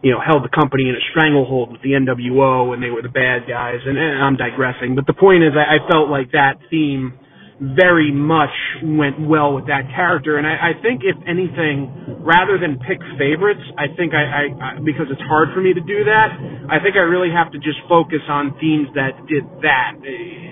you 0.03 0.13
know 0.13 0.21
held 0.21 0.45
the 0.45 0.55
company 0.55 0.89
in 0.89 0.95
a 0.95 1.05
stranglehold 1.11 1.73
with 1.73 1.83
the 1.83 1.91
NWO 1.91 2.75
and 2.75 2.83
they 2.83 2.91
were 2.91 3.03
the 3.03 3.13
bad 3.13 3.49
guys. 3.49 3.81
And, 3.85 3.99
and 3.99 4.23
I'm 4.23 4.37
digressing, 4.37 4.95
but 4.95 5.07
the 5.07 5.15
point 5.15 5.43
is, 5.43 5.53
I, 5.57 5.77
I 5.77 5.89
felt 5.91 6.09
like 6.09 6.33
that 6.33 6.59
theme 6.71 7.19
very 7.61 8.11
much 8.11 8.51
went 8.83 9.15
well 9.23 9.55
with 9.55 9.67
that 9.71 9.87
character. 9.95 10.39
And 10.39 10.47
I, 10.47 10.75
I 10.75 10.83
think, 10.83 11.03
if 11.07 11.15
anything, 11.23 12.19
rather 12.27 12.59
than 12.59 12.83
pick 12.83 12.99
favorites, 13.15 13.63
I 13.79 13.87
think 13.95 14.11
I, 14.11 14.25
I, 14.27 14.45
I 14.59 14.71
because 14.83 15.07
it's 15.07 15.23
hard 15.31 15.55
for 15.55 15.63
me 15.63 15.71
to 15.71 15.81
do 15.81 16.03
that. 16.03 16.35
I 16.67 16.83
think 16.83 16.99
I 16.99 17.07
really 17.07 17.31
have 17.31 17.55
to 17.55 17.59
just 17.63 17.79
focus 17.87 18.27
on 18.27 18.59
themes 18.59 18.91
that 18.99 19.15
did 19.31 19.47
that, 19.63 19.95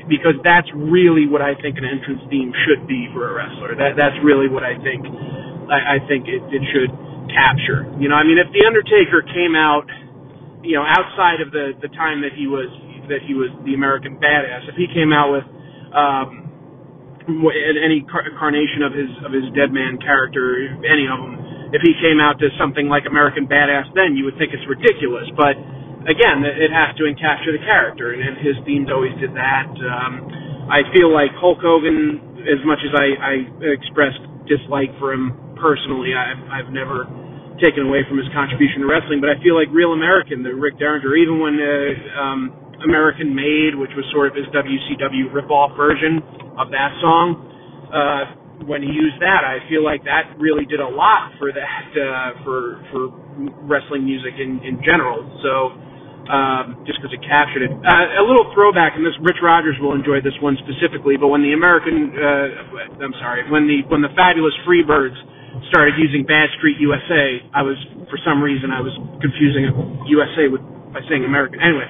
because 0.06 0.38
that's 0.46 0.70
really 0.78 1.26
what 1.26 1.42
I 1.42 1.58
think 1.58 1.78
an 1.78 1.86
entrance 1.86 2.22
theme 2.30 2.54
should 2.66 2.86
be 2.86 3.10
for 3.10 3.30
a 3.30 3.32
wrestler. 3.34 3.74
That 3.74 3.98
that's 3.98 4.16
really 4.22 4.46
what 4.46 4.62
I 4.62 4.78
think. 4.78 5.02
I, 5.66 5.98
I 5.98 6.06
think 6.06 6.30
it, 6.30 6.42
it 6.54 6.62
should 6.70 6.90
capture. 7.34 7.86
You 7.98 8.10
know, 8.10 8.18
I 8.18 8.22
mean, 8.22 8.38
if 8.38 8.50
the 8.54 8.62
Undertaker 8.62 9.26
came 9.26 9.58
out, 9.58 9.90
you 10.62 10.78
know, 10.78 10.86
outside 10.86 11.42
of 11.42 11.50
the 11.50 11.74
the 11.82 11.90
time 11.98 12.22
that 12.22 12.34
he 12.38 12.46
was 12.46 12.70
that 13.10 13.26
he 13.26 13.34
was 13.34 13.50
the 13.66 13.74
American 13.74 14.22
Badass, 14.22 14.70
if 14.70 14.78
he 14.78 14.86
came 14.86 15.10
out 15.10 15.34
with 15.34 15.46
um, 15.90 16.41
any 17.26 18.02
incarnation 18.02 18.82
of 18.82 18.92
his 18.92 19.10
of 19.24 19.30
his 19.32 19.46
dead 19.54 19.70
man 19.70 19.98
character, 20.02 20.70
any 20.86 21.06
of 21.06 21.18
them. 21.18 21.34
If 21.72 21.80
he 21.80 21.96
came 22.04 22.20
out 22.20 22.36
to 22.44 22.52
something 22.60 22.86
like 22.92 23.08
American 23.08 23.48
Badass, 23.48 23.88
then 23.96 24.12
you 24.12 24.28
would 24.28 24.36
think 24.36 24.52
it's 24.52 24.66
ridiculous. 24.68 25.24
But 25.32 25.56
again, 26.04 26.44
it 26.44 26.68
has 26.68 26.92
to 27.00 27.08
encapture 27.08 27.54
the 27.56 27.64
character, 27.64 28.12
and 28.12 28.36
his 28.44 28.60
themes 28.68 28.92
always 28.92 29.14
did 29.16 29.32
that. 29.32 29.72
Um, 29.72 30.68
I 30.68 30.84
feel 30.92 31.08
like 31.08 31.32
Hulk 31.38 31.58
Hogan, 31.64 32.44
as 32.44 32.60
much 32.68 32.78
as 32.84 32.92
I, 32.94 33.06
I 33.18 33.34
expressed 33.72 34.20
dislike 34.46 34.92
for 34.98 35.12
him 35.12 35.32
personally, 35.58 36.14
I've, 36.14 36.42
I've 36.50 36.70
never 36.74 37.06
taken 37.62 37.86
away 37.86 38.02
from 38.08 38.18
his 38.18 38.26
contribution 38.34 38.82
to 38.82 38.88
wrestling. 38.90 39.22
But 39.22 39.30
I 39.30 39.38
feel 39.42 39.54
like 39.54 39.70
Real 39.70 39.94
American, 39.94 40.42
the 40.42 40.54
Rick 40.54 40.78
Derringer, 40.78 41.14
even 41.14 41.38
when 41.38 41.54
uh, 41.58 42.20
um, 42.20 42.40
American 42.84 43.34
Made, 43.34 43.74
which 43.74 43.92
was 43.94 44.04
sort 44.12 44.28
of 44.28 44.34
his 44.34 44.46
WCW 44.52 45.30
ripoff 45.32 45.76
version 45.76 46.20
of 46.58 46.70
that 46.70 46.92
song. 47.00 47.38
Uh, 47.92 48.24
when 48.66 48.82
he 48.82 48.90
used 48.90 49.18
that, 49.18 49.42
I 49.42 49.58
feel 49.66 49.82
like 49.82 50.04
that 50.06 50.38
really 50.38 50.64
did 50.64 50.78
a 50.78 50.86
lot 50.86 51.34
for 51.38 51.50
that 51.50 51.86
uh, 51.98 52.44
for 52.46 52.78
for 52.94 53.00
wrestling 53.66 54.06
music 54.06 54.38
in 54.38 54.62
in 54.62 54.78
general. 54.86 55.26
So 55.42 55.52
um, 56.30 56.86
just 56.86 57.02
because 57.02 57.10
it 57.10 57.22
captured 57.26 57.66
it, 57.66 57.72
uh, 57.74 58.22
a 58.22 58.24
little 58.24 58.46
throwback, 58.54 58.94
and 58.94 59.02
this 59.02 59.16
Rich 59.18 59.42
Rogers 59.42 59.74
will 59.82 59.98
enjoy 59.98 60.22
this 60.22 60.36
one 60.38 60.54
specifically. 60.62 61.18
But 61.18 61.34
when 61.34 61.42
the 61.42 61.50
American, 61.52 62.14
uh, 62.14 63.02
I'm 63.02 63.16
sorry, 63.18 63.42
when 63.50 63.66
the 63.66 63.82
when 63.90 64.02
the 64.06 64.12
Fabulous 64.14 64.54
Freebirds 64.62 65.18
started 65.68 65.98
using 65.98 66.22
Bad 66.22 66.48
Street 66.58 66.78
USA, 66.78 67.42
I 67.50 67.66
was 67.66 67.74
for 68.06 68.18
some 68.22 68.38
reason 68.38 68.70
I 68.70 68.80
was 68.80 68.94
confusing 69.18 69.66
USA 70.06 70.46
with 70.46 70.62
by 70.94 71.02
saying 71.10 71.26
American. 71.26 71.58
Anyway, 71.58 71.88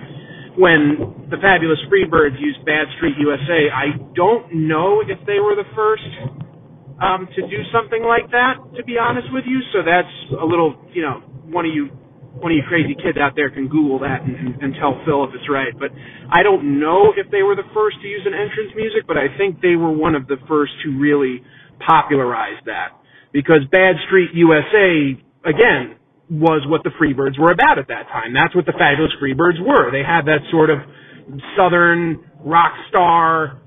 when 0.56 1.28
the 1.30 1.38
Fabulous 1.40 1.80
Freebirds 1.88 2.36
used 2.40 2.64
Bad 2.64 2.88
Street 2.96 3.16
USA, 3.18 3.72
I 3.72 3.96
don't 4.14 4.68
know 4.68 5.00
if 5.00 5.18
they 5.26 5.40
were 5.40 5.56
the 5.56 5.68
first 5.74 6.04
um, 7.00 7.28
to 7.34 7.40
do 7.48 7.60
something 7.72 8.04
like 8.04 8.30
that. 8.30 8.60
To 8.76 8.84
be 8.84 8.96
honest 9.00 9.28
with 9.32 9.44
you, 9.46 9.60
so 9.72 9.80
that's 9.80 10.12
a 10.36 10.44
little, 10.44 10.76
you 10.92 11.02
know, 11.02 11.24
one 11.48 11.64
of 11.64 11.72
you, 11.72 11.88
one 12.36 12.52
of 12.52 12.56
you 12.56 12.64
crazy 12.68 12.94
kids 12.94 13.16
out 13.16 13.32
there 13.34 13.48
can 13.50 13.68
Google 13.68 13.98
that 14.00 14.22
and, 14.22 14.36
and, 14.36 14.50
and 14.62 14.70
tell 14.76 15.00
Phil 15.04 15.24
if 15.24 15.30
it's 15.32 15.48
right. 15.48 15.72
But 15.72 15.90
I 16.28 16.42
don't 16.42 16.80
know 16.80 17.12
if 17.16 17.30
they 17.32 17.42
were 17.42 17.56
the 17.56 17.68
first 17.72 18.00
to 18.02 18.06
use 18.08 18.22
an 18.28 18.36
entrance 18.36 18.76
music, 18.76 19.08
but 19.08 19.16
I 19.16 19.32
think 19.36 19.60
they 19.60 19.76
were 19.76 19.92
one 19.92 20.14
of 20.14 20.28
the 20.28 20.36
first 20.48 20.72
to 20.84 20.92
really 20.96 21.40
popularize 21.80 22.60
that 22.66 22.92
because 23.32 23.64
Bad 23.72 23.96
Street 24.06 24.30
USA, 24.34 25.16
again, 25.48 25.96
was 26.32 26.64
what 26.64 26.80
the 26.80 26.90
Freebirds 26.96 27.36
were 27.38 27.52
about 27.52 27.76
at 27.76 27.88
that 27.92 28.08
time. 28.08 28.32
That's 28.32 28.56
what 28.56 28.64
the 28.64 28.72
Fabulous 28.72 29.12
Freebirds 29.20 29.60
were. 29.60 29.92
They 29.92 30.00
had 30.00 30.24
that 30.24 30.40
sort 30.50 30.70
of 30.70 30.80
southern 31.56 32.24
rock 32.40 32.72
star 32.88 33.60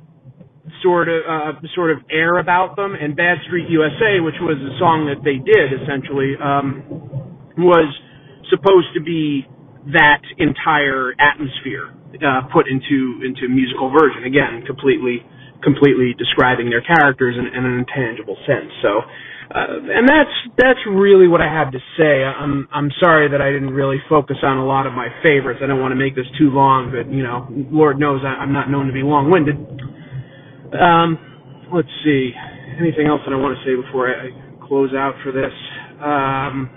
sort 0.82 1.08
of 1.08 1.22
uh, 1.30 1.62
sort 1.76 1.92
of 1.92 2.00
air 2.10 2.42
about 2.42 2.76
them. 2.76 2.98
And 2.98 3.16
Bad 3.16 3.38
Street 3.46 3.70
USA, 3.70 4.18
which 4.18 4.42
was 4.42 4.58
a 4.58 4.74
song 4.82 5.06
that 5.14 5.22
they 5.22 5.38
did 5.38 5.78
essentially, 5.78 6.34
um, 6.42 6.82
was 7.62 7.86
supposed 8.50 8.90
to 8.98 9.02
be 9.02 9.46
that 9.94 10.26
entire 10.42 11.14
atmosphere 11.22 11.94
uh, 12.18 12.50
put 12.50 12.66
into 12.66 13.22
into 13.22 13.46
musical 13.46 13.94
version. 13.94 14.26
Again, 14.26 14.66
completely 14.66 15.22
completely 15.62 16.14
describing 16.18 16.70
their 16.70 16.82
characters 16.82 17.38
in, 17.38 17.46
in 17.46 17.66
an 17.66 17.86
intangible 17.86 18.38
sense. 18.46 18.70
So, 18.82 19.02
uh, 19.54 19.68
and 19.94 20.10
that's 20.10 20.36
that's 20.58 20.80
really 20.90 21.28
what 21.28 21.42
I 21.42 21.52
have 21.52 21.72
to 21.72 21.80
say. 21.98 22.24
I'm 22.24 22.68
I'm 22.74 22.90
sorry 23.00 23.30
that 23.30 23.42
I 23.42 23.52
didn't 23.52 23.74
really 23.74 23.98
focus 24.10 24.38
on 24.44 24.58
a 24.58 24.66
lot 24.66 24.88
of 24.88 24.94
my 24.94 25.08
favorites. 25.22 25.62
I 25.64 25.68
don't 25.68 25.82
want 25.82 25.92
to 25.92 26.00
make 26.00 26.16
this 26.16 26.26
too 26.38 26.50
long, 26.50 26.90
but 26.90 27.12
you 27.14 27.22
know, 27.22 27.48
Lord 27.72 28.00
knows 28.00 28.22
I, 28.24 28.42
I'm 28.42 28.54
not 28.54 28.70
known 28.70 28.88
to 28.88 28.94
be 28.94 29.04
long-winded. 29.04 29.56
Um, 30.74 31.18
let's 31.74 31.92
see. 32.04 32.32
Anything 32.80 33.08
else 33.08 33.22
that 33.26 33.32
I 33.32 33.38
want 33.38 33.56
to 33.58 33.62
say 33.64 33.80
before 33.80 34.10
I, 34.10 34.34
close 34.68 34.92
out 34.98 35.14
for 35.24 35.32
this? 35.32 35.54
Um, 36.02 36.70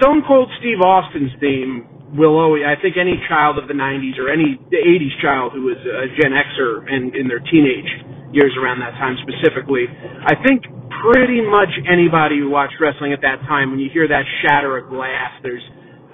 Stone 0.00 0.22
Cold 0.26 0.50
Steve 0.58 0.80
Austin's 0.82 1.30
theme 1.40 1.86
will 2.18 2.38
always, 2.38 2.62
I 2.66 2.74
think 2.80 2.96
any 2.98 3.18
child 3.28 3.58
of 3.58 3.66
the 3.66 3.74
90s 3.74 4.18
or 4.18 4.30
any 4.30 4.58
80s 4.70 5.14
child 5.22 5.52
who 5.52 5.62
was 5.66 5.78
a 5.82 6.06
Gen 6.20 6.30
Xer 6.30 6.86
and 6.90 7.14
in 7.14 7.26
their 7.26 7.40
teenage 7.40 7.90
years 8.34 8.54
around 8.58 8.80
that 8.80 8.94
time 8.98 9.16
specifically, 9.22 9.86
I 10.26 10.34
think 10.42 10.66
pretty 11.04 11.44
much 11.44 11.68
anybody 11.84 12.40
who 12.40 12.48
watched 12.48 12.80
wrestling 12.80 13.12
at 13.12 13.20
that 13.20 13.44
time, 13.44 13.70
when 13.70 13.78
you 13.78 13.92
hear 13.92 14.08
that 14.08 14.24
shatter 14.40 14.78
of 14.80 14.88
glass, 14.88 15.36
there's 15.44 15.64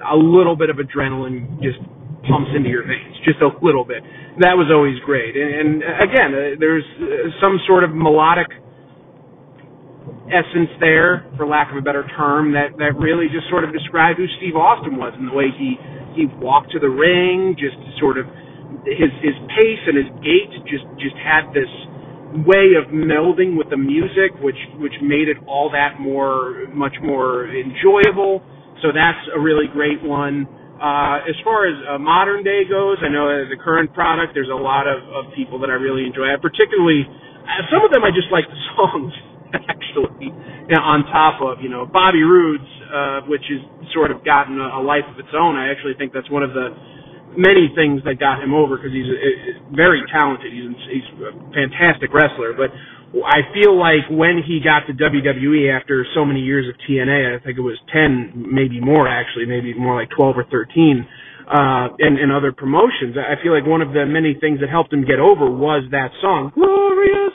a 0.02 0.16
little 0.16 0.56
bit 0.56 0.70
of 0.70 0.82
adrenaline 0.82 1.62
just 1.62 1.78
pumps 2.26 2.50
into 2.56 2.68
your 2.68 2.82
veins, 2.82 3.14
just 3.22 3.38
a 3.38 3.50
little 3.62 3.84
bit. 3.84 4.02
That 4.42 4.58
was 4.58 4.66
always 4.68 4.98
great. 5.06 5.36
And, 5.38 5.50
and 5.54 5.70
again, 6.02 6.30
uh, 6.34 6.40
there's 6.58 6.84
uh, 6.98 7.30
some 7.38 7.62
sort 7.70 7.84
of 7.84 7.94
melodic 7.94 8.50
essence 10.26 10.70
there, 10.80 11.26
for 11.36 11.46
lack 11.46 11.70
of 11.70 11.78
a 11.78 11.84
better 11.84 12.06
term, 12.16 12.52
that 12.54 12.74
that 12.78 12.98
really 12.98 13.26
just 13.30 13.46
sort 13.50 13.62
of 13.62 13.72
described 13.72 14.18
who 14.18 14.26
Steve 14.38 14.56
Austin 14.56 14.96
was 14.98 15.14
and 15.14 15.30
the 15.30 15.34
way 15.34 15.54
he 15.54 15.78
he 16.18 16.26
walked 16.42 16.74
to 16.74 16.78
the 16.82 16.90
ring, 16.90 17.54
just 17.54 17.78
sort 17.98 18.18
of 18.18 18.26
his 18.86 19.10
his 19.22 19.36
pace 19.54 19.82
and 19.86 19.96
his 19.98 20.10
gait 20.22 20.50
just 20.66 20.86
just 20.98 21.16
had 21.18 21.50
this 21.54 21.70
way 22.46 22.78
of 22.78 22.94
melding 22.94 23.58
with 23.58 23.70
the 23.70 23.76
music, 23.76 24.30
which 24.42 24.58
which 24.78 24.94
made 25.02 25.28
it 25.28 25.36
all 25.46 25.70
that 25.70 25.98
more 25.98 26.66
much 26.72 26.94
more 27.02 27.50
enjoyable. 27.50 28.42
So 28.82 28.94
that's 28.94 29.20
a 29.34 29.40
really 29.40 29.66
great 29.72 30.02
one. 30.02 30.46
Uh, 30.80 31.20
as 31.28 31.36
far 31.44 31.68
as 31.68 31.76
uh, 31.84 31.98
modern 32.00 32.40
day 32.42 32.64
goes, 32.64 32.96
I 33.04 33.12
know 33.12 33.28
as 33.28 33.52
a 33.52 33.58
current 33.60 33.92
product, 33.92 34.32
there's 34.32 34.48
a 34.48 34.56
lot 34.56 34.88
of, 34.88 35.04
of 35.12 35.28
people 35.36 35.60
that 35.60 35.68
I 35.68 35.76
really 35.76 36.08
enjoy. 36.08 36.32
I 36.32 36.40
particularly, 36.40 37.04
uh, 37.04 37.68
some 37.68 37.84
of 37.84 37.92
them 37.92 38.00
I 38.00 38.08
just 38.08 38.32
like 38.32 38.48
the 38.48 38.60
songs 38.78 39.12
actually. 39.68 40.32
You 40.70 40.72
know, 40.78 40.86
on 40.86 41.04
top 41.10 41.42
of 41.42 41.60
you 41.60 41.68
know 41.68 41.84
Bobby 41.84 42.22
Roode's, 42.22 42.70
uh, 42.88 43.20
which 43.26 43.44
has 43.50 43.60
sort 43.92 44.14
of 44.14 44.24
gotten 44.24 44.56
a, 44.56 44.78
a 44.78 44.82
life 44.82 45.04
of 45.10 45.18
its 45.18 45.34
own. 45.34 45.58
I 45.58 45.68
actually 45.68 45.98
think 45.98 46.14
that's 46.14 46.30
one 46.30 46.46
of 46.46 46.54
the 46.54 46.72
many 47.36 47.70
things 47.74 48.02
that 48.04 48.18
got 48.18 48.42
him 48.42 48.54
over 48.54 48.76
because 48.76 48.92
he's 48.92 49.06
a, 49.06 49.18
a, 49.18 49.76
very 49.76 50.02
talented. 50.10 50.52
He's 50.52 50.74
he's 50.90 51.08
a 51.22 51.32
fantastic 51.54 52.14
wrestler, 52.14 52.54
but 52.54 52.70
I 53.26 53.42
feel 53.52 53.74
like 53.74 54.06
when 54.10 54.38
he 54.38 54.62
got 54.62 54.86
to 54.86 54.94
WWE 54.94 55.66
after 55.66 56.06
so 56.14 56.24
many 56.24 56.40
years 56.40 56.70
of 56.70 56.78
TNA, 56.86 57.34
I 57.34 57.42
think 57.42 57.58
it 57.58 57.66
was 57.66 57.78
10, 57.92 58.46
maybe 58.54 58.80
more 58.80 59.08
actually, 59.08 59.46
maybe 59.46 59.74
more 59.74 59.98
like 59.98 60.10
12 60.14 60.38
or 60.38 60.44
13, 60.46 61.06
uh, 61.50 61.88
and, 61.98 62.18
and 62.18 62.30
other 62.30 62.52
promotions. 62.52 63.18
I 63.18 63.34
feel 63.42 63.50
like 63.50 63.66
one 63.66 63.82
of 63.82 63.92
the 63.92 64.06
many 64.06 64.38
things 64.38 64.60
that 64.60 64.70
helped 64.70 64.92
him 64.92 65.02
get 65.02 65.18
over 65.18 65.50
was 65.50 65.82
that 65.90 66.14
song, 66.22 66.54
Glorious, 66.54 67.34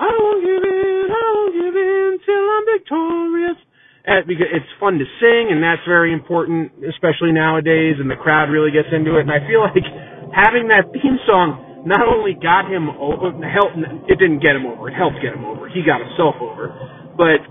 I 0.00 0.08
won't 0.08 0.40
give 0.40 0.64
in, 0.64 1.04
I 1.12 1.22
won't 1.36 1.54
give 1.60 1.76
in 1.76 2.10
till 2.24 2.46
I'm 2.48 2.64
victorious. 2.72 3.58
Uh, 4.02 4.26
because 4.26 4.50
it's 4.50 4.66
fun 4.82 4.98
to 4.98 5.06
sing, 5.22 5.54
and 5.54 5.62
that's 5.62 5.82
very 5.86 6.10
important, 6.12 6.74
especially 6.82 7.30
nowadays, 7.30 8.02
and 8.02 8.10
the 8.10 8.18
crowd 8.18 8.50
really 8.50 8.74
gets 8.74 8.90
into 8.90 9.14
it. 9.14 9.22
And 9.22 9.30
I 9.30 9.38
feel 9.46 9.62
like 9.68 9.86
having 10.34 10.66
that 10.74 10.90
theme 10.90 11.22
song 11.22 11.86
not 11.86 12.02
only 12.06 12.34
got 12.34 12.66
him 12.66 12.90
over, 12.98 13.30
helped, 13.46 13.78
it 14.10 14.18
didn't 14.18 14.42
get 14.42 14.58
him 14.58 14.66
over, 14.66 14.90
it 14.90 14.98
helped 14.98 15.22
get 15.22 15.34
him 15.34 15.46
over. 15.46 15.70
He 15.70 15.86
got 15.86 16.02
himself 16.02 16.34
over. 16.42 16.74
But 17.14 17.46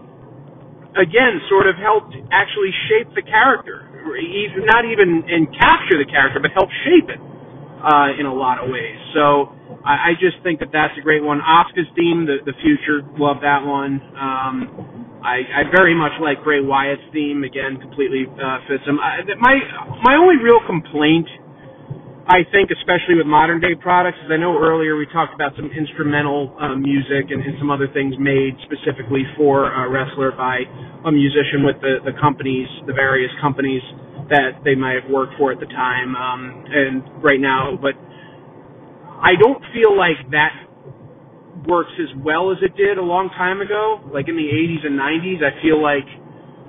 again, 0.99 1.39
sort 1.47 1.67
of 1.67 1.75
helped 1.79 2.15
actually 2.31 2.71
shape 2.91 3.13
the 3.15 3.23
character. 3.23 3.87
Even, 4.11 4.65
not 4.65 4.83
even 4.83 5.23
and 5.29 5.47
capture 5.55 5.95
the 5.95 6.09
character, 6.09 6.39
but 6.41 6.51
help 6.51 6.67
shape 6.83 7.07
it 7.07 7.21
uh, 7.83 8.11
in 8.19 8.25
a 8.25 8.33
lot 8.33 8.59
of 8.59 8.67
ways. 8.69 8.97
So 9.13 9.53
I, 9.85 10.11
I 10.11 10.19
just 10.19 10.41
think 10.43 10.59
that 10.59 10.69
that's 10.73 10.97
a 10.97 11.01
great 11.01 11.23
one. 11.23 11.39
Asuka's 11.39 11.87
theme, 11.95 12.25
the 12.25 12.43
the 12.43 12.53
future, 12.59 13.05
love 13.15 13.37
that 13.43 13.63
one. 13.63 14.01
Um, 14.17 15.10
I, 15.21 15.61
I 15.61 15.61
very 15.69 15.93
much 15.93 16.13
like 16.21 16.43
Bray 16.43 16.61
Wyatt's 16.61 17.01
theme. 17.13 17.43
Again, 17.43 17.77
completely 17.79 18.25
uh, 18.25 18.57
fits 18.67 18.83
him. 18.85 18.99
I, 18.99 19.21
my 19.39 19.55
my 20.03 20.15
only 20.17 20.41
real 20.41 20.59
complaint 20.65 21.27
I 22.31 22.45
think, 22.53 22.69
especially 22.69 23.17
with 23.17 23.25
modern 23.25 23.59
day 23.59 23.73
products, 23.73 24.17
as 24.23 24.29
I 24.29 24.37
know 24.37 24.55
earlier 24.55 24.95
we 24.95 25.03
talked 25.09 25.33
about 25.33 25.51
some 25.57 25.73
instrumental 25.73 26.55
uh, 26.61 26.75
music 26.79 27.33
and, 27.33 27.41
and 27.41 27.57
some 27.57 27.67
other 27.67 27.89
things 27.91 28.13
made 28.19 28.53
specifically 28.69 29.25
for 29.35 29.67
a 29.67 29.89
wrestler 29.89 30.31
by 30.31 30.63
a 31.03 31.11
musician 31.11 31.65
with 31.65 31.81
the, 31.81 31.97
the 32.05 32.13
companies, 32.21 32.69
the 32.85 32.93
various 32.93 33.31
companies 33.41 33.81
that 34.29 34.61
they 34.63 34.75
might 34.75 35.01
have 35.01 35.09
worked 35.09 35.33
for 35.37 35.51
at 35.51 35.59
the 35.59 35.67
time 35.73 36.15
um, 36.15 36.63
and 36.69 37.03
right 37.23 37.41
now. 37.41 37.73
But 37.75 37.97
I 39.19 39.33
don't 39.35 39.59
feel 39.73 39.97
like 39.97 40.21
that 40.29 40.53
works 41.67 41.93
as 42.01 42.09
well 42.23 42.51
as 42.51 42.57
it 42.61 42.75
did 42.75 42.97
a 42.97 43.05
long 43.05 43.29
time 43.37 43.61
ago. 43.61 44.01
Like 44.13 44.27
in 44.27 44.35
the 44.35 44.49
80s 44.49 44.85
and 44.85 44.97
90s, 44.97 45.41
I 45.45 45.53
feel 45.61 45.81
like 45.81 46.07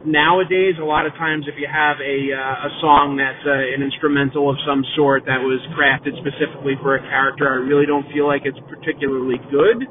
nowadays 0.04 0.74
a 0.82 0.84
lot 0.84 1.06
of 1.06 1.14
times 1.14 1.46
if 1.46 1.54
you 1.58 1.68
have 1.70 1.96
a 2.02 2.18
uh, 2.34 2.68
a 2.68 2.70
song 2.82 3.14
that's 3.14 3.42
uh, 3.46 3.54
an 3.54 3.86
instrumental 3.86 4.50
of 4.50 4.58
some 4.66 4.82
sort 4.98 5.22
that 5.30 5.38
was 5.38 5.62
crafted 5.78 6.18
specifically 6.18 6.74
for 6.82 6.98
a 6.98 7.02
character 7.06 7.46
I 7.46 7.62
really 7.62 7.86
don't 7.86 8.06
feel 8.10 8.26
like 8.26 8.42
it's 8.42 8.58
particularly 8.66 9.38
good 9.50 9.86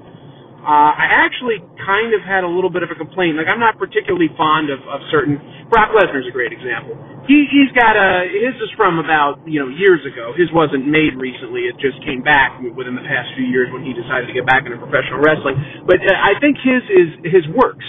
uh, 0.62 0.93
I 0.93 1.26
actually 1.26 1.57
kind 1.82 2.14
of 2.14 2.22
had 2.22 2.45
a 2.45 2.51
little 2.51 2.70
bit 2.70 2.86
of 2.86 2.93
a 2.93 2.97
complaint. 2.97 3.38
Like 3.38 3.49
I'm 3.49 3.59
not 3.59 3.82
particularly 3.82 4.30
fond 4.38 4.70
of, 4.70 4.78
of 4.86 5.01
certain 5.09 5.41
Brock 5.74 5.89
Lesnar's 5.97 6.30
a 6.30 6.34
great 6.34 6.53
example. 6.53 6.93
He 7.26 7.49
he's 7.49 7.74
got 7.74 7.97
a 7.97 8.30
his 8.30 8.53
is 8.62 8.70
from 8.78 9.01
about 9.01 9.41
you 9.49 9.57
know 9.57 9.70
years 9.74 10.05
ago. 10.05 10.38
His 10.38 10.53
wasn't 10.53 10.86
made 10.86 11.18
recently. 11.18 11.66
It 11.66 11.82
just 11.82 11.97
came 12.05 12.22
back 12.22 12.62
within 12.62 12.93
the 12.93 13.05
past 13.05 13.34
few 13.34 13.49
years 13.49 13.74
when 13.74 13.82
he 13.82 13.97
decided 13.97 14.30
to 14.30 14.36
get 14.38 14.45
back 14.45 14.70
into 14.70 14.78
professional 14.78 15.20
wrestling. 15.20 15.57
But 15.89 15.97
uh, 16.05 16.14
I 16.14 16.38
think 16.38 16.62
his 16.62 16.84
is 16.89 17.09
his 17.26 17.45
works. 17.57 17.86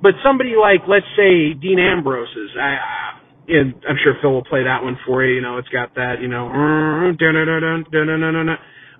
But 0.00 0.16
somebody 0.24 0.56
like, 0.56 0.88
let's 0.88 1.04
say, 1.12 1.52
Dean 1.52 1.78
Ambrose's, 1.78 2.56
I, 2.56 3.20
and 3.48 3.74
I'm 3.84 4.00
sure 4.02 4.16
Phil 4.22 4.32
will 4.32 4.44
play 4.44 4.64
that 4.64 4.82
one 4.82 4.96
for 5.04 5.24
you. 5.24 5.36
You 5.36 5.42
know, 5.42 5.58
it's 5.58 5.68
got 5.68 5.94
that, 5.96 6.22
you 6.22 6.28
know, 6.28 6.48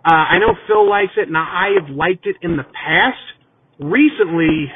uh, 0.05 0.09
I 0.09 0.39
know 0.39 0.55
Phil 0.67 0.89
likes 0.89 1.13
it, 1.17 1.29
and 1.29 1.37
I 1.37 1.77
have 1.81 1.95
liked 1.95 2.27
it 2.27 2.37
in 2.43 2.57
the 2.57 2.65
past. 2.65 3.21
Recently, 3.79 4.73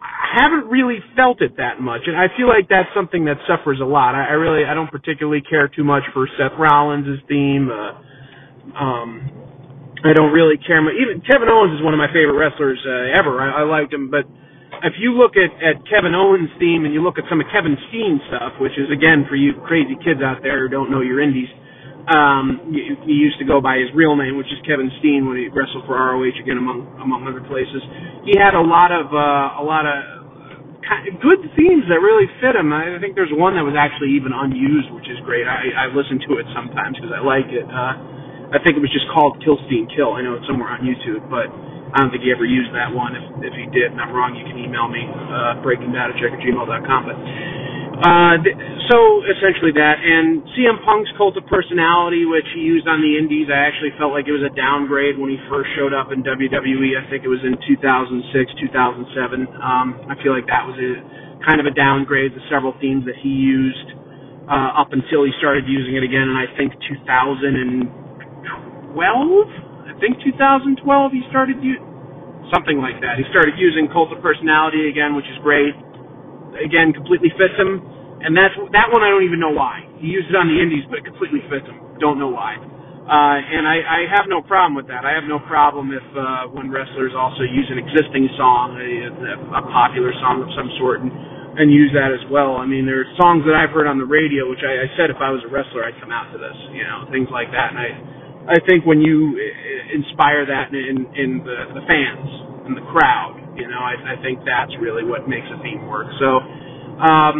I 0.00 0.42
haven't 0.42 0.70
really 0.70 0.98
felt 1.16 1.42
it 1.42 1.56
that 1.56 1.80
much, 1.80 2.02
and 2.06 2.16
I 2.16 2.26
feel 2.36 2.46
like 2.46 2.68
that's 2.68 2.88
something 2.94 3.24
that 3.26 3.38
suffers 3.48 3.80
a 3.82 3.86
lot. 3.86 4.14
I, 4.14 4.30
I 4.30 4.36
really, 4.38 4.64
I 4.64 4.74
don't 4.74 4.90
particularly 4.90 5.42
care 5.42 5.68
too 5.68 5.84
much 5.84 6.02
for 6.14 6.28
Seth 6.38 6.54
Rollins' 6.58 7.18
theme. 7.28 7.70
Uh, 7.70 8.78
um, 8.78 9.08
I 10.04 10.12
don't 10.14 10.30
really 10.30 10.58
care 10.62 10.80
much. 10.80 10.94
Even 10.94 11.20
Kevin 11.26 11.48
Owens 11.50 11.74
is 11.74 11.82
one 11.82 11.94
of 11.94 11.98
my 11.98 12.06
favorite 12.08 12.38
wrestlers 12.38 12.78
uh, 12.86 13.18
ever. 13.18 13.42
I, 13.42 13.62
I 13.62 13.64
liked 13.66 13.92
him, 13.92 14.10
but 14.10 14.30
if 14.86 14.94
you 15.00 15.10
look 15.18 15.34
at, 15.34 15.50
at 15.58 15.82
Kevin 15.90 16.14
Owens' 16.14 16.50
theme 16.58 16.84
and 16.84 16.94
you 16.94 17.02
look 17.02 17.18
at 17.18 17.24
some 17.26 17.40
of 17.40 17.46
Kevin 17.50 17.74
Steen 17.90 18.20
stuff, 18.30 18.54
which 18.60 18.78
is 18.78 18.86
again 18.94 19.26
for 19.28 19.34
you 19.34 19.58
crazy 19.66 19.98
kids 20.04 20.22
out 20.22 20.38
there 20.42 20.62
who 20.62 20.68
don't 20.68 20.90
know 20.90 21.00
your 21.00 21.18
indies, 21.20 21.50
um, 22.08 22.72
he, 22.72 23.12
used 23.12 23.36
to 23.38 23.44
go 23.44 23.60
by 23.60 23.76
his 23.76 23.92
real 23.92 24.16
name, 24.16 24.40
which 24.40 24.48
is 24.48 24.56
Kevin 24.64 24.88
Steen 25.00 25.28
when 25.28 25.36
he 25.36 25.52
wrestled 25.52 25.84
for 25.84 25.96
ROH 25.96 26.40
again 26.40 26.56
among 26.56 26.88
among 27.00 27.28
other 27.28 27.44
places. 27.44 27.84
He 28.24 28.32
had 28.36 28.56
a 28.56 28.64
lot 28.64 28.88
of 28.88 29.12
uh, 29.12 29.60
a 29.60 29.64
lot 29.64 29.84
of 29.84 29.96
good 31.20 31.44
themes 31.52 31.84
that 31.92 32.00
really 32.00 32.24
fit 32.40 32.56
him. 32.56 32.72
I 32.72 32.96
think 32.96 33.12
there's 33.12 33.32
one 33.36 33.60
that 33.60 33.64
was 33.64 33.76
actually 33.76 34.16
even 34.16 34.32
unused, 34.32 34.88
which 34.96 35.04
is 35.12 35.20
great. 35.28 35.44
I, 35.44 35.88
I 35.88 35.92
listen 35.92 36.16
to 36.32 36.40
it 36.40 36.48
sometimes 36.56 36.96
because 36.96 37.12
I 37.12 37.20
like 37.20 37.52
it. 37.52 37.68
Uh, 37.68 38.56
I 38.56 38.58
think 38.64 38.80
it 38.80 38.82
was 38.82 38.92
just 38.92 39.04
called 39.12 39.36
Kill 39.44 39.60
Steen 39.68 39.84
Kill. 39.92 40.16
I 40.16 40.24
know 40.24 40.40
it's 40.40 40.48
somewhere 40.48 40.72
on 40.72 40.80
YouTube, 40.80 41.28
but 41.28 41.52
I 41.92 42.00
don't 42.00 42.08
think 42.08 42.24
he 42.24 42.32
ever 42.32 42.48
used 42.48 42.72
that 42.72 42.88
one. 42.88 43.12
If, 43.12 43.52
if 43.52 43.54
he 43.56 43.68
did 43.68 43.92
and 43.92 44.00
I'm 44.00 44.12
wrong, 44.16 44.32
you 44.32 44.48
can 44.48 44.56
email 44.56 44.88
me, 44.88 45.04
uh, 45.04 45.60
breakingbatachek 45.60 46.32
at 46.32 46.40
gmail.com. 46.40 47.00
But, 47.04 47.16
uh, 48.02 48.36
th- 48.42 48.56
so 48.90 48.98
essentially 49.26 49.72
that. 49.74 49.98
And 50.02 50.42
CM 50.56 50.78
Punk's 50.84 51.10
Cult 51.18 51.36
of 51.36 51.46
Personality, 51.50 52.24
which 52.26 52.46
he 52.54 52.62
used 52.62 52.86
on 52.88 53.00
the 53.02 53.18
Indies, 53.18 53.48
I 53.50 53.58
actually 53.66 53.92
felt 53.98 54.12
like 54.14 54.28
it 54.28 54.36
was 54.36 54.44
a 54.46 54.54
downgrade 54.54 55.18
when 55.18 55.30
he 55.30 55.38
first 55.50 55.70
showed 55.78 55.94
up 55.94 56.12
in 56.12 56.22
WWE. 56.22 56.94
I 56.98 57.04
think 57.10 57.24
it 57.24 57.32
was 57.32 57.42
in 57.44 57.56
2006, 57.66 58.30
2007. 58.70 59.48
Um, 59.62 59.98
I 60.10 60.14
feel 60.22 60.32
like 60.36 60.46
that 60.50 60.66
was 60.66 60.76
a 60.78 61.02
kind 61.46 61.60
of 61.60 61.66
a 61.66 61.74
downgrade 61.74 62.34
to 62.34 62.40
several 62.50 62.74
themes 62.80 63.04
that 63.06 63.16
he 63.20 63.30
used, 63.30 63.90
uh, 64.50 64.78
up 64.80 64.92
until 64.94 65.24
he 65.26 65.32
started 65.38 65.64
using 65.68 65.96
it 65.96 66.04
again. 66.04 66.28
And 66.30 66.38
I 66.38 66.46
think 66.58 66.74
2012? 66.90 67.86
I 69.86 69.94
think 70.00 70.18
2012 70.24 71.12
he 71.12 71.22
started 71.30 71.58
u- 71.62 71.82
something 72.54 72.78
like 72.80 73.00
that. 73.02 73.18
He 73.18 73.24
started 73.30 73.54
using 73.58 73.88
Cult 73.92 74.12
of 74.12 74.22
Personality 74.22 74.88
again, 74.90 75.14
which 75.16 75.26
is 75.30 75.38
great. 75.42 75.74
Again, 76.56 76.92
completely 76.96 77.30
fits 77.36 77.54
him, 77.60 77.82
and 78.24 78.32
that's 78.36 78.54
that 78.72 78.88
one 78.92 79.02
I 79.04 79.10
don't 79.12 79.24
even 79.24 79.40
know 79.40 79.52
why. 79.52 79.84
He 80.00 80.08
used 80.08 80.30
it 80.30 80.36
on 80.36 80.48
the 80.48 80.58
Indies, 80.58 80.84
but 80.88 81.00
it 81.02 81.06
completely 81.06 81.44
fits 81.52 81.66
him. 81.68 81.78
Don't 82.00 82.18
know 82.18 82.32
why. 82.32 82.56
Uh, 83.08 83.40
and 83.40 83.64
I, 83.64 83.80
I 83.80 84.00
have 84.12 84.28
no 84.28 84.44
problem 84.44 84.76
with 84.76 84.86
that. 84.92 85.08
I 85.08 85.16
have 85.16 85.24
no 85.24 85.40
problem 85.48 85.96
if 85.96 86.04
uh, 86.12 86.52
when 86.52 86.68
wrestlers 86.68 87.16
also 87.16 87.40
use 87.40 87.64
an 87.72 87.80
existing 87.80 88.28
song, 88.36 88.76
a, 88.76 89.08
a 89.56 89.64
popular 89.72 90.12
song 90.20 90.44
of 90.44 90.52
some 90.52 90.68
sort, 90.76 91.00
and, 91.00 91.08
and 91.56 91.72
use 91.72 91.88
that 91.96 92.12
as 92.12 92.20
well. 92.28 92.60
I 92.60 92.68
mean, 92.68 92.84
there 92.84 93.00
are 93.00 93.10
songs 93.16 93.48
that 93.48 93.56
I've 93.56 93.72
heard 93.72 93.88
on 93.88 93.96
the 93.96 94.04
radio, 94.04 94.46
which 94.52 94.60
I, 94.60 94.84
I 94.84 94.88
said 95.00 95.08
if 95.08 95.18
I 95.24 95.32
was 95.32 95.40
a 95.40 95.50
wrestler, 95.50 95.88
I'd 95.88 95.96
come 96.04 96.12
out 96.12 96.28
to 96.36 96.38
this, 96.38 96.58
you 96.76 96.84
know, 96.84 97.08
things 97.08 97.32
like 97.32 97.48
that. 97.56 97.72
And 97.72 97.80
I, 97.80 97.90
I 98.54 98.58
think 98.68 98.84
when 98.84 99.00
you 99.00 99.40
uh, 99.40 99.96
inspire 99.96 100.44
that 100.44 100.68
in, 100.76 101.08
in 101.16 101.30
the, 101.48 101.80
the 101.80 101.84
fans 101.88 102.47
and 102.68 102.76
the 102.76 102.86
crowd, 102.92 103.40
you 103.56 103.66
know, 103.66 103.80
I, 103.80 104.14
I 104.14 104.16
think 104.20 104.44
that's 104.44 104.72
really 104.78 105.02
what 105.02 105.26
makes 105.26 105.48
a 105.48 105.58
theme 105.64 105.88
work. 105.88 106.06
So, 106.20 106.44
um, 107.00 107.36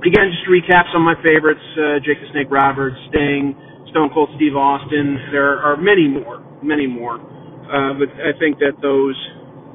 again, 0.00 0.32
just 0.32 0.42
to 0.44 0.50
recap 0.50 0.88
some 0.90 1.06
of 1.06 1.08
my 1.12 1.18
favorites: 1.20 1.62
uh, 1.76 2.00
Jake 2.00 2.18
the 2.24 2.28
Snake 2.32 2.48
Roberts, 2.50 2.96
Sting. 3.12 3.54
Stone 3.94 4.10
Cold 4.10 4.28
Steve 4.34 4.58
Austin. 4.58 5.30
There 5.30 5.62
are 5.62 5.78
many 5.78 6.10
more, 6.10 6.42
many 6.66 6.82
more. 6.90 7.14
Uh, 7.14 7.94
but 7.94 8.10
I 8.18 8.34
think 8.42 8.58
that 8.58 8.74
those 8.82 9.14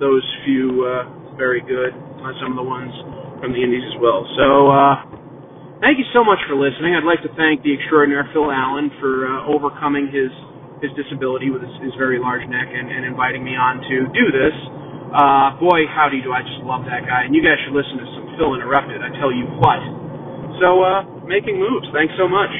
those 0.03 0.21
few 0.43 0.83
uh, 0.83 1.39
very 1.39 1.63
good. 1.63 1.95
Uh, 2.19 2.35
some 2.43 2.51
of 2.51 2.59
the 2.59 2.67
ones 2.67 2.91
from 3.39 3.55
the 3.55 3.63
Indies 3.63 3.87
as 3.87 3.95
well. 4.03 4.27
So 4.35 4.67
uh, 4.67 4.95
thank 5.79 5.95
you 6.03 6.07
so 6.11 6.19
much 6.27 6.43
for 6.51 6.59
listening. 6.59 6.99
I'd 6.99 7.07
like 7.07 7.23
to 7.23 7.31
thank 7.39 7.63
the 7.63 7.71
extraordinary 7.71 8.27
Phil 8.35 8.51
Allen 8.51 8.91
for 8.99 9.23
uh, 9.23 9.47
overcoming 9.47 10.11
his 10.11 10.27
his 10.81 10.91
disability 10.95 11.49
with 11.51 11.61
his, 11.61 11.75
his 11.83 11.93
very 11.99 12.19
large 12.19 12.43
neck 12.47 12.67
and, 12.71 12.87
and 12.87 13.03
inviting 13.05 13.43
me 13.43 13.55
on 13.55 13.83
to 13.83 13.95
do 14.15 14.25
this. 14.31 14.55
Uh, 15.09 15.57
boy, 15.57 15.89
howdy 15.89 16.21
do 16.21 16.31
I 16.31 16.41
just 16.41 16.61
love 16.63 16.85
that 16.85 17.03
guy. 17.05 17.25
And 17.25 17.33
you 17.33 17.41
guys 17.41 17.57
should 17.65 17.73
listen 17.73 17.97
to 17.97 18.07
some 18.13 18.25
Phil 18.37 18.53
Interrupted. 18.55 19.01
I 19.01 19.09
tell 19.17 19.33
you 19.33 19.45
what. 19.57 19.81
So, 20.61 20.83
uh, 20.83 21.03
making 21.25 21.57
moves. 21.57 21.87
Thanks 21.93 22.13
so 22.17 22.27
much. 22.27 22.51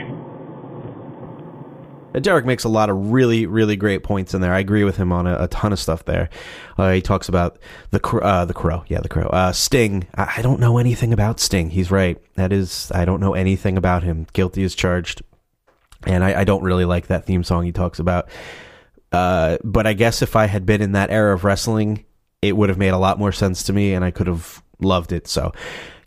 Uh, 2.16 2.20
Derek 2.20 2.46
makes 2.46 2.64
a 2.64 2.70
lot 2.70 2.90
of 2.90 3.12
really, 3.12 3.46
really 3.46 3.76
great 3.76 4.04
points 4.04 4.34
in 4.34 4.42
there. 4.42 4.54
I 4.54 4.60
agree 4.60 4.84
with 4.84 4.98
him 4.98 5.12
on 5.12 5.28
a, 5.28 5.44
a 5.44 5.48
ton 5.48 5.72
of 5.72 5.80
stuff 5.80 6.06
there. 6.06 6.30
Uh, 6.78 6.92
he 6.92 7.02
talks 7.02 7.30
about 7.30 7.60
the 7.92 8.02
uh, 8.04 8.46
the 8.46 8.54
crow, 8.54 8.84
yeah, 8.88 9.00
the 9.00 9.10
crow. 9.10 9.28
Uh, 9.28 9.52
Sting. 9.52 10.08
I, 10.16 10.36
I 10.38 10.42
don't 10.42 10.60
know 10.60 10.78
anything 10.78 11.14
about 11.14 11.40
Sting. 11.40 11.70
He's 11.70 11.92
right. 11.92 12.18
That 12.36 12.52
is, 12.52 12.92
I 12.96 13.06
don't 13.06 13.20
know 13.20 13.36
anything 13.36 13.78
about 13.78 14.04
him. 14.04 14.26
Guilty 14.34 14.64
as 14.64 14.74
charged. 14.74 15.22
And 16.06 16.24
I, 16.24 16.42
I 16.42 16.44
don't 16.44 16.64
really 16.64 16.86
like 16.86 17.08
that 17.08 17.26
theme 17.26 17.44
song 17.44 17.66
he 17.66 17.72
talks 17.72 18.00
about. 18.00 18.30
Uh, 19.12 19.58
but 19.64 19.88
I 19.88 19.94
guess 19.94 20.22
if 20.22 20.36
I 20.36 20.46
had 20.46 20.66
been 20.66 20.82
in 20.82 20.94
that 20.94 21.10
era 21.10 21.34
of 21.34 21.44
wrestling, 21.44 22.06
it 22.42 22.56
would 22.56 22.70
have 22.70 22.78
made 22.78 22.90
a 22.90 22.98
lot 22.98 23.20
more 23.20 23.32
sense 23.32 23.64
to 23.64 23.74
me, 23.74 23.94
and 23.94 24.06
I 24.06 24.12
could 24.12 24.28
have 24.28 24.64
loved 24.80 25.12
it. 25.12 25.28
So, 25.28 25.52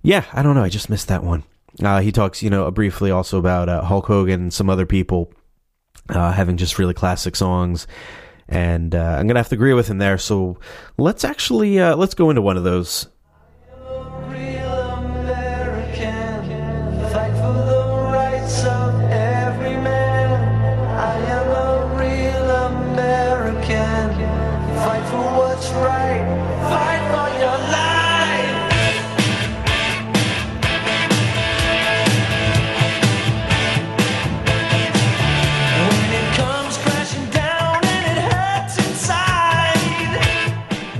yeah, 0.02 0.24
I 0.32 0.42
don't 0.42 0.54
know. 0.54 0.64
I 0.64 0.68
just 0.68 0.88
missed 0.88 1.08
that 1.08 1.22
one. 1.22 1.44
Uh, 1.82 2.00
he 2.00 2.12
talks, 2.12 2.42
you 2.42 2.50
know, 2.50 2.70
briefly 2.70 3.10
also 3.10 3.38
about 3.38 3.68
uh, 3.68 3.82
Hulk 3.82 4.06
Hogan 4.06 4.42
and 4.42 4.52
some 4.52 4.70
other 4.70 4.86
people 4.86 5.32
uh, 6.08 6.32
having 6.32 6.56
just 6.56 6.78
really 6.78 6.94
classic 6.94 7.36
songs. 7.36 7.86
And 8.48 8.94
uh, 8.94 9.16
I'm 9.18 9.26
gonna 9.26 9.38
have 9.38 9.48
to 9.48 9.54
agree 9.54 9.72
with 9.72 9.88
him 9.88 9.98
there. 9.98 10.18
So 10.18 10.58
let's 10.98 11.24
actually 11.24 11.80
uh, 11.80 11.96
let's 11.96 12.14
go 12.14 12.28
into 12.30 12.42
one 12.42 12.56
of 12.56 12.64
those. 12.64 13.08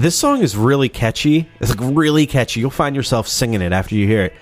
This 0.02 0.16
song 0.16 0.42
is 0.42 0.56
really 0.56 0.88
catchy. 0.88 1.48
It's 1.60 1.70
like 1.70 1.94
really 1.94 2.26
catchy. 2.26 2.58
You'll 2.58 2.70
find 2.70 2.96
yourself 2.96 3.28
singing 3.28 3.62
it 3.62 3.72
after 3.72 3.94
you 3.94 4.04
hear 4.04 4.24
it. 4.24 4.34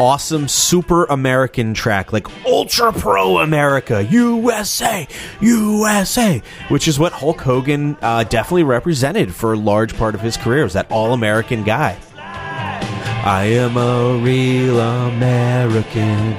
Awesome, 0.00 0.48
super 0.48 1.04
American 1.04 1.74
track, 1.74 2.10
like 2.10 2.26
ultra 2.46 2.90
pro 2.90 3.36
America, 3.36 4.02
USA, 4.04 5.06
USA, 5.42 6.40
which 6.68 6.88
is 6.88 6.98
what 6.98 7.12
Hulk 7.12 7.38
Hogan 7.38 7.98
uh, 8.00 8.24
definitely 8.24 8.62
represented 8.62 9.34
for 9.34 9.52
a 9.52 9.58
large 9.58 9.94
part 9.94 10.14
of 10.14 10.22
his 10.22 10.38
career. 10.38 10.64
Was 10.64 10.72
that 10.72 10.90
all 10.90 11.12
American 11.12 11.64
guy? 11.64 11.98
I 12.16 13.44
am 13.44 13.76
a 13.76 14.16
real 14.24 14.80
American. 14.80 16.32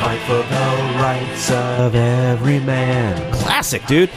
Fight 0.00 0.20
for 0.22 0.32
the 0.32 0.98
rights 1.00 1.50
of 1.52 1.94
every 1.94 2.58
man. 2.58 3.32
Classic, 3.34 3.86
dude. 3.86 4.10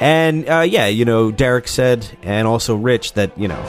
And 0.00 0.48
uh, 0.48 0.60
yeah, 0.60 0.86
you 0.86 1.04
know, 1.04 1.30
Derek 1.30 1.68
said, 1.68 2.08
and 2.22 2.48
also 2.48 2.74
Rich, 2.74 3.12
that 3.14 3.36
you 3.38 3.48
know, 3.48 3.62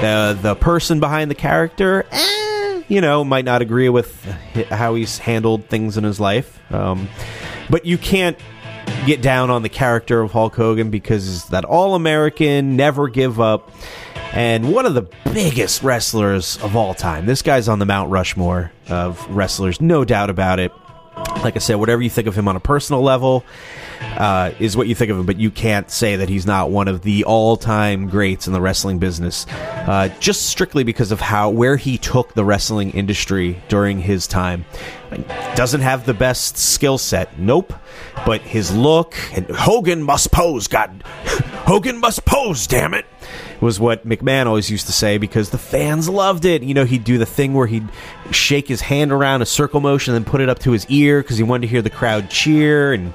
the 0.00 0.38
the 0.40 0.54
person 0.54 0.98
behind 0.98 1.30
the 1.30 1.34
character, 1.34 2.06
eh, 2.10 2.82
you 2.88 3.02
know, 3.02 3.22
might 3.22 3.44
not 3.44 3.60
agree 3.60 3.90
with 3.90 4.24
how 4.70 4.94
he's 4.94 5.18
handled 5.18 5.66
things 5.68 5.98
in 5.98 6.04
his 6.04 6.18
life. 6.18 6.58
Um, 6.72 7.08
but 7.68 7.84
you 7.84 7.98
can't 7.98 8.38
get 9.06 9.20
down 9.20 9.50
on 9.50 9.62
the 9.62 9.68
character 9.68 10.22
of 10.22 10.32
Hulk 10.32 10.56
Hogan 10.56 10.90
because 10.90 11.46
that 11.48 11.66
all 11.66 11.94
American, 11.94 12.76
never 12.76 13.08
give 13.08 13.38
up, 13.38 13.70
and 14.32 14.72
one 14.72 14.86
of 14.86 14.94
the 14.94 15.06
biggest 15.32 15.82
wrestlers 15.82 16.56
of 16.62 16.76
all 16.76 16.94
time. 16.94 17.26
This 17.26 17.42
guy's 17.42 17.68
on 17.68 17.78
the 17.78 17.86
Mount 17.86 18.10
Rushmore 18.10 18.72
of 18.88 19.28
wrestlers, 19.28 19.82
no 19.82 20.04
doubt 20.04 20.30
about 20.30 20.58
it. 20.60 20.72
Like 21.16 21.56
I 21.56 21.58
said, 21.58 21.76
whatever 21.76 22.02
you 22.02 22.10
think 22.10 22.26
of 22.26 22.34
him 22.34 22.48
on 22.48 22.56
a 22.56 22.60
personal 22.60 23.02
level 23.02 23.44
uh, 24.00 24.52
is 24.58 24.76
what 24.76 24.88
you 24.88 24.94
think 24.94 25.10
of 25.10 25.18
him, 25.18 25.26
but 25.26 25.38
you 25.38 25.50
can't 25.50 25.90
say 25.90 26.16
that 26.16 26.28
he's 26.28 26.46
not 26.46 26.70
one 26.70 26.88
of 26.88 27.02
the 27.02 27.24
all-time 27.24 28.08
greats 28.08 28.46
in 28.46 28.52
the 28.52 28.60
wrestling 28.60 28.98
business, 28.98 29.46
uh, 29.50 30.08
just 30.20 30.46
strictly 30.46 30.84
because 30.84 31.12
of 31.12 31.20
how 31.20 31.50
where 31.50 31.76
he 31.76 31.98
took 31.98 32.34
the 32.34 32.44
wrestling 32.44 32.90
industry 32.92 33.62
during 33.68 34.00
his 34.00 34.26
time. 34.26 34.64
Doesn't 35.54 35.82
have 35.82 36.06
the 36.06 36.14
best 36.14 36.56
skill 36.56 36.98
set, 36.98 37.38
nope, 37.38 37.72
but 38.26 38.40
his 38.40 38.74
look 38.74 39.14
and 39.34 39.46
Hogan 39.50 40.02
must 40.02 40.32
pose. 40.32 40.66
God, 40.66 41.02
Hogan 41.66 41.98
must 41.98 42.24
pose. 42.24 42.66
Damn 42.66 42.94
it 42.94 43.06
was 43.64 43.80
what 43.80 44.06
McMahon 44.06 44.46
always 44.46 44.70
used 44.70 44.86
to 44.86 44.92
say 44.92 45.16
because 45.16 45.48
the 45.48 45.58
fans 45.58 46.06
loved 46.08 46.44
it. 46.44 46.62
You 46.62 46.74
know, 46.74 46.84
he'd 46.84 47.02
do 47.02 47.16
the 47.16 47.26
thing 47.26 47.54
where 47.54 47.66
he'd 47.66 47.88
shake 48.30 48.68
his 48.68 48.82
hand 48.82 49.10
around 49.10 49.40
a 49.40 49.46
circle 49.46 49.80
motion 49.80 50.14
and 50.14 50.22
then 50.22 50.30
put 50.30 50.42
it 50.42 50.50
up 50.50 50.58
to 50.60 50.72
his 50.72 50.86
ear 50.90 51.22
because 51.22 51.38
he 51.38 51.42
wanted 51.42 51.62
to 51.62 51.66
hear 51.68 51.80
the 51.80 51.90
crowd 51.90 52.28
cheer. 52.28 52.92
And 52.92 53.14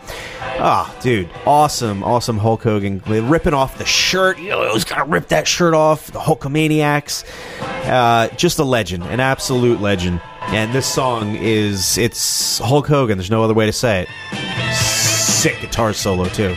ah, 0.57 0.91
oh, 0.91 1.01
dude, 1.01 1.29
awesome, 1.45 2.03
awesome 2.03 2.39
Hulk 2.39 2.63
Hogan 2.63 3.01
ripping 3.05 3.53
off 3.53 3.77
the 3.77 3.85
shirt. 3.85 4.39
You 4.39 4.49
know, 4.49 4.67
always 4.67 4.83
gotta 4.83 5.05
rip 5.05 5.27
that 5.27 5.47
shirt 5.47 5.75
off. 5.75 6.07
The 6.11 6.19
Hulkamaniacs, 6.19 7.23
uh, 7.85 8.35
just 8.35 8.57
a 8.57 8.63
legend, 8.63 9.03
an 9.03 9.19
absolute 9.19 9.79
legend. 9.79 10.19
And 10.47 10.73
this 10.73 10.91
song 10.91 11.35
is 11.35 11.97
it's 11.99 12.57
Hulk 12.57 12.87
Hogan. 12.87 13.19
There's 13.19 13.29
no 13.29 13.43
other 13.43 13.53
way 13.53 13.67
to 13.67 13.73
say 13.73 14.07
it. 14.07 14.75
Sick 14.75 15.61
guitar 15.61 15.93
solo 15.93 16.25
too. 16.25 16.55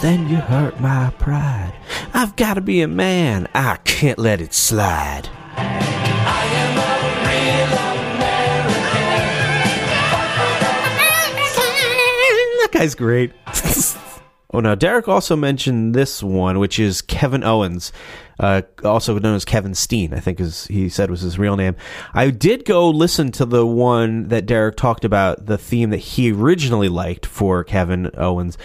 Then 0.00 0.28
you 0.28 0.36
hurt 0.36 0.78
my 0.78 1.10
pride. 1.18 1.72
I've 2.12 2.36
got 2.36 2.54
to 2.54 2.60
be 2.60 2.82
a 2.82 2.88
man. 2.88 3.48
I 3.54 3.76
can't 3.84 4.18
let 4.18 4.40
it 4.40 4.52
slide. 4.52 5.30
That 12.60 12.68
guy's 12.72 12.94
great. 12.94 13.32
oh, 14.52 14.60
now 14.60 14.74
Derek 14.74 15.08
also 15.08 15.34
mentioned 15.34 15.94
this 15.94 16.22
one, 16.22 16.58
which 16.58 16.78
is 16.78 17.00
Kevin 17.00 17.42
Owens, 17.42 17.90
uh, 18.38 18.62
also 18.84 19.18
known 19.18 19.36
as 19.36 19.44
Kevin 19.46 19.74
Steen. 19.74 20.12
I 20.12 20.20
think 20.20 20.40
is 20.40 20.66
he 20.66 20.88
said 20.90 21.10
was 21.10 21.22
his 21.22 21.38
real 21.38 21.56
name. 21.56 21.74
I 22.12 22.30
did 22.30 22.64
go 22.66 22.90
listen 22.90 23.32
to 23.32 23.46
the 23.46 23.64
one 23.64 24.28
that 24.28 24.46
Derek 24.46 24.76
talked 24.76 25.04
about, 25.06 25.46
the 25.46 25.56
theme 25.56 25.90
that 25.90 25.98
he 25.98 26.32
originally 26.32 26.88
liked 26.88 27.24
for 27.24 27.64
Kevin 27.64 28.10
Owens 28.14 28.58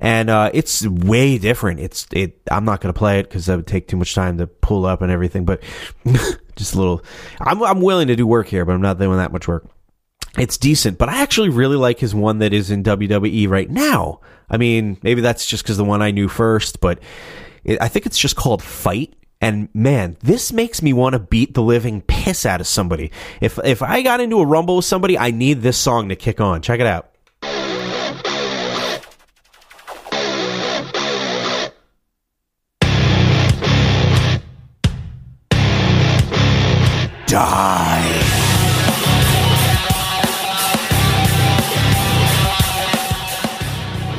and 0.00 0.30
uh, 0.30 0.50
it's 0.52 0.86
way 0.86 1.38
different. 1.38 1.80
It's 1.80 2.06
it. 2.12 2.40
I'm 2.50 2.64
not 2.64 2.80
to 2.82 2.92
play 2.92 3.20
it 3.20 3.24
because 3.24 3.46
that 3.46 3.56
would 3.56 3.66
take 3.66 3.88
too 3.88 3.96
much 3.96 4.14
time 4.14 4.38
to 4.38 4.46
pull 4.46 4.84
up 4.84 5.02
and 5.02 5.10
everything. 5.10 5.44
But 5.44 5.62
just 6.56 6.74
a 6.74 6.78
little. 6.78 7.02
I'm 7.40 7.62
I'm 7.62 7.80
willing 7.80 8.08
to 8.08 8.16
do 8.16 8.26
work 8.26 8.48
here, 8.48 8.64
but 8.64 8.74
I'm 8.74 8.82
not 8.82 8.98
doing 8.98 9.18
that 9.18 9.32
much 9.32 9.48
work. 9.48 9.68
It's 10.38 10.58
decent, 10.58 10.98
but 10.98 11.08
I 11.08 11.22
actually 11.22 11.48
really 11.48 11.76
like 11.76 11.98
his 11.98 12.14
one 12.14 12.40
that 12.40 12.52
is 12.52 12.70
in 12.70 12.82
WWE 12.82 13.48
right 13.48 13.70
now. 13.70 14.20
I 14.50 14.58
mean, 14.58 14.98
maybe 15.02 15.22
that's 15.22 15.46
just 15.46 15.62
because 15.62 15.78
the 15.78 15.84
one 15.84 16.02
I 16.02 16.10
knew 16.10 16.28
first, 16.28 16.80
but 16.80 16.98
it, 17.64 17.80
I 17.80 17.88
think 17.88 18.04
it's 18.04 18.18
just 18.18 18.36
called 18.36 18.62
Fight. 18.62 19.14
And 19.40 19.68
man, 19.74 20.16
this 20.22 20.52
makes 20.52 20.82
me 20.82 20.92
want 20.92 21.14
to 21.14 21.18
beat 21.18 21.54
the 21.54 21.62
living 21.62 22.02
piss 22.02 22.46
out 22.46 22.60
of 22.60 22.66
somebody. 22.66 23.12
If 23.40 23.58
if 23.64 23.82
I 23.82 24.02
got 24.02 24.20
into 24.20 24.40
a 24.40 24.46
rumble 24.46 24.76
with 24.76 24.84
somebody, 24.84 25.18
I 25.18 25.30
need 25.30 25.62
this 25.62 25.78
song 25.78 26.10
to 26.10 26.16
kick 26.16 26.40
on. 26.40 26.62
Check 26.62 26.80
it 26.80 26.86
out. 26.86 27.15
Die. 37.36 38.00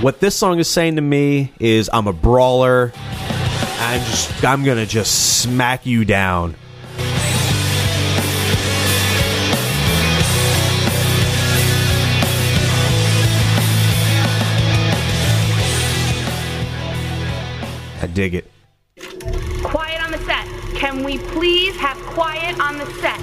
What 0.02 0.20
this 0.20 0.36
song 0.36 0.60
is 0.60 0.68
saying 0.68 0.98
to 0.98 1.02
me 1.02 1.52
is 1.60 1.90
I'm 1.92 2.06
a 2.06 2.14
brawler. 2.14 2.94
I'm 3.80 4.02
just 4.02 4.46
I'm 4.46 4.64
gonna 4.64 4.86
just 4.86 5.42
smack 5.42 5.88
you 5.88 6.06
down. 6.06 6.54
I 18.00 18.06
dig 18.14 18.36
it. 18.36 18.57
Can 20.78 21.04
we 21.04 21.18
please 21.18 21.76
have 21.78 21.98
quiet 22.06 22.60
on 22.60 22.78
the 22.78 22.86
set? 23.02 23.20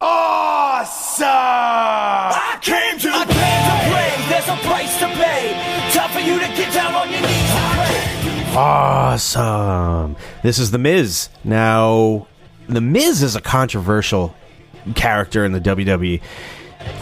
Awesome! 0.00 1.26
I 1.28 2.58
came 2.62 2.98
to 3.00 3.10
I 3.12 3.26
came 3.26 3.64
to 3.68 3.76
play. 3.90 4.10
There's 4.30 4.48
a 4.48 4.56
price 4.66 4.98
to 5.00 5.08
pay. 5.08 5.52
Time 5.92 6.10
for 6.10 6.20
you 6.20 6.38
to 6.40 6.46
get 6.56 6.72
down 6.72 6.94
on 6.94 7.10
your 7.10 7.20
knees 7.20 7.28
and 7.28 7.74
pray. 7.76 8.56
Awesome. 8.56 10.16
This 10.42 10.58
is 10.58 10.70
The 10.70 10.78
Miz. 10.78 11.28
Now, 11.44 12.26
The 12.66 12.80
Miz 12.80 13.22
is 13.22 13.36
a 13.36 13.42
controversial 13.42 14.34
character 14.94 15.44
in 15.44 15.52
the 15.52 15.60
WWE. 15.60 16.22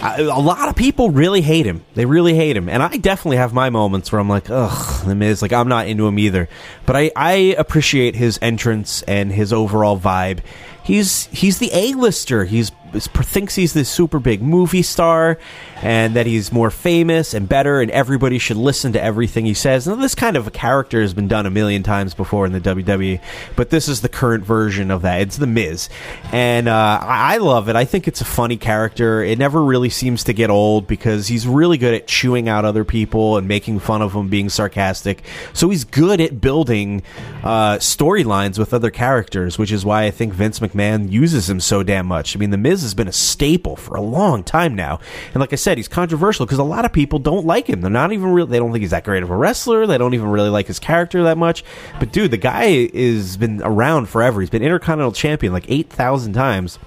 A 0.01 0.23
lot 0.23 0.69
of 0.69 0.77
people 0.77 1.11
really 1.11 1.41
hate 1.41 1.67
him. 1.67 1.85
They 1.95 2.05
really 2.05 2.35
hate 2.35 2.57
him. 2.57 2.69
And 2.69 2.83
I 2.83 2.97
definitely 2.97 3.37
have 3.37 3.53
my 3.53 3.71
moments 3.71 4.11
where 4.11 4.21
I'm 4.21 4.29
like, 4.29 4.51
ugh, 4.51 5.05
The 5.07 5.15
Miz. 5.15 5.43
Like, 5.43 5.53
I'm 5.53 5.69
not 5.69 5.87
into 5.89 6.07
him 6.07 6.19
either. 6.19 6.49
But 6.87 6.97
I, 6.97 7.11
I 7.15 7.33
appreciate 7.59 8.17
his 8.17 8.39
entrance 8.43 9.03
and 9.03 9.33
his 9.33 9.53
overall 9.53 9.99
vibe. 9.99 10.41
He's 10.83 11.27
he's 11.27 11.59
the 11.59 11.71
A-lister. 11.73 12.45
He's 12.45 12.71
thinks 12.95 13.55
he's 13.57 13.75
this 13.75 13.91
super 13.91 14.19
big 14.19 14.41
movie 14.41 14.83
star 14.83 15.39
and 15.83 16.17
that 16.17 16.27
he's 16.27 16.53
more 16.53 16.71
famous 16.71 17.35
and 17.35 17.49
better 17.49 17.81
and 17.81 17.91
everybody 17.91 18.39
should 18.39 18.57
listen 18.57 18.93
to 18.93 19.03
everything 19.03 19.47
he 19.47 19.55
says. 19.55 19.87
Now 19.87 19.95
this 19.95 20.15
kind 20.15 20.37
of 20.37 20.47
a 20.47 20.51
character 20.51 21.01
has 21.01 21.15
been 21.15 21.29
done 21.29 21.47
a 21.47 21.51
million 21.51 21.83
times 21.83 22.15
before 22.15 22.47
in 22.47 22.53
the 22.53 22.61
WWE, 22.61 23.21
but 23.57 23.71
this 23.71 23.89
is 23.89 24.01
the 24.01 24.09
current 24.09 24.45
version 24.45 24.91
of 24.91 25.03
that. 25.03 25.21
It's 25.21 25.37
the 25.37 25.47
Miz. 25.47 25.89
And 26.33 26.69
uh, 26.69 26.99
I 27.03 27.39
love 27.39 27.69
it. 27.69 27.77
I 27.77 27.85
think 27.85 28.09
it's 28.09 28.21
a 28.21 28.25
funny 28.25 28.57
character. 28.57 29.23
It 29.23 29.39
never 29.39 29.63
really 29.63 29.91
seems 29.91 30.25
to 30.25 30.33
get 30.33 30.51
old 30.51 30.87
because 30.87 31.29
he's 31.29 31.47
really 31.47 31.79
good 31.79 31.95
at 31.95 32.07
chewing 32.07 32.49
out 32.49 32.65
other 32.65 32.85
people 32.85 33.37
and 33.37 33.47
making 33.47 33.81
fun 33.81 34.03
of 34.03 34.13
them 34.13 34.29
being 34.29 34.49
sarcastic. 34.49 35.23
So 35.53 35.71
he's 35.71 35.85
good 35.85 36.21
at 36.21 36.41
building 36.41 37.03
uh, 37.45 37.77
storylines 37.77 38.59
with 38.59 38.75
other 38.75 38.91
characters, 38.91 39.59
which 39.59 39.73
is 39.73 39.85
why 39.85 40.05
I 40.05 40.11
think 40.11 40.33
Vince 40.33 40.59
McMahon 40.61 41.11
uses 41.11 41.49
him 41.49 41.61
so 41.61 41.83
damn 41.83 42.07
much. 42.07 42.35
I 42.35 42.39
mean, 42.39 42.51
The 42.51 42.57
Miz 42.57 42.83
has 42.83 42.95
been 42.95 43.09
a 43.09 43.13
staple 43.13 43.77
for 43.77 43.97
a 43.97 44.01
long 44.01 44.43
time 44.43 44.75
now, 44.75 45.01
and 45.33 45.41
like 45.41 45.53
I 45.53 45.57
said, 45.57 45.68
he's 45.77 45.89
controversial 45.89 46.47
because 46.47 46.59
a 46.59 46.65
lot 46.65 46.85
of 46.85 46.93
people 46.93 47.19
don't 47.19 47.45
like 47.45 47.69
him. 47.69 47.81
They're 47.81 47.91
not 47.91 48.13
even 48.13 48.31
real. 48.31 48.47
They 48.47 48.59
don't 48.59 48.73
think 48.73 48.83
he's 48.83 48.93
that 48.93 49.05
great 49.05 49.23
of 49.23 49.31
a 49.31 49.37
wrestler. 49.37 49.87
They 49.87 49.99
don't 49.99 50.15
even 50.15 50.29
really 50.31 50.49
like 50.49 50.67
his 50.67 50.79
character 50.79 51.25
that 51.25 51.37
much. 51.37 51.65
But 51.99 52.13
dude, 52.13 52.31
the 52.31 52.37
guy 52.39 52.65
is 52.65 53.37
been 53.37 53.61
around 53.63 54.09
forever. 54.09 54.41
He's 54.41 54.51
been 54.51 54.63
Intercontinental 54.63 55.13
Champion 55.13 55.53
like 55.53 55.67
eight 55.69 55.91
thousand 55.91 56.33
times. 56.33 56.79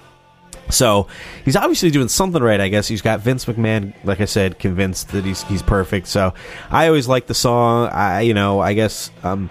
So 0.69 1.07
he's 1.43 1.55
obviously 1.55 1.91
doing 1.91 2.07
something 2.07 2.41
right, 2.41 2.61
I 2.61 2.69
guess. 2.69 2.87
He's 2.87 3.01
got 3.01 3.19
Vince 3.19 3.45
McMahon, 3.45 3.93
like 4.03 4.21
I 4.21 4.25
said, 4.25 4.59
convinced 4.59 5.09
that 5.09 5.25
he's 5.25 5.43
he's 5.43 5.61
perfect. 5.61 6.07
So 6.07 6.33
I 6.69 6.87
always 6.87 7.07
like 7.07 7.27
the 7.27 7.33
song. 7.33 7.89
I 7.89 8.21
you 8.21 8.33
know 8.33 8.59
I 8.59 8.73
guess 8.73 9.11
um 9.23 9.49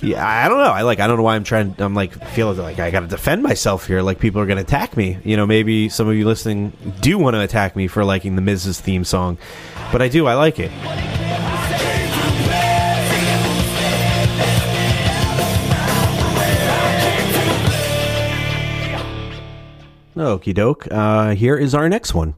yeah 0.00 0.26
I 0.26 0.48
don't 0.48 0.58
know. 0.58 0.70
I 0.70 0.82
like 0.82 1.00
I 1.00 1.06
don't 1.06 1.16
know 1.16 1.22
why 1.22 1.34
I'm 1.34 1.44
trying. 1.44 1.74
I'm 1.78 1.94
like 1.94 2.12
feel 2.30 2.52
like 2.52 2.78
I 2.78 2.90
got 2.90 3.00
to 3.00 3.08
defend 3.08 3.42
myself 3.42 3.86
here. 3.86 4.02
Like 4.02 4.20
people 4.20 4.40
are 4.40 4.46
going 4.46 4.58
to 4.58 4.62
attack 4.62 4.96
me. 4.96 5.18
You 5.24 5.36
know 5.36 5.46
maybe 5.46 5.88
some 5.88 6.08
of 6.08 6.14
you 6.14 6.24
listening 6.26 6.72
do 7.00 7.18
want 7.18 7.34
to 7.34 7.40
attack 7.40 7.74
me 7.74 7.88
for 7.88 8.04
liking 8.04 8.36
the 8.36 8.42
Miz's 8.42 8.80
theme 8.80 9.04
song, 9.04 9.38
but 9.92 10.02
I 10.02 10.08
do. 10.08 10.26
I 10.26 10.34
like 10.34 10.58
it. 10.60 11.29
Okie 20.20 20.52
doke. 20.52 20.86
Uh, 20.90 21.34
here 21.34 21.56
is 21.56 21.74
our 21.74 21.88
next 21.88 22.12
one. 22.12 22.34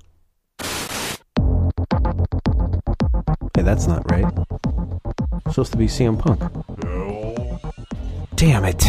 Hey, 3.55 3.63
that's 3.63 3.89
not 3.89 4.09
right. 4.09 4.25
supposed 5.49 5.73
to 5.73 5.79
be 5.79 5.87
CM 5.87 6.17
Punk. 6.17 6.41
Damn 8.37 8.65
it. 8.65 8.85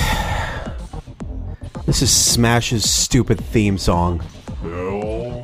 This 1.87 2.03
is 2.03 2.11
Smash's 2.11 2.89
stupid 2.89 3.43
theme 3.43 3.79
song. 3.79 4.23
Bill, 4.61 5.43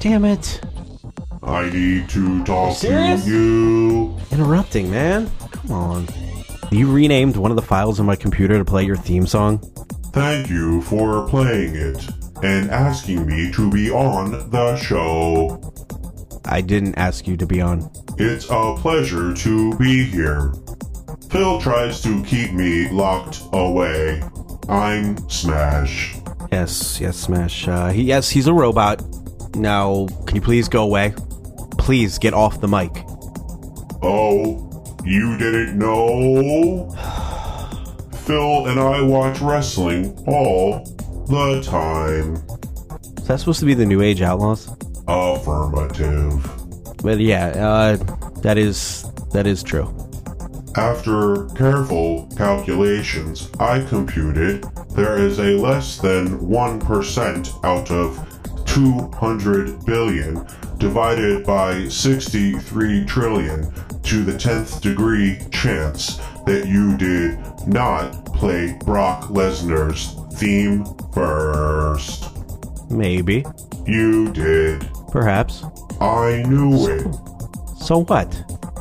Damn 0.00 0.24
it. 0.24 0.60
I 1.44 1.70
need 1.70 2.08
to 2.10 2.44
talk 2.44 2.76
to 2.78 3.22
you. 3.24 4.18
Interrupting, 4.32 4.90
man. 4.90 5.30
Come 5.52 5.70
on. 5.72 6.08
You 6.72 6.90
renamed 6.92 7.36
one 7.36 7.52
of 7.52 7.56
the 7.56 7.62
files 7.62 8.00
on 8.00 8.06
my 8.06 8.16
computer 8.16 8.58
to 8.58 8.64
play 8.64 8.84
your 8.84 8.96
theme 8.96 9.26
song? 9.26 9.58
Thank 10.12 10.50
you 10.50 10.82
for 10.82 11.28
playing 11.28 11.76
it 11.76 12.19
and 12.42 12.70
asking 12.70 13.26
me 13.26 13.50
to 13.52 13.70
be 13.70 13.90
on 13.90 14.50
the 14.50 14.76
show. 14.76 15.74
I 16.44 16.60
didn't 16.60 16.94
ask 16.96 17.26
you 17.26 17.36
to 17.36 17.46
be 17.46 17.60
on. 17.60 17.90
It's 18.18 18.48
a 18.50 18.74
pleasure 18.78 19.34
to 19.34 19.76
be 19.76 20.04
here. 20.04 20.52
Phil 21.30 21.60
tries 21.60 22.00
to 22.02 22.22
keep 22.24 22.52
me 22.52 22.88
locked 22.90 23.42
away. 23.52 24.22
I'm 24.68 25.16
Smash. 25.28 26.16
Yes, 26.50 27.00
yes, 27.00 27.16
Smash. 27.16 27.68
Uh, 27.68 27.90
he, 27.90 28.02
yes, 28.02 28.30
he's 28.30 28.46
a 28.46 28.52
robot. 28.52 29.02
Now, 29.54 30.06
can 30.26 30.36
you 30.36 30.42
please 30.42 30.68
go 30.68 30.82
away? 30.82 31.14
Please 31.78 32.18
get 32.18 32.34
off 32.34 32.60
the 32.60 32.68
mic. 32.68 32.90
Oh, 34.02 34.96
you 35.04 35.36
didn't 35.38 35.78
know? 35.78 36.90
Phil 38.24 38.66
and 38.66 38.80
I 38.80 39.02
watch 39.02 39.40
wrestling 39.40 40.16
all 40.26 40.84
the 41.30 41.62
time. 41.62 42.34
Is 43.18 43.28
that 43.28 43.38
supposed 43.38 43.60
to 43.60 43.66
be 43.66 43.74
the 43.74 43.86
New 43.86 44.02
Age 44.02 44.20
Outlaws? 44.20 44.68
Affirmative. 45.06 46.44
But 47.02 47.20
yeah, 47.20 47.46
uh, 47.48 47.96
that 48.42 48.58
is 48.58 49.06
that 49.32 49.46
is 49.46 49.62
true. 49.62 49.94
After 50.76 51.46
careful 51.50 52.28
calculations, 52.36 53.50
I 53.58 53.84
computed 53.84 54.64
there 54.90 55.18
is 55.18 55.38
a 55.38 55.56
less 55.56 55.98
than 55.98 56.38
1% 56.38 57.64
out 57.64 57.90
of 57.90 58.64
200 58.66 59.84
billion 59.84 60.46
divided 60.78 61.44
by 61.44 61.86
63 61.88 63.04
trillion 63.04 63.72
to 64.02 64.24
the 64.24 64.32
10th 64.32 64.80
degree 64.80 65.38
chance 65.50 66.16
that 66.46 66.66
you 66.66 66.96
did 66.96 67.38
not 67.66 68.24
play 68.26 68.76
Brock 68.84 69.24
Lesnar's 69.24 70.19
theme 70.40 70.86
first. 71.12 72.24
Maybe. 72.90 73.44
You 73.86 74.32
did. 74.32 74.88
Perhaps. 75.12 75.64
I 76.00 76.42
knew 76.48 76.88
it. 76.88 77.14
So 77.76 78.04
what? 78.04 78.32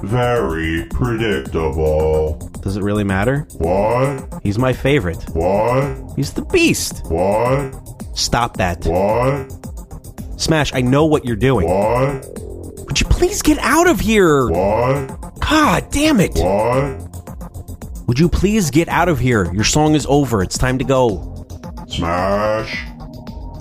Very 0.01 0.85
predictable. 0.85 2.37
Does 2.63 2.77
it 2.77 2.83
really 2.83 3.03
matter? 3.03 3.45
What? 3.57 4.39
He's 4.41 4.57
my 4.57 4.71
favorite. 4.71 5.21
What? 5.33 6.13
He's 6.15 6.31
the 6.33 6.43
beast. 6.43 7.01
What? 7.07 7.75
Stop 8.17 8.55
that. 8.57 8.85
What? 8.85 9.51
Smash, 10.39 10.73
I 10.73 10.79
know 10.79 11.05
what 11.05 11.25
you're 11.25 11.35
doing. 11.35 11.67
What? 11.67 12.25
Would 12.85 13.01
you 13.01 13.07
please 13.07 13.41
get 13.41 13.57
out 13.59 13.87
of 13.87 13.99
here? 13.99 14.47
What? 14.47 15.39
God 15.41 15.91
damn 15.91 16.21
it. 16.21 16.35
What? 16.35 18.07
Would 18.07 18.17
you 18.17 18.29
please 18.29 18.71
get 18.71 18.87
out 18.87 19.09
of 19.09 19.19
here? 19.19 19.53
Your 19.53 19.65
song 19.65 19.93
is 19.95 20.05
over. 20.07 20.41
It's 20.41 20.57
time 20.57 20.77
to 20.77 20.85
go. 20.85 21.38
Smash 21.89 22.85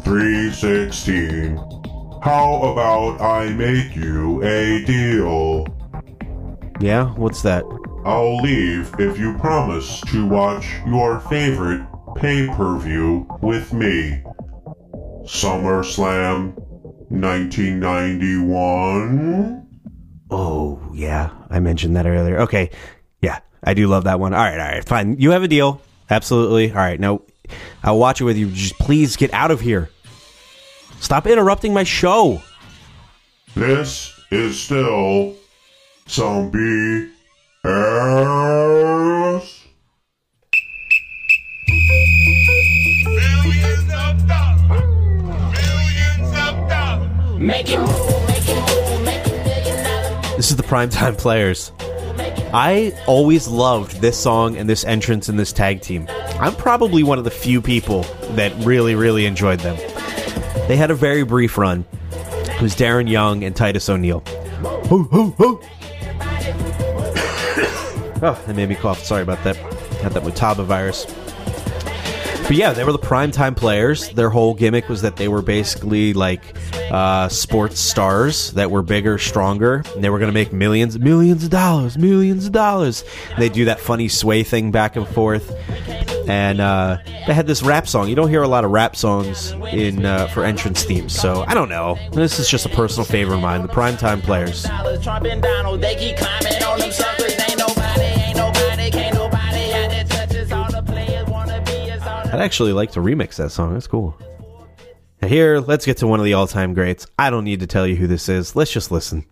316. 0.05 1.57
How 2.23 2.61
about 2.63 3.21
I 3.21 3.49
make 3.51 3.97
you 3.97 4.43
a 4.43 4.85
deal? 4.85 5.67
Yeah? 6.81 7.07
What's 7.15 7.43
that? 7.43 7.65
I'll 8.05 8.37
leave 8.37 8.95
if 8.99 9.19
you 9.19 9.37
promise 9.39 10.01
to 10.13 10.27
watch 10.27 10.67
your 10.87 11.21
favorite 11.21 11.87
pay 12.17 12.47
per 12.49 12.79
view 12.79 13.27
with 13.41 13.73
me. 13.73 14.23
SummerSlam 15.25 16.55
1991. 17.11 19.67
Oh, 20.31 20.79
yeah. 20.93 21.31
I 21.49 21.61
mentioned 21.61 21.97
that 21.97 22.07
earlier. 22.07 22.41
Okay. 22.41 22.71
Yeah. 23.23 23.39
I 23.65 23.73
do 23.75 23.89
love 23.89 24.05
that 24.05 24.21
one. 24.21 24.35
All 24.35 24.45
right. 24.45 24.61
All 24.61 24.69
right. 24.69 24.85
Fine. 24.85 25.19
You 25.19 25.31
have 25.31 25.43
a 25.43 25.49
deal. 25.49 25.81
Absolutely. 26.11 26.71
All 26.71 26.77
right. 26.77 27.01
Now, 27.01 27.23
I'll 27.83 27.99
watch 27.99 28.21
it 28.21 28.25
with 28.25 28.37
you. 28.37 28.51
Just 28.51 28.79
please 28.79 29.17
get 29.17 29.33
out 29.33 29.51
of 29.51 29.61
here. 29.61 29.89
Stop 31.01 31.27
interrupting 31.27 31.73
my 31.73 31.85
show. 31.85 32.43
This 33.55 34.13
is 34.31 34.61
still 34.61 35.37
zombie 36.09 37.09
house. 37.63 39.65
Billions 43.05 43.93
of 43.95 44.27
dollars. 44.27 44.83
Of 46.21 46.69
dollars. 46.69 47.41
Make 47.41 47.71
it 47.71 47.79
move. 47.79 47.89
This 50.37 50.51
is 50.51 50.57
the 50.57 50.63
primetime 50.63 51.17
players. 51.19 51.73
I 52.53 52.99
always 53.07 53.47
loved 53.47 54.01
this 54.01 54.19
song 54.19 54.57
and 54.57 54.69
this 54.69 54.85
entrance 54.85 55.29
and 55.29 55.39
this 55.39 55.53
tag 55.53 55.83
team. 55.83 56.07
I'm 56.41 56.55
probably 56.55 57.03
one 57.03 57.19
of 57.19 57.25
the 57.25 57.31
few 57.31 57.61
people 57.61 58.03
that 58.33 58.53
really, 58.65 58.95
really 58.95 59.27
enjoyed 59.27 59.61
them. 59.61 59.77
They 60.67 60.77
had 60.77 60.91
a 60.91 60.95
very 60.95 61.25
brief 61.25 61.59
run. 61.59 61.85
It 62.11 62.63
was 62.63 62.75
Darren 62.75 63.09
Young 63.09 63.45
and 63.45 63.55
Titus 63.55 63.89
O'Neil. 63.89 64.21
Hoo, 64.89 65.03
hoo, 65.05 65.31
hoo. 65.33 65.61
oh, 68.23 68.43
that 68.47 68.57
made 68.57 68.71
me 68.71 68.75
cough. 68.77 69.05
Sorry 69.05 69.23
about 69.23 69.45
that. 69.45 69.57
Had 70.01 70.13
that 70.13 70.23
Mutaba 70.23 70.65
virus. 70.65 71.05
But 72.49 72.57
yeah, 72.57 72.73
they 72.73 72.83
were 72.85 72.93
the 72.93 72.99
primetime 72.99 73.55
players. 73.55 74.09
Their 74.11 74.31
whole 74.31 74.55
gimmick 74.55 74.89
was 74.89 75.03
that 75.03 75.17
they 75.17 75.29
were 75.29 75.43
basically 75.43 76.15
like 76.15 76.57
uh, 76.91 77.29
sports 77.29 77.81
stars 77.81 78.53
that 78.53 78.71
were 78.71 78.83
bigger, 78.83 79.19
stronger, 79.19 79.83
and 79.95 80.03
they 80.03 80.11
were 80.11 80.19
going 80.19 80.29
to 80.29 80.35
make 80.35 80.53
millions, 80.53 80.99
millions 80.99 81.45
of 81.45 81.51
dollars, 81.51 81.99
millions 81.99 82.47
of 82.47 82.53
dollars. 82.53 83.05
They 83.39 83.49
do 83.49 83.67
that 83.67 83.81
funny 83.81 84.09
sway 84.09 84.43
thing 84.43 84.71
back 84.71 84.97
and 84.97 85.07
forth. 85.07 85.55
And 86.29 86.61
uh, 86.61 86.99
they 87.27 87.33
had 87.33 87.47
this 87.47 87.63
rap 87.63 87.89
song. 87.89 88.09
You 88.09 88.15
don't 88.15 88.29
hear 88.29 88.43
a 88.43 88.49
lot 88.49 88.65
of 88.65 88.71
rap 88.71 88.97
songs 88.97 89.53
in 89.73 90.05
uh, 90.05 90.29
for 90.29 90.45
entrance 90.45 90.85
themes, 90.85 91.19
so 91.19 91.45
I 91.47 91.55
don't 91.55 91.71
know. 91.71 91.99
This 92.13 92.39
is 92.39 92.49
just 92.49 92.67
a 92.67 92.71
personal 92.71 93.05
favorite 93.05 93.37
of 93.37 93.43
mine. 93.43 93.63
The 93.63 93.69
primetime 93.69 94.23
players. 94.23 94.67
I'd 102.31 102.45
actually 102.45 102.73
like 102.73 102.93
to 102.93 103.01
remix 103.01 103.37
that 103.37 103.51
song. 103.51 103.73
That's 103.73 103.87
cool. 103.87 104.15
Here, 105.27 105.59
let's 105.59 105.85
get 105.85 105.97
to 105.99 106.07
one 106.07 106.21
of 106.21 106.25
the 106.25 106.35
all-time 106.35 106.75
greats. 106.75 107.07
I 107.19 107.31
don't 107.31 107.45
need 107.45 107.61
to 107.61 107.67
tell 107.67 107.87
you 107.87 107.97
who 107.97 108.07
this 108.07 108.29
is. 108.29 108.55
Let's 108.55 108.71
just 108.71 108.93
listen. 108.93 109.27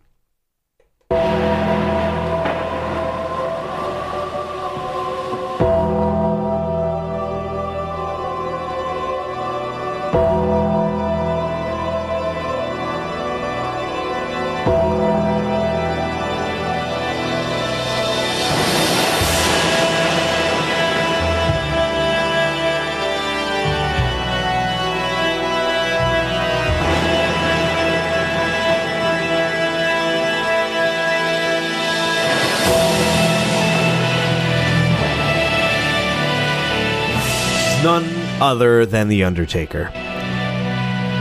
Other 38.47 38.87
than 38.87 39.09
The 39.09 39.25
Undertaker. 39.25 39.91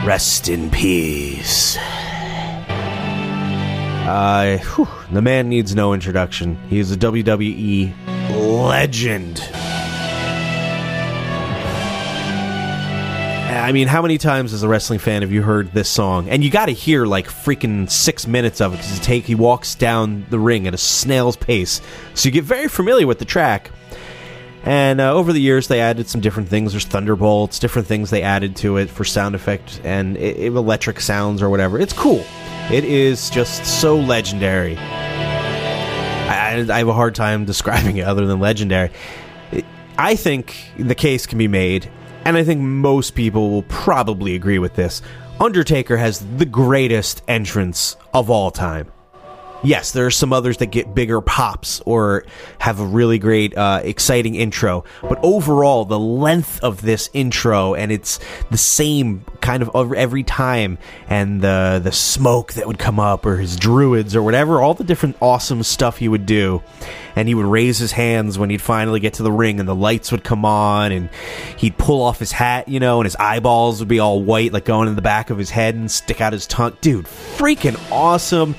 Rest 0.05 0.47
in 0.47 0.69
peace. 0.69 1.75
Uh, 4.07 4.59
whew, 4.75 4.87
the 5.11 5.23
man 5.23 5.49
needs 5.49 5.73
no 5.73 5.95
introduction. 5.95 6.55
He 6.69 6.77
is 6.77 6.91
a 6.91 6.95
WWE 6.95 7.91
legend. 8.29 9.41
I 13.57 13.71
mean, 13.71 13.87
how 13.87 14.03
many 14.03 14.19
times 14.19 14.53
as 14.53 14.61
a 14.61 14.67
wrestling 14.67 14.99
fan 14.99 15.23
have 15.23 15.31
you 15.31 15.41
heard 15.41 15.71
this 15.71 15.89
song? 15.89 16.29
And 16.29 16.43
you 16.43 16.51
got 16.51 16.67
to 16.67 16.73
hear 16.73 17.07
like 17.07 17.27
freaking 17.27 17.89
six 17.89 18.27
minutes 18.27 18.61
of 18.61 18.75
it 18.75 18.77
because 18.77 19.25
he 19.25 19.33
walks 19.33 19.73
down 19.73 20.27
the 20.29 20.37
ring 20.37 20.67
at 20.67 20.75
a 20.75 20.77
snail's 20.77 21.35
pace, 21.35 21.81
so 22.13 22.27
you 22.27 22.31
get 22.31 22.43
very 22.43 22.67
familiar 22.67 23.07
with 23.07 23.17
the 23.17 23.25
track. 23.25 23.71
And 24.65 24.99
uh, 24.99 25.13
over 25.13 25.31
the 25.31 25.39
years, 25.39 25.67
they 25.67 25.79
added 25.79 26.07
some 26.07 26.21
different 26.21 26.49
things. 26.49 26.73
There's 26.73 26.85
thunderbolts, 26.85 27.59
different 27.59 27.87
things 27.87 28.09
they 28.09 28.23
added 28.23 28.55
to 28.57 28.77
it 28.77 28.89
for 28.89 29.03
sound 29.03 29.35
effect 29.35 29.79
and 29.83 30.17
it, 30.17 30.37
it- 30.37 30.47
electric 30.55 30.99
sounds 31.01 31.41
or 31.43 31.49
whatever. 31.49 31.79
It's 31.79 31.93
cool. 31.93 32.25
It 32.71 32.83
is 32.83 33.29
just 33.29 33.63
so 33.63 33.95
legendary. 33.95 34.75
I, 36.27 36.65
I 36.67 36.77
have 36.79 36.87
a 36.87 36.93
hard 36.93 37.13
time 37.13 37.45
describing 37.53 37.97
it 37.97 38.07
other 38.07 38.25
than 38.25 38.39
legendary. 38.39 38.89
I 39.97 40.15
think 40.15 40.71
the 40.77 40.95
case 40.95 41.25
can 41.27 41.37
be 41.37 41.47
made, 41.47 41.89
and 42.25 42.35
I 42.35 42.43
think 42.43 42.59
most 42.59 43.15
people 43.15 43.51
will 43.51 43.63
probably 43.63 44.35
agree 44.35 44.59
with 44.59 44.73
this. 44.73 45.01
Undertaker 45.39 45.95
has 45.97 46.19
the 46.37 46.45
greatest 46.45 47.21
entrance 47.27 47.95
of 48.13 48.29
all 48.29 48.51
time. 48.51 48.91
Yes, 49.65 49.91
there 49.91 50.05
are 50.05 50.11
some 50.11 50.31
others 50.31 50.57
that 50.57 50.67
get 50.67 50.93
bigger 50.93 51.21
pops 51.21 51.81
or 51.81 52.25
have 52.59 52.79
a 52.79 52.85
really 52.85 53.19
great, 53.19 53.57
uh, 53.57 53.81
exciting 53.83 54.35
intro. 54.35 54.85
But 55.01 55.19
overall, 55.23 55.85
the 55.85 55.99
length 55.99 56.63
of 56.63 56.81
this 56.81 57.09
intro 57.13 57.73
and 57.73 57.91
it's 57.91 58.19
the 58.51 58.57
same 58.57 59.25
kind 59.45 59.61
of 59.61 59.93
every 59.93 60.23
time, 60.23 60.77
and 61.07 61.39
the 61.41 61.79
the 61.83 61.91
smoke 61.91 62.53
that 62.53 62.65
would 62.67 62.79
come 62.79 62.99
up, 62.99 63.25
or 63.25 63.37
his 63.37 63.55
druids, 63.55 64.15
or 64.15 64.23
whatever, 64.23 64.59
all 64.59 64.73
the 64.73 64.83
different 64.83 65.15
awesome 65.21 65.61
stuff 65.63 65.97
he 65.97 66.07
would 66.07 66.25
do. 66.25 66.61
And 67.15 67.29
he 67.29 67.35
would 67.35 67.45
raise 67.45 67.77
his 67.77 67.93
hands 67.93 68.37
when 68.37 68.49
he'd 68.49 68.61
finally 68.61 68.99
get 68.99 69.13
to 69.15 69.23
the 69.23 69.31
ring, 69.31 69.59
and 69.59 69.69
the 69.69 69.75
lights 69.75 70.11
would 70.11 70.23
come 70.23 70.43
on, 70.43 70.91
and 70.91 71.09
he'd 71.57 71.77
pull 71.77 72.01
off 72.01 72.19
his 72.19 72.31
hat, 72.31 72.67
you 72.67 72.79
know, 72.79 72.99
and 72.99 73.05
his 73.05 73.15
eyeballs 73.15 73.79
would 73.79 73.87
be 73.87 73.99
all 73.99 74.21
white, 74.21 74.51
like 74.51 74.65
going 74.65 74.89
in 74.89 74.95
the 74.95 75.01
back 75.01 75.29
of 75.29 75.37
his 75.37 75.51
head, 75.51 75.75
and 75.75 75.89
stick 75.89 76.19
out 76.19 76.33
his 76.33 76.47
tongue. 76.47 76.75
Dude, 76.81 77.05
freaking 77.05 77.79
awesome 77.91 78.55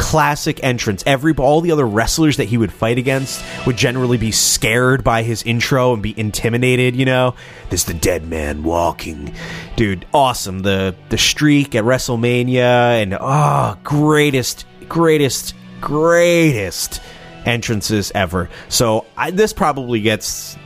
classic 0.00 0.58
entrance. 0.64 1.04
Every 1.06 1.34
all 1.34 1.60
the 1.60 1.72
other 1.72 1.86
wrestlers 1.86 2.38
that 2.38 2.46
he 2.46 2.56
would 2.56 2.72
fight 2.72 2.96
against 2.96 3.44
would 3.66 3.76
generally 3.76 4.16
be 4.16 4.32
scared 4.32 5.04
by 5.04 5.22
his 5.22 5.42
intro 5.42 5.92
and 5.92 6.02
be 6.02 6.18
intimidated. 6.18 6.96
You 6.96 7.04
know, 7.04 7.34
this 7.68 7.82
is 7.82 7.86
the 7.86 7.94
dead 7.94 8.26
man 8.26 8.62
walking, 8.62 9.34
dude. 9.76 10.06
Awesome. 10.12 10.60
The 10.60 10.96
the 11.10 11.18
streak 11.18 11.74
at 11.74 11.84
WrestleMania 11.84 13.02
and 13.02 13.16
oh, 13.20 13.76
greatest, 13.84 14.64
greatest, 14.88 15.54
greatest 15.80 17.02
entrances 17.44 18.10
ever. 18.14 18.48
So 18.70 19.04
I, 19.16 19.30
this 19.30 19.52
probably 19.52 20.00
gets. 20.00 20.56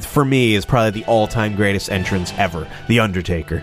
For 0.00 0.24
me, 0.24 0.54
is 0.54 0.64
probably 0.64 1.02
the 1.02 1.06
all-time 1.06 1.54
greatest 1.54 1.90
entrance 1.90 2.32
ever, 2.38 2.66
The 2.88 3.00
Undertaker. 3.00 3.62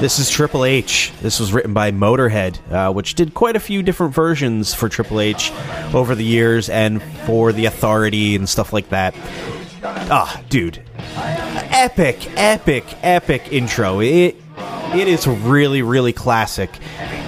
This 0.00 0.20
is 0.20 0.30
Triple 0.30 0.64
H. 0.64 1.12
This 1.22 1.40
was 1.40 1.52
written 1.52 1.74
by 1.74 1.90
Motorhead, 1.90 2.58
uh, 2.72 2.92
which 2.92 3.14
did 3.14 3.34
quite 3.34 3.56
a 3.56 3.60
few 3.60 3.82
different 3.82 4.14
versions 4.14 4.72
for 4.72 4.88
Triple 4.88 5.20
H 5.20 5.52
over 5.92 6.14
the 6.14 6.24
years 6.24 6.68
and 6.68 7.02
for 7.26 7.52
the 7.52 7.66
Authority 7.66 8.36
and 8.36 8.48
stuff 8.48 8.72
like 8.72 8.90
that. 8.90 9.12
Ah, 9.82 10.40
dude, 10.48 10.80
epic, 11.16 12.30
epic, 12.36 12.84
epic 13.02 13.52
intro. 13.52 14.00
It 14.00 14.36
it 14.94 15.08
is 15.08 15.26
really, 15.26 15.82
really 15.82 16.12
classic. 16.12 16.70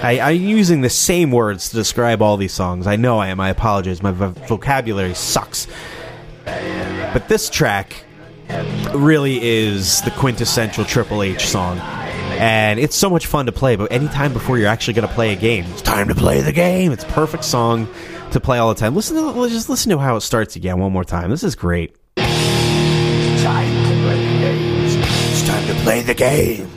I, 0.01 0.21
I'm 0.21 0.41
using 0.41 0.79
the 0.79 0.89
same 0.89 1.31
words 1.31 1.69
to 1.69 1.75
describe 1.75 2.21
all 2.21 2.37
these 2.37 2.53
songs. 2.53 2.87
I 2.87 2.95
know 2.95 3.19
I 3.19 3.27
am. 3.27 3.41
I 3.41 3.49
apologize. 3.49 4.01
My 4.01 4.11
vo- 4.11 4.29
vocabulary 4.47 5.13
sucks. 5.13 5.67
But 6.45 7.27
this 7.27 7.49
track 7.49 8.05
really 8.93 9.41
is 9.43 10.01
the 10.03 10.11
quintessential 10.11 10.85
Triple 10.85 11.21
H 11.21 11.47
song. 11.47 11.81
And 12.41 12.79
it's 12.79 12.95
so 12.95 13.07
much 13.07 13.27
fun 13.27 13.45
to 13.45 13.51
play, 13.51 13.75
but 13.75 13.91
anytime 13.91 14.33
before 14.33 14.57
you're 14.57 14.67
actually 14.67 14.95
going 14.95 15.07
to 15.07 15.13
play 15.13 15.31
a 15.31 15.35
game, 15.35 15.63
it's 15.65 15.83
time 15.83 16.07
to 16.07 16.15
play 16.15 16.41
the 16.41 16.51
game. 16.51 16.91
It's 16.91 17.03
a 17.03 17.07
perfect 17.07 17.43
song 17.43 17.87
to 18.31 18.39
play 18.39 18.57
all 18.57 18.69
the 18.69 18.79
time. 18.79 18.95
Listen 18.95 19.15
to 19.15 19.47
just 19.47 19.69
listen 19.69 19.91
to 19.91 19.99
how 19.99 20.15
it 20.15 20.21
starts 20.21 20.55
again 20.55 20.79
one 20.79 20.91
more 20.91 21.03
time. 21.03 21.29
This 21.29 21.43
is 21.43 21.53
great. 21.53 21.95
It's 22.17 23.43
Time 23.43 23.67
to 23.83 23.93
play 24.01 24.25
the 24.25 24.39
game. 24.39 24.97
It's 25.29 25.43
time 25.47 25.67
to 25.67 25.75
play 25.83 26.01
the 26.01 26.15
game. 26.15 26.67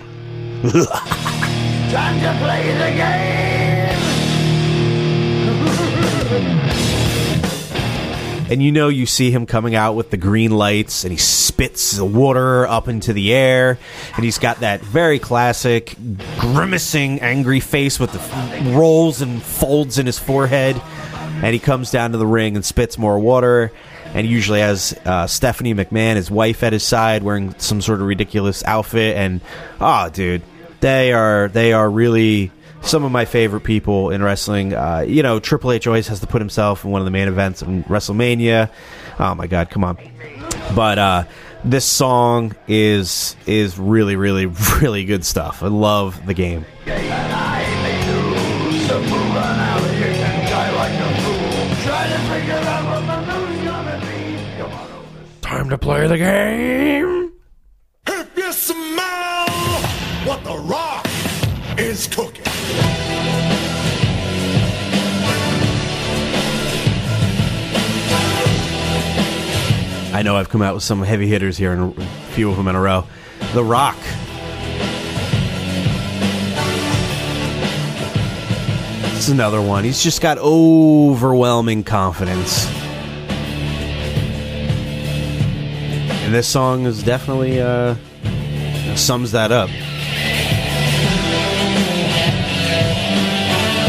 Time 1.90 2.20
to 2.20 2.44
play 2.44 2.66
the 2.74 2.96
game. 2.96 3.53
And 8.50 8.62
you 8.62 8.72
know 8.72 8.88
you 8.88 9.06
see 9.06 9.30
him 9.30 9.46
coming 9.46 9.74
out 9.74 9.94
with 9.94 10.10
the 10.10 10.16
green 10.16 10.50
lights, 10.50 11.04
and 11.04 11.10
he 11.12 11.18
spits 11.18 11.92
the 11.92 12.04
water 12.04 12.66
up 12.66 12.88
into 12.88 13.12
the 13.12 13.32
air, 13.32 13.78
and 14.16 14.24
he's 14.24 14.38
got 14.38 14.60
that 14.60 14.80
very 14.80 15.18
classic 15.18 15.96
grimacing, 16.38 17.20
angry 17.20 17.60
face 17.60 17.98
with 17.98 18.12
the 18.12 18.18
f- 18.18 18.74
rolls 18.74 19.22
and 19.22 19.42
folds 19.42 19.98
in 19.98 20.06
his 20.06 20.18
forehead, 20.18 20.80
and 21.42 21.52
he 21.52 21.58
comes 21.58 21.90
down 21.90 22.12
to 22.12 22.18
the 22.18 22.26
ring 22.26 22.56
and 22.56 22.64
spits 22.64 22.98
more 22.98 23.18
water. 23.18 23.72
And 24.14 24.28
usually 24.28 24.60
has 24.60 24.96
uh, 25.04 25.26
Stephanie 25.26 25.74
McMahon, 25.74 26.14
his 26.14 26.30
wife, 26.30 26.62
at 26.62 26.72
his 26.72 26.84
side, 26.84 27.24
wearing 27.24 27.52
some 27.58 27.80
sort 27.80 28.00
of 28.00 28.06
ridiculous 28.06 28.62
outfit. 28.64 29.16
And 29.16 29.40
oh, 29.80 30.08
dude, 30.08 30.42
they 30.78 31.12
are 31.12 31.48
they 31.48 31.72
are 31.72 31.90
really 31.90 32.52
some 32.84 33.04
of 33.04 33.10
my 33.10 33.24
favorite 33.24 33.62
people 33.62 34.10
in 34.10 34.22
wrestling. 34.22 34.74
Uh, 34.74 35.04
you 35.06 35.22
know, 35.22 35.40
Triple 35.40 35.72
H 35.72 35.86
always 35.86 36.08
has 36.08 36.20
to 36.20 36.26
put 36.26 36.40
himself 36.40 36.84
in 36.84 36.90
one 36.90 37.00
of 37.00 37.04
the 37.04 37.10
main 37.10 37.28
events 37.28 37.62
in 37.62 37.84
WrestleMania. 37.84 38.70
Oh 39.18 39.34
my 39.34 39.46
God, 39.46 39.70
come 39.70 39.84
on! 39.84 39.98
But 40.74 40.98
uh, 40.98 41.24
this 41.64 41.84
song 41.84 42.54
is 42.68 43.36
is 43.46 43.78
really, 43.78 44.16
really, 44.16 44.46
really 44.80 45.04
good 45.04 45.24
stuff. 45.24 45.62
I 45.62 45.68
love 45.68 46.24
the 46.26 46.34
game. 46.34 46.64
Time 55.40 55.70
to 55.70 55.78
play 55.78 56.06
the 56.06 56.18
game. 56.18 57.32
If 58.06 58.36
you 58.36 58.52
smell 58.52 59.48
what 60.24 60.42
the 60.42 60.56
rock 60.58 61.06
is 61.78 62.06
cooking. 62.08 62.33
I 70.14 70.22
know 70.22 70.36
I've 70.36 70.48
come 70.48 70.62
out 70.62 70.74
with 70.74 70.84
some 70.84 71.02
heavy 71.02 71.26
hitters 71.26 71.56
here 71.56 71.72
and 71.72 71.98
a 71.98 72.06
few 72.34 72.48
of 72.48 72.56
them 72.56 72.68
in 72.68 72.76
a 72.76 72.80
row. 72.80 73.04
The 73.52 73.64
Rock. 73.64 73.98
This 79.10 79.24
is 79.24 79.30
another 79.30 79.60
one. 79.60 79.82
He's 79.82 80.04
just 80.04 80.20
got 80.20 80.38
overwhelming 80.38 81.82
confidence. 81.82 82.64
And 86.22 86.32
this 86.32 86.46
song 86.46 86.86
is 86.86 87.02
definitely 87.02 87.60
uh, 87.60 87.96
sums 88.94 89.32
that 89.32 89.50
up. 89.50 89.68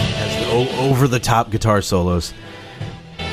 Has 0.09 0.43
the 0.43 0.81
over 0.89 1.07
the 1.07 1.19
top 1.19 1.51
guitar 1.51 1.83
solos. 1.83 2.33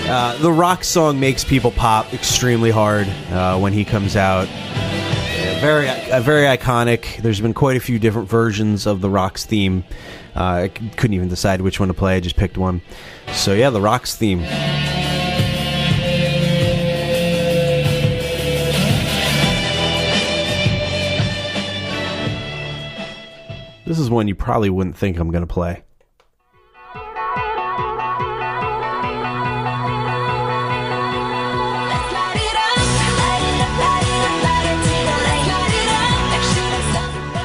Uh, 0.05 0.37
the 0.39 0.53
rock 0.53 0.85
song 0.85 1.19
makes 1.21 1.43
people 1.45 1.71
pop 1.71 2.13
extremely 2.13 2.71
hard 2.71 3.07
uh, 3.31 3.59
when 3.59 3.73
he 3.73 3.85
comes 3.85 4.15
out. 4.17 4.47
Uh, 4.49 5.59
very, 5.61 5.89
uh, 5.89 6.21
very 6.21 6.45
iconic. 6.45 7.23
There's 7.23 7.41
been 7.41 7.55
quite 7.55 7.77
a 7.77 7.81
few 7.81 7.99
different 7.99 8.29
versions 8.29 8.87
of 8.87 9.01
the 9.01 9.09
Rock's 9.09 9.47
theme. 9.47 9.85
Uh, 10.37 10.41
I 10.43 10.69
c- 10.69 10.91
couldn't 10.97 11.15
even 11.15 11.29
decide 11.29 11.61
which 11.61 11.79
one 11.79 11.89
to 11.89 11.95
play. 11.95 12.17
I 12.17 12.21
just 12.21 12.37
picked 12.37 12.59
one. 12.59 12.83
So 13.33 13.55
yeah, 13.55 13.71
the 13.71 13.81
Rock's 13.81 14.15
theme. 14.17 14.43
This 23.85 23.99
is 23.99 24.09
one 24.11 24.29
you 24.29 24.35
probably 24.35 24.71
wouldn't 24.71 24.97
think 24.97 25.19
I'm 25.19 25.31
going 25.31 25.47
to 25.47 25.53
play. 25.53 25.83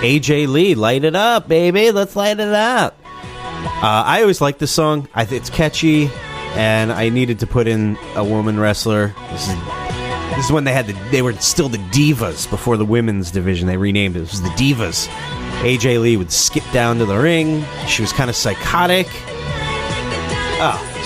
AJ 0.07 0.47
Lee, 0.47 0.73
light 0.73 1.03
it 1.03 1.17
up, 1.17 1.49
baby. 1.49 1.91
Let's 1.91 2.15
light 2.15 2.39
it 2.39 2.53
up. 2.53 2.97
Uh, 3.03 4.03
I 4.05 4.21
always 4.21 4.39
like 4.39 4.57
this 4.57 4.71
song. 4.71 5.09
I 5.13 5.25
th- 5.25 5.41
it's 5.41 5.49
catchy, 5.49 6.09
and 6.55 6.93
I 6.93 7.09
needed 7.09 7.39
to 7.39 7.47
put 7.47 7.67
in 7.67 7.97
a 8.15 8.23
woman 8.23 8.57
wrestler. 8.57 9.13
This 9.31 9.49
is 9.49 9.55
this 10.37 10.45
is 10.45 10.51
when 10.51 10.63
they 10.63 10.71
had 10.71 10.87
the 10.87 10.93
they 11.11 11.21
were 11.21 11.33
still 11.33 11.67
the 11.67 11.77
divas 11.89 12.49
before 12.49 12.77
the 12.77 12.85
women's 12.85 13.31
division. 13.31 13.67
They 13.67 13.75
renamed 13.75 14.15
it. 14.15 14.19
It 14.19 14.31
was 14.31 14.41
the 14.41 14.49
divas. 14.51 15.07
AJ 15.63 16.01
Lee 16.01 16.15
would 16.15 16.31
skip 16.31 16.63
down 16.71 16.99
to 16.99 17.05
the 17.05 17.17
ring. 17.17 17.65
She 17.87 18.01
was 18.01 18.13
kind 18.13 18.29
of 18.29 18.35
psychotic. 18.37 19.07
Oh, 20.59 20.96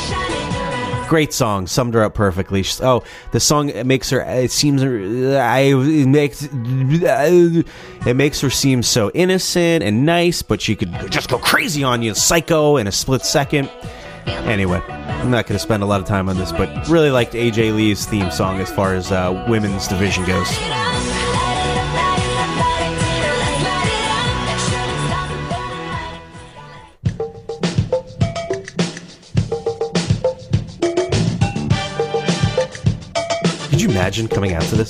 great 1.12 1.34
song. 1.34 1.68
Summed 1.68 1.93
her 1.93 2.03
up 2.03 2.14
perfectly. 2.14 2.64
She's- 2.64 2.80
oh, 2.82 3.03
the 3.34 3.39
song 3.41 3.68
it 3.68 3.86
makes 3.86 4.09
her. 4.12 4.22
It 4.22 4.49
seems. 4.49 4.82
I 4.82 5.74
it 5.76 6.07
makes 6.07 6.47
it 6.49 8.16
makes 8.16 8.39
her 8.39 8.49
seem 8.49 8.82
so 8.82 9.12
innocent 9.14 9.84
and 9.84 10.05
nice, 10.05 10.41
but 10.41 10.62
she 10.62 10.74
could 10.74 10.93
just 11.12 11.30
go 11.30 11.38
crazy 11.38 11.84
on 11.84 12.01
you, 12.01 12.16
psycho, 12.16 12.78
in 12.78 12.88
a 12.88 12.93
split 12.93 13.26
second. 13.26 13.70
Anyway, 14.26 14.80
I'm 14.88 15.32
not 15.32 15.47
going 15.47 15.57
to 15.57 15.59
spend 15.59 15.84
a 15.84 15.86
lot 15.86 15.99
of 15.99 16.07
time 16.07 16.30
on 16.30 16.38
this, 16.38 16.53
but 16.53 16.88
really 16.88 17.12
liked 17.12 17.34
AJ 17.34 17.76
Lee's 17.76 18.05
theme 18.05 18.32
song 18.32 18.62
as 18.62 18.72
far 18.72 18.95
as 18.95 19.12
uh, 19.12 19.45
women's 19.49 19.88
division 19.89 20.24
goes. 20.26 20.47
Imagine 34.12 34.28
coming 34.28 34.51
out 34.51 34.62
to 34.64 34.76
this? 34.76 34.89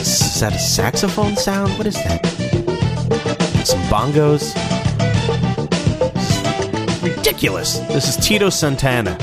Is 0.00 0.40
that 0.40 0.52
a 0.52 0.58
saxophone 0.58 1.36
sound? 1.36 1.72
What 1.78 1.86
is 1.86 1.94
that? 1.94 2.26
Some 3.64 3.80
bongos? 3.82 4.52
Ridiculous. 7.04 7.78
This 7.86 8.08
is 8.08 8.16
Tito 8.16 8.50
Santana. 8.50 9.16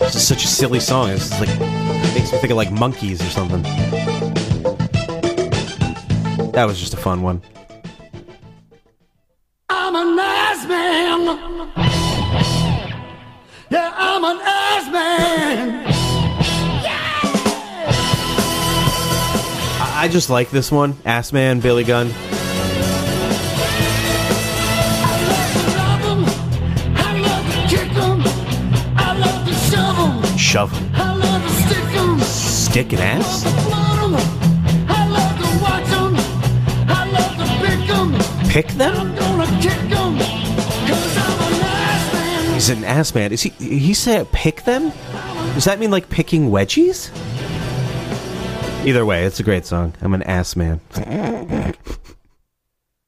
This 0.00 0.16
is 0.16 0.26
such 0.26 0.42
a 0.42 0.48
silly 0.48 0.80
song. 0.80 1.10
It's 1.10 1.30
like 1.38 1.48
it 1.48 2.14
makes 2.16 2.32
me 2.32 2.38
think 2.38 2.50
of 2.50 2.56
like 2.56 2.72
monkeys 2.72 3.20
or 3.20 3.30
something. 3.30 3.62
That 6.50 6.64
was 6.66 6.80
just 6.80 6.92
a 6.92 6.96
fun 6.96 7.22
one. 7.22 7.40
I 20.06 20.08
just 20.08 20.30
like 20.30 20.50
this 20.50 20.70
one. 20.70 20.96
Ass 21.04 21.32
Man, 21.32 21.58
Billy 21.58 21.82
Gunn. 21.82 22.10
Shove 29.58 29.98
'em. 29.98 30.38
Shove 30.38 30.72
'em. 30.72 30.90
I 30.94 31.12
love 31.12 31.42
to 31.42 32.24
stick 32.24 32.92
an 32.92 33.00
ass? 33.00 33.42
Pick 33.42 33.50
'em. 37.90 38.12
Pick 38.48 38.68
them? 38.78 38.94
He's 42.54 42.68
an 42.68 42.84
ass 42.84 43.12
man. 43.12 43.32
Is 43.32 43.42
he? 43.42 43.50
He 43.58 43.92
said 43.92 44.30
pick 44.30 44.62
them. 44.62 44.92
Does 45.54 45.64
that 45.64 45.80
mean 45.80 45.90
like 45.90 46.08
picking 46.08 46.50
wedgies? 46.50 47.10
Either 48.90 49.04
way, 49.04 49.24
it's 49.24 49.40
a 49.40 49.42
great 49.42 49.66
song. 49.66 49.94
I'm 50.00 50.14
an 50.14 50.22
ass 50.22 50.54
man. 50.54 50.80
All 50.94 51.74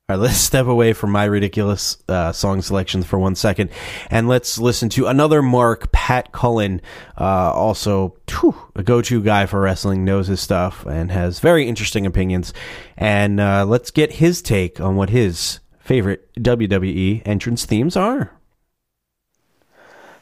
right, 0.09 0.19
let's 0.19 0.39
step 0.39 0.67
away 0.67 0.93
from 0.93 1.13
my 1.13 1.23
ridiculous 1.23 1.99
uh, 2.09 2.33
song 2.33 2.63
selections 2.63 3.07
for 3.07 3.17
one 3.17 3.37
second, 3.37 3.71
and 4.11 4.27
let's 4.27 4.59
listen 4.59 4.89
to 4.89 5.07
another 5.07 5.41
Mark, 5.41 5.93
Pat 5.93 6.33
Cullen, 6.33 6.81
uh, 7.17 7.53
also 7.53 8.17
whew, 8.29 8.57
a 8.75 8.83
go-to 8.83 9.23
guy 9.23 9.47
for 9.47 9.61
wrestling, 9.61 10.05
knows 10.05 10.27
his 10.27 10.41
stuff, 10.41 10.85
and 10.85 11.13
has 11.13 11.39
very 11.39 11.69
interesting 11.69 12.07
opinions. 12.07 12.53
And 12.97 13.39
uh, 13.39 13.65
let's 13.65 13.93
get 13.93 14.15
his 14.15 14.43
take 14.43 14.81
on 14.81 14.97
what 14.97 15.11
his 15.11 15.61
favorite 15.79 16.29
WWE 16.35 17.23
entrance 17.25 17.65
themes 17.65 17.97
are. 17.97 18.33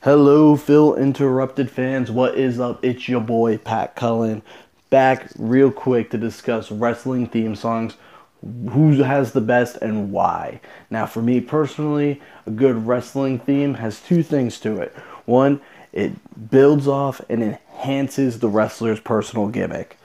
Hello, 0.02 0.54
Phil 0.54 0.94
Interrupted 0.94 1.68
fans. 1.68 2.12
What 2.12 2.36
is 2.36 2.60
up? 2.60 2.84
It's 2.84 3.08
your 3.08 3.20
boy, 3.20 3.58
Pat 3.58 3.96
Cullen. 3.96 4.42
Back 4.90 5.30
real 5.38 5.70
quick 5.70 6.10
to 6.10 6.18
discuss 6.18 6.70
wrestling 6.70 7.26
theme 7.26 7.56
songs. 7.56 7.94
Who 8.42 9.02
has 9.02 9.32
the 9.32 9.40
best 9.40 9.76
and 9.76 10.12
why? 10.12 10.60
Now, 10.90 11.06
for 11.06 11.22
me 11.22 11.40
personally, 11.40 12.20
a 12.46 12.50
good 12.50 12.86
wrestling 12.86 13.38
theme 13.40 13.74
has 13.74 14.00
two 14.00 14.22
things 14.22 14.60
to 14.60 14.78
it. 14.80 14.94
One, 15.24 15.60
it 15.92 16.12
builds 16.50 16.86
off 16.86 17.20
and 17.28 17.42
enhances 17.42 18.38
the 18.38 18.48
wrestler's 18.48 19.00
personal 19.00 19.48
gimmick, 19.48 19.96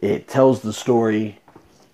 it 0.00 0.28
tells 0.28 0.62
the 0.62 0.72
story 0.72 1.38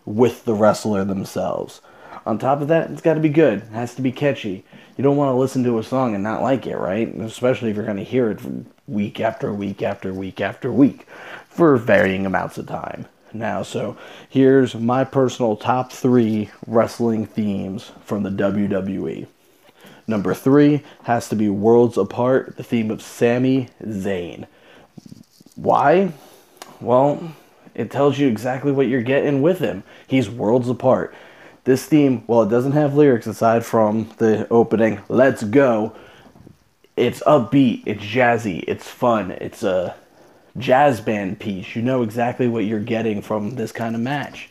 with 0.05 0.45
the 0.45 0.55
wrestler 0.55 1.05
themselves. 1.05 1.81
On 2.27 2.39
top 2.39 2.61
of 2.61 2.69
that, 2.69 2.91
it's 2.91 3.01
got 3.01 3.15
to 3.15 3.21
be 3.21 3.29
good. 3.29 3.59
It 3.59 3.73
has 3.73 3.95
to 3.95 4.03
be 4.03 4.13
catchy. 4.13 4.65
You 4.97 5.05
don't 5.05 5.17
want 5.17 5.31
to 5.31 5.39
listen 5.39 5.65
to 5.65 5.79
a 5.79 5.83
song 5.83 6.15
and 6.15 6.23
not 6.23 6.43
like 6.43 6.67
it, 6.67 6.77
right? 6.77 7.09
Especially 7.17 7.71
if 7.71 7.77
you're 7.77 7.85
going 7.85 7.97
to 7.97 8.05
hear 8.05 8.31
it 8.31 8.41
week 8.87 9.21
after 9.21 9.53
week 9.53 9.83
after 9.83 10.13
week 10.13 10.41
after 10.41 10.73
week 10.73 11.07
for 11.59 11.77
varying 11.77 12.25
amounts 12.25 12.57
of 12.57 12.69
time. 12.69 13.05
Now, 13.33 13.65
so 13.65 13.97
here's 14.29 14.77
my 14.77 15.03
personal 15.03 15.57
top 15.57 15.91
three 15.91 16.51
wrestling 16.69 17.27
themes 17.27 17.91
from 18.05 18.23
the 18.23 18.31
WWE. 18.31 19.27
Number 20.07 20.35
three 20.35 20.85
has 21.03 21.29
to 21.31 21.35
be 21.35 21.49
Worlds 21.49 21.99
Apart, 21.99 22.57
the 22.57 22.63
theme 22.63 22.93
of 22.93 23.03
Sami 23.03 23.71
Zayn. 23.83 24.47
Why? 25.57 26.13
Well, 26.81 27.35
it 27.75 27.91
tells 27.91 28.21
you 28.21 28.29
exactly 28.29 28.71
what 28.71 28.87
you're 28.87 29.03
getting 29.03 29.43
with 29.43 29.59
him. 29.59 29.83
He's 30.07 30.31
worlds 30.31 30.69
apart. 30.69 31.13
This 31.65 31.87
theme, 31.87 32.23
well, 32.29 32.45
it 32.45 32.51
doesn't 32.51 32.71
have 32.71 32.95
lyrics 32.95 33.27
aside 33.27 33.67
from 33.67 34.09
the 34.19 34.47
opening, 34.49 35.01
Let's 35.09 35.43
Go. 35.43 35.93
It's 36.97 37.21
upbeat, 37.25 37.83
it's 37.85 38.05
jazzy, 38.05 38.63
it's 38.69 38.87
fun, 38.87 39.33
it's 39.33 39.65
a 39.65 39.97
jazz 40.59 41.01
band 41.01 41.39
piece. 41.39 41.75
You 41.75 41.83
know 41.83 42.03
exactly 42.03 42.49
what 42.49 42.65
you're 42.65 42.81
getting 42.81 43.23
from 43.23 43.55
this 43.57 43.73
kind 43.73 43.95
of 43.95 44.01
match. 44.01 44.51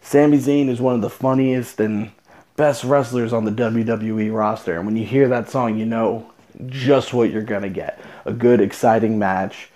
Sami 0.00 0.38
Zayn 0.38 0.68
is 0.68 0.80
one 0.80 0.94
of 0.94 1.00
the 1.00 1.10
funniest 1.10 1.80
and 1.80 2.10
best 2.56 2.84
wrestlers 2.84 3.32
on 3.32 3.44
the 3.44 3.50
WWE 3.50 4.34
roster. 4.34 4.76
And 4.76 4.86
when 4.86 4.96
you 4.96 5.06
hear 5.06 5.28
that 5.28 5.50
song, 5.50 5.78
you 5.78 5.86
know 5.86 6.30
just 6.66 7.12
what 7.12 7.30
you're 7.30 7.42
going 7.42 7.62
to 7.62 7.68
get. 7.68 8.00
A 8.24 8.32
good, 8.32 8.60
exciting 8.60 9.18
match 9.18 9.70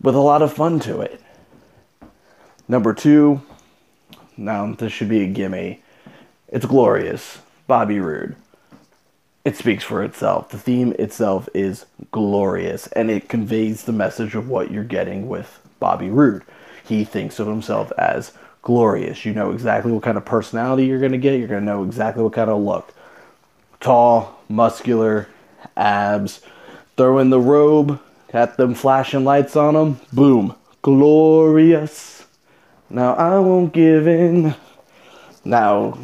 with 0.00 0.14
a 0.14 0.20
lot 0.20 0.42
of 0.42 0.52
fun 0.52 0.80
to 0.80 1.00
it. 1.00 1.20
Number 2.66 2.94
two, 2.94 3.42
now 4.36 4.72
this 4.72 4.92
should 4.92 5.08
be 5.08 5.22
a 5.22 5.26
gimme. 5.26 5.82
It's 6.48 6.66
glorious. 6.66 7.38
Bobby 7.66 8.00
Roode. 8.00 8.36
It 9.44 9.56
speaks 9.56 9.84
for 9.84 10.02
itself. 10.02 10.48
The 10.48 10.58
theme 10.58 10.94
itself 10.98 11.48
is 11.52 11.84
glorious 12.10 12.86
and 12.88 13.10
it 13.10 13.28
conveys 13.28 13.84
the 13.84 13.92
message 13.92 14.34
of 14.34 14.48
what 14.48 14.70
you're 14.70 14.84
getting 14.84 15.28
with 15.28 15.60
Bobby 15.78 16.08
Roode. 16.08 16.42
He 16.82 17.04
thinks 17.04 17.38
of 17.38 17.46
himself 17.46 17.92
as 17.98 18.32
glorious. 18.62 19.26
You 19.26 19.34
know 19.34 19.50
exactly 19.50 19.92
what 19.92 20.02
kind 20.02 20.16
of 20.16 20.24
personality 20.24 20.86
you're 20.86 20.98
going 20.98 21.12
to 21.12 21.18
get. 21.18 21.38
You're 21.38 21.48
going 21.48 21.60
to 21.60 21.66
know 21.66 21.84
exactly 21.84 22.22
what 22.22 22.32
kind 22.32 22.50
of 22.50 22.62
look. 22.62 22.94
Tall, 23.80 24.40
muscular, 24.48 25.28
abs. 25.76 26.40
Throw 26.96 27.18
in 27.18 27.28
the 27.28 27.40
robe, 27.40 28.00
got 28.32 28.56
them 28.56 28.74
flashing 28.74 29.24
lights 29.24 29.56
on 29.56 29.74
them. 29.74 30.00
Boom. 30.12 30.54
Glorious. 30.80 32.24
Now 32.88 33.14
I 33.14 33.38
won't 33.40 33.74
give 33.74 34.06
in. 34.06 34.54
Now 35.44 35.98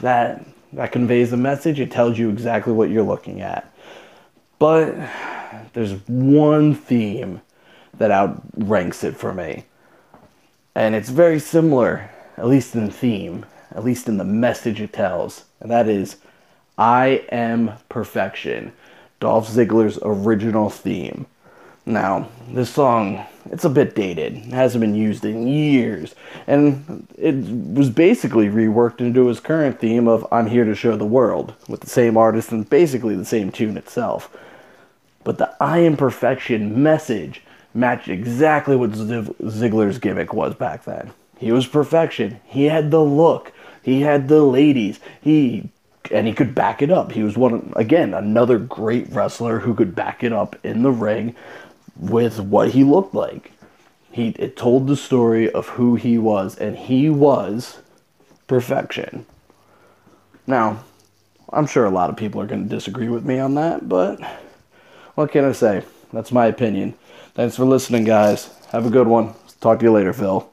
that 0.00 0.44
that 0.72 0.92
conveys 0.92 1.32
a 1.32 1.36
message. 1.36 1.80
It 1.80 1.90
tells 1.90 2.18
you 2.18 2.30
exactly 2.30 2.72
what 2.72 2.90
you're 2.90 3.02
looking 3.02 3.40
at. 3.40 3.72
But 4.58 4.94
there's 5.72 5.92
one 6.08 6.74
theme 6.74 7.40
that 7.96 8.10
outranks 8.10 9.04
it 9.04 9.16
for 9.16 9.32
me. 9.32 9.64
And 10.74 10.94
it's 10.94 11.08
very 11.08 11.40
similar, 11.40 12.10
at 12.36 12.46
least 12.46 12.74
in 12.74 12.90
theme, 12.90 13.46
at 13.72 13.84
least 13.84 14.08
in 14.08 14.18
the 14.18 14.24
message 14.24 14.80
it 14.80 14.92
tells. 14.92 15.44
And 15.60 15.70
that 15.70 15.88
is 15.88 16.16
I 16.76 17.24
am 17.32 17.72
perfection. 17.88 18.72
Dolph 19.20 19.48
Ziggler's 19.48 19.98
original 20.02 20.70
theme. 20.70 21.26
Now, 21.84 22.28
this 22.48 22.70
song, 22.70 23.26
it's 23.50 23.64
a 23.64 23.70
bit 23.70 23.94
dated. 23.94 24.36
It 24.36 24.52
hasn't 24.52 24.80
been 24.80 24.94
used 24.94 25.24
in 25.24 25.46
years. 25.46 26.14
And 26.46 27.06
it 27.16 27.34
was 27.74 27.90
basically 27.90 28.48
reworked 28.48 29.00
into 29.00 29.26
his 29.26 29.40
current 29.40 29.80
theme 29.80 30.08
of 30.08 30.26
I'm 30.32 30.46
Here 30.46 30.64
to 30.64 30.74
Show 30.74 30.96
the 30.96 31.04
World, 31.04 31.54
with 31.68 31.80
the 31.80 31.90
same 31.90 32.16
artist 32.16 32.52
and 32.52 32.68
basically 32.68 33.16
the 33.16 33.24
same 33.24 33.50
tune 33.50 33.76
itself. 33.76 34.34
But 35.24 35.38
the 35.38 35.54
I 35.60 35.78
am 35.78 35.96
perfection 35.96 36.82
message 36.82 37.42
matched 37.74 38.08
exactly 38.08 38.76
what 38.76 38.92
Ziggler's 38.92 39.98
gimmick 39.98 40.32
was 40.32 40.54
back 40.54 40.84
then. 40.84 41.12
He 41.38 41.52
was 41.52 41.66
perfection. 41.66 42.40
He 42.44 42.64
had 42.64 42.90
the 42.90 43.02
look. 43.02 43.52
He 43.82 44.02
had 44.02 44.28
the 44.28 44.42
ladies. 44.42 45.00
He 45.20 45.70
and 46.10 46.26
he 46.26 46.32
could 46.32 46.54
back 46.54 46.80
it 46.80 46.90
up. 46.90 47.12
He 47.12 47.22
was 47.22 47.36
one 47.36 47.72
again 47.76 48.14
another 48.14 48.58
great 48.58 49.08
wrestler 49.10 49.60
who 49.60 49.74
could 49.74 49.94
back 49.94 50.24
it 50.24 50.32
up 50.32 50.56
in 50.64 50.82
the 50.82 50.90
ring 50.90 51.34
with 51.98 52.40
what 52.40 52.70
he 52.70 52.84
looked 52.84 53.14
like. 53.14 53.52
He 54.10 54.28
it 54.30 54.56
told 54.56 54.86
the 54.86 54.96
story 54.96 55.50
of 55.50 55.68
who 55.68 55.96
he 55.96 56.18
was 56.18 56.56
and 56.56 56.76
he 56.76 57.10
was 57.10 57.78
perfection. 58.46 59.26
Now, 60.46 60.82
I'm 61.52 61.66
sure 61.66 61.84
a 61.84 61.90
lot 61.90 62.10
of 62.10 62.16
people 62.16 62.40
are 62.40 62.46
going 62.46 62.64
to 62.64 62.74
disagree 62.74 63.08
with 63.08 63.24
me 63.24 63.38
on 63.38 63.54
that, 63.54 63.88
but 63.88 64.20
what 65.14 65.30
can 65.30 65.44
I 65.44 65.52
say? 65.52 65.84
That's 66.12 66.32
my 66.32 66.46
opinion. 66.46 66.94
Thanks 67.34 67.56
for 67.56 67.64
listening, 67.64 68.04
guys. 68.04 68.50
Have 68.72 68.86
a 68.86 68.90
good 68.90 69.06
one. 69.06 69.34
Talk 69.60 69.80
to 69.80 69.84
you 69.84 69.92
later, 69.92 70.12
Phil. 70.12 70.50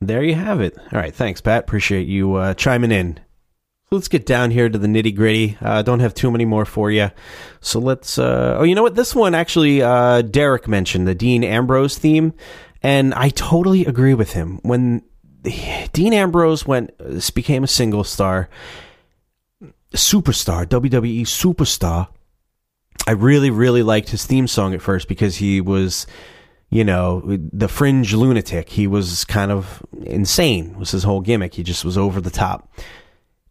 There 0.00 0.22
you 0.22 0.34
have 0.34 0.60
it. 0.60 0.76
All 0.78 1.00
right, 1.00 1.14
thanks, 1.14 1.40
Pat. 1.40 1.64
Appreciate 1.64 2.06
you 2.06 2.34
uh, 2.34 2.54
chiming 2.54 2.92
in. 2.92 3.20
Let's 3.90 4.08
get 4.08 4.26
down 4.26 4.50
here 4.50 4.68
to 4.68 4.78
the 4.78 4.88
nitty 4.88 5.14
gritty. 5.14 5.56
Uh, 5.60 5.82
don't 5.82 6.00
have 6.00 6.14
too 6.14 6.30
many 6.30 6.44
more 6.44 6.64
for 6.64 6.90
you. 6.90 7.10
So 7.60 7.78
let's. 7.78 8.18
Uh, 8.18 8.56
oh, 8.58 8.64
you 8.64 8.74
know 8.74 8.82
what? 8.82 8.96
This 8.96 9.14
one 9.14 9.34
actually, 9.34 9.82
uh, 9.82 10.22
Derek 10.22 10.66
mentioned 10.66 11.06
the 11.06 11.14
Dean 11.14 11.44
Ambrose 11.44 11.96
theme, 11.96 12.32
and 12.82 13.14
I 13.14 13.28
totally 13.28 13.84
agree 13.86 14.14
with 14.14 14.32
him. 14.32 14.58
When 14.62 15.02
Dean 15.92 16.12
Ambrose 16.12 16.66
went 16.66 16.92
became 17.34 17.62
a 17.62 17.68
single 17.68 18.04
star, 18.04 18.48
superstar, 19.92 20.66
WWE 20.66 21.22
superstar, 21.22 22.08
I 23.06 23.12
really, 23.12 23.50
really 23.50 23.82
liked 23.82 24.08
his 24.08 24.24
theme 24.24 24.46
song 24.46 24.74
at 24.74 24.82
first 24.82 25.08
because 25.08 25.36
he 25.36 25.60
was, 25.60 26.06
you 26.70 26.84
know, 26.84 27.22
the 27.52 27.68
fringe 27.68 28.14
lunatic. 28.14 28.70
He 28.70 28.86
was 28.86 29.24
kind 29.24 29.52
of 29.52 29.82
insane. 30.02 30.78
Was 30.78 30.90
his 30.90 31.04
whole 31.04 31.20
gimmick. 31.20 31.54
He 31.54 31.62
just 31.62 31.84
was 31.84 31.98
over 31.98 32.20
the 32.20 32.30
top. 32.30 32.72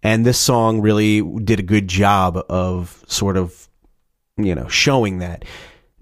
And 0.03 0.25
this 0.25 0.37
song 0.37 0.81
really 0.81 1.21
did 1.21 1.59
a 1.59 1.63
good 1.63 1.87
job 1.87 2.37
of 2.49 3.03
sort 3.07 3.37
of, 3.37 3.69
you 4.37 4.53
know, 4.53 4.67
showing 4.67 5.19
that. 5.19 5.45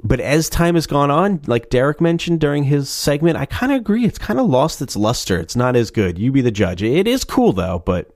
But 0.04 0.20
as 0.20 0.50
time 0.50 0.74
has 0.74 0.88
gone 0.88 1.12
on, 1.12 1.42
like 1.46 1.70
Derek 1.70 2.02
mentioned 2.02 2.40
during 2.40 2.64
his 2.64 2.90
segment, 2.90 3.38
I 3.38 3.46
kind 3.46 3.72
of 3.72 3.78
agree. 3.78 4.06
It's 4.06 4.18
kind 4.18 4.40
of 4.40 4.50
lost 4.50 4.82
its 4.82 4.96
luster. 4.96 5.40
It's 5.40 5.56
not 5.56 5.76
as 5.76 5.92
good. 5.92 6.18
You 6.18 6.32
be 6.32 6.42
the 6.42 6.50
judge. 6.50 6.82
It 6.82 7.08
is 7.08 7.24
cool 7.24 7.54
though, 7.54 7.84
but. 7.86 8.10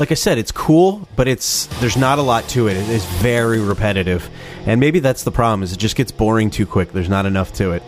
Like 0.00 0.10
I 0.10 0.14
said, 0.14 0.38
it's 0.38 0.52
cool, 0.52 1.06
but 1.16 1.28
it's 1.28 1.66
there's 1.80 1.96
not 1.96 2.18
a 2.18 2.22
lot 2.22 2.48
to 2.50 2.68
it. 2.68 2.76
It 2.76 2.88
is 2.88 3.04
very 3.04 3.60
repetitive, 3.60 4.28
and 4.66 4.80
maybe 4.80 4.98
that's 4.98 5.24
the 5.24 5.30
problem. 5.30 5.62
Is 5.62 5.72
it 5.72 5.78
just 5.78 5.96
gets 5.96 6.12
boring 6.12 6.50
too 6.50 6.66
quick? 6.66 6.92
There's 6.92 7.08
not 7.08 7.26
enough 7.26 7.52
to 7.54 7.72
it. 7.72 7.82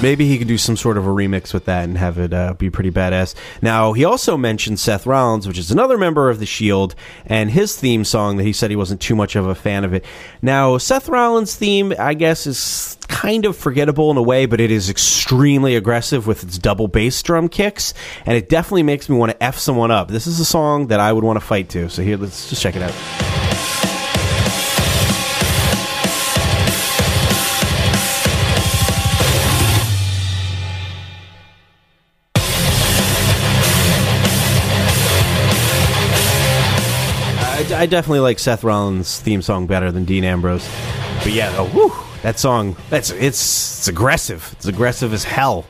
Maybe 0.00 0.28
he 0.28 0.38
could 0.38 0.46
do 0.46 0.58
some 0.58 0.76
sort 0.76 0.96
of 0.96 1.06
a 1.06 1.10
remix 1.10 1.52
with 1.52 1.64
that 1.64 1.84
and 1.84 1.98
have 1.98 2.18
it 2.18 2.32
uh, 2.32 2.54
be 2.54 2.70
pretty 2.70 2.90
badass. 2.90 3.34
Now, 3.60 3.92
he 3.94 4.04
also 4.04 4.36
mentioned 4.36 4.78
Seth 4.78 5.06
Rollins, 5.06 5.48
which 5.48 5.58
is 5.58 5.72
another 5.72 5.98
member 5.98 6.30
of 6.30 6.38
The 6.38 6.46
Shield, 6.46 6.94
and 7.26 7.50
his 7.50 7.76
theme 7.76 8.04
song 8.04 8.36
that 8.36 8.44
he 8.44 8.52
said 8.52 8.70
he 8.70 8.76
wasn't 8.76 9.00
too 9.00 9.16
much 9.16 9.34
of 9.34 9.46
a 9.46 9.56
fan 9.56 9.84
of 9.84 9.92
it. 9.92 10.04
Now, 10.40 10.78
Seth 10.78 11.08
Rollins' 11.08 11.56
theme, 11.56 11.92
I 11.98 12.14
guess, 12.14 12.46
is 12.46 12.96
kind 13.08 13.44
of 13.44 13.56
forgettable 13.56 14.10
in 14.12 14.16
a 14.16 14.22
way, 14.22 14.46
but 14.46 14.60
it 14.60 14.70
is 14.70 14.88
extremely 14.88 15.74
aggressive 15.74 16.26
with 16.28 16.44
its 16.44 16.58
double 16.58 16.86
bass 16.86 17.20
drum 17.22 17.48
kicks, 17.48 17.92
and 18.24 18.36
it 18.36 18.48
definitely 18.48 18.84
makes 18.84 19.08
me 19.08 19.16
want 19.16 19.32
to 19.32 19.42
F 19.42 19.58
someone 19.58 19.90
up. 19.90 20.08
This 20.08 20.28
is 20.28 20.38
a 20.38 20.44
song 20.44 20.86
that 20.88 21.00
I 21.00 21.12
would 21.12 21.24
want 21.24 21.38
to 21.38 21.44
fight 21.44 21.70
to. 21.70 21.90
So 21.90 22.02
here, 22.02 22.16
let's 22.16 22.48
just 22.48 22.62
check 22.62 22.76
it 22.76 22.82
out. 22.82 23.27
I 37.78 37.86
definitely 37.86 38.18
like 38.18 38.40
Seth 38.40 38.64
Rollins' 38.64 39.20
theme 39.20 39.40
song 39.40 39.68
better 39.68 39.92
than 39.92 40.04
Dean 40.04 40.24
Ambrose. 40.24 40.68
But 41.22 41.30
yeah, 41.30 41.62
whew, 41.62 41.92
that 42.22 42.36
song, 42.36 42.76
that's 42.90 43.10
it's 43.10 43.78
it's 43.78 43.86
aggressive. 43.86 44.48
It's 44.56 44.66
aggressive 44.66 45.12
as 45.12 45.22
hell. 45.22 45.64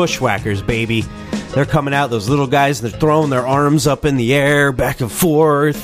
Bushwhackers, 0.00 0.62
baby. 0.62 1.04
They're 1.52 1.66
coming 1.66 1.92
out, 1.92 2.08
those 2.08 2.26
little 2.26 2.46
guys, 2.46 2.80
and 2.80 2.90
they're 2.90 2.98
throwing 2.98 3.28
their 3.28 3.46
arms 3.46 3.86
up 3.86 4.06
in 4.06 4.16
the 4.16 4.32
air, 4.32 4.72
back 4.72 5.02
and 5.02 5.12
forth, 5.12 5.76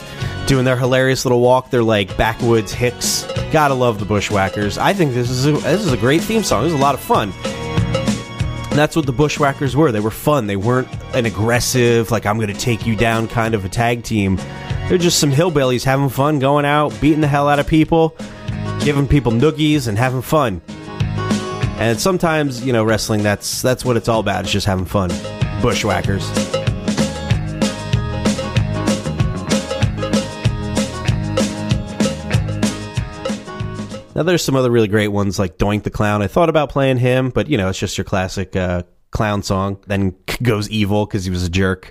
doing 0.47 0.65
their 0.65 0.79
hilarious 0.79 1.27
little 1.27 1.43
walk. 1.43 1.69
They're 1.69 1.83
like 1.83 2.17
backwoods 2.17 2.73
hicks. 2.73 3.31
Gotta 3.53 3.75
love 3.75 3.99
the 3.99 4.07
Bushwhackers. 4.07 4.79
I 4.79 4.95
think 4.95 5.13
this 5.13 5.29
is 5.29 5.45
a, 5.45 5.53
this 5.53 5.85
is 5.85 5.93
a 5.93 5.99
great 5.99 6.23
theme 6.23 6.43
song. 6.43 6.63
This 6.65 6.73
is 6.73 6.79
a 6.79 6.83
lot 6.83 6.95
of 6.95 7.01
fun. 7.03 7.31
And 7.45 8.79
that's 8.79 8.97
what 8.97 9.05
the 9.05 9.13
Bushwhackers 9.13 9.77
were. 9.77 9.93
They 9.93 10.01
were 10.01 10.11
fun. 10.11 10.47
They 10.47 10.57
weren't 10.57 10.89
an 11.15 11.27
aggressive, 11.27 12.11
like 12.11 12.25
I'm 12.25 12.39
going 12.39 12.49
to 12.49 12.59
take 12.59 12.87
you 12.87 12.97
down 12.97 13.29
kind 13.29 13.55
of 13.55 13.67
a 13.67 13.69
tag 13.69 14.03
team. 14.03 14.37
They're 14.89 14.97
just 14.97 15.19
some 15.19 15.31
hillbillies 15.31 15.85
having 15.85 16.09
fun, 16.09 16.39
going 16.39 16.65
out, 16.65 16.99
beating 17.03 17.21
the 17.21 17.29
hell 17.29 17.51
out 17.51 17.59
of 17.59 17.67
people, 17.67 18.17
giving 18.81 19.07
people 19.07 19.33
noogies, 19.33 19.89
and 19.89 19.99
having 19.99 20.23
fun. 20.23 20.63
And 21.79 22.01
sometimes, 22.01 22.65
you 22.65 22.73
know, 22.73 22.85
wrestling 22.85 23.23
that's 23.23 23.61
that's 23.61 23.85
what 23.85 23.97
it's 23.97 24.09
all 24.09 24.21
about. 24.21 24.45
It's 24.45 24.53
just 24.53 24.67
having 24.67 24.87
fun. 24.87 25.11
Bushwhackers. 25.61 26.27
Now 34.17 34.23
there's 34.23 34.43
some 34.43 34.57
other 34.57 34.71
really 34.71 34.89
great 34.89 35.09
ones 35.09 35.39
like 35.39 35.59
Doink 35.59 35.83
the 35.83 35.91
Clown. 35.91 36.23
I 36.23 36.27
thought 36.27 36.49
about 36.49 36.71
playing 36.71 36.97
him, 36.97 37.29
but 37.29 37.49
you 37.49 37.59
know, 37.59 37.69
it's 37.69 37.79
just 37.79 37.99
your 37.99 38.07
classic 38.07 38.57
uh, 38.57 38.85
clown 39.11 39.43
song. 39.43 39.77
Then 39.87 40.15
goes 40.43 40.71
evil 40.71 41.05
because 41.05 41.27
he 41.27 41.31
was 41.31 41.45
a 41.45 41.51
jerk. 41.51 41.91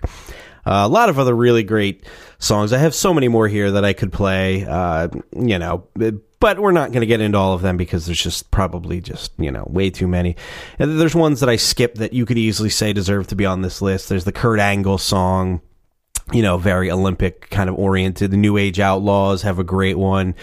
Uh, 0.65 0.81
a 0.83 0.87
lot 0.87 1.09
of 1.09 1.19
other 1.19 1.35
really 1.35 1.61
great 1.61 2.07
songs. 2.39 2.73
I 2.73 2.79
have 2.79 2.95
so 2.95 3.13
many 3.13 3.27
more 3.27 3.47
here 3.47 3.69
that 3.69 3.85
I 3.85 3.93
could 3.93 4.11
play. 4.11 4.65
Uh, 4.65 5.09
you 5.39 5.59
know, 5.59 5.87
but 6.39 6.59
we're 6.59 6.71
not 6.71 6.91
going 6.91 7.01
to 7.01 7.07
get 7.07 7.21
into 7.21 7.37
all 7.37 7.53
of 7.53 7.61
them 7.61 7.77
because 7.77 8.05
there's 8.05 8.21
just 8.21 8.51
probably 8.51 9.01
just 9.01 9.31
you 9.37 9.51
know 9.51 9.65
way 9.67 9.89
too 9.89 10.07
many. 10.07 10.35
And 10.79 10.99
there's 10.99 11.15
ones 11.15 11.39
that 11.39 11.49
I 11.49 11.55
skipped 11.55 11.97
that 11.97 12.13
you 12.13 12.25
could 12.25 12.37
easily 12.37 12.69
say 12.69 12.93
deserve 12.93 13.27
to 13.27 13.35
be 13.35 13.45
on 13.45 13.61
this 13.61 13.81
list. 13.81 14.09
There's 14.09 14.25
the 14.25 14.31
Kurt 14.31 14.59
Angle 14.59 14.97
song. 14.97 15.61
You 16.33 16.41
know, 16.41 16.57
very 16.57 16.89
Olympic 16.89 17.51
kind 17.51 17.69
of 17.69 17.75
oriented. 17.75 18.31
The 18.31 18.37
New 18.37 18.57
Age 18.57 18.79
Outlaws 18.79 19.43
have 19.43 19.59
a 19.59 19.63
great 19.63 19.97
one. 19.97 20.33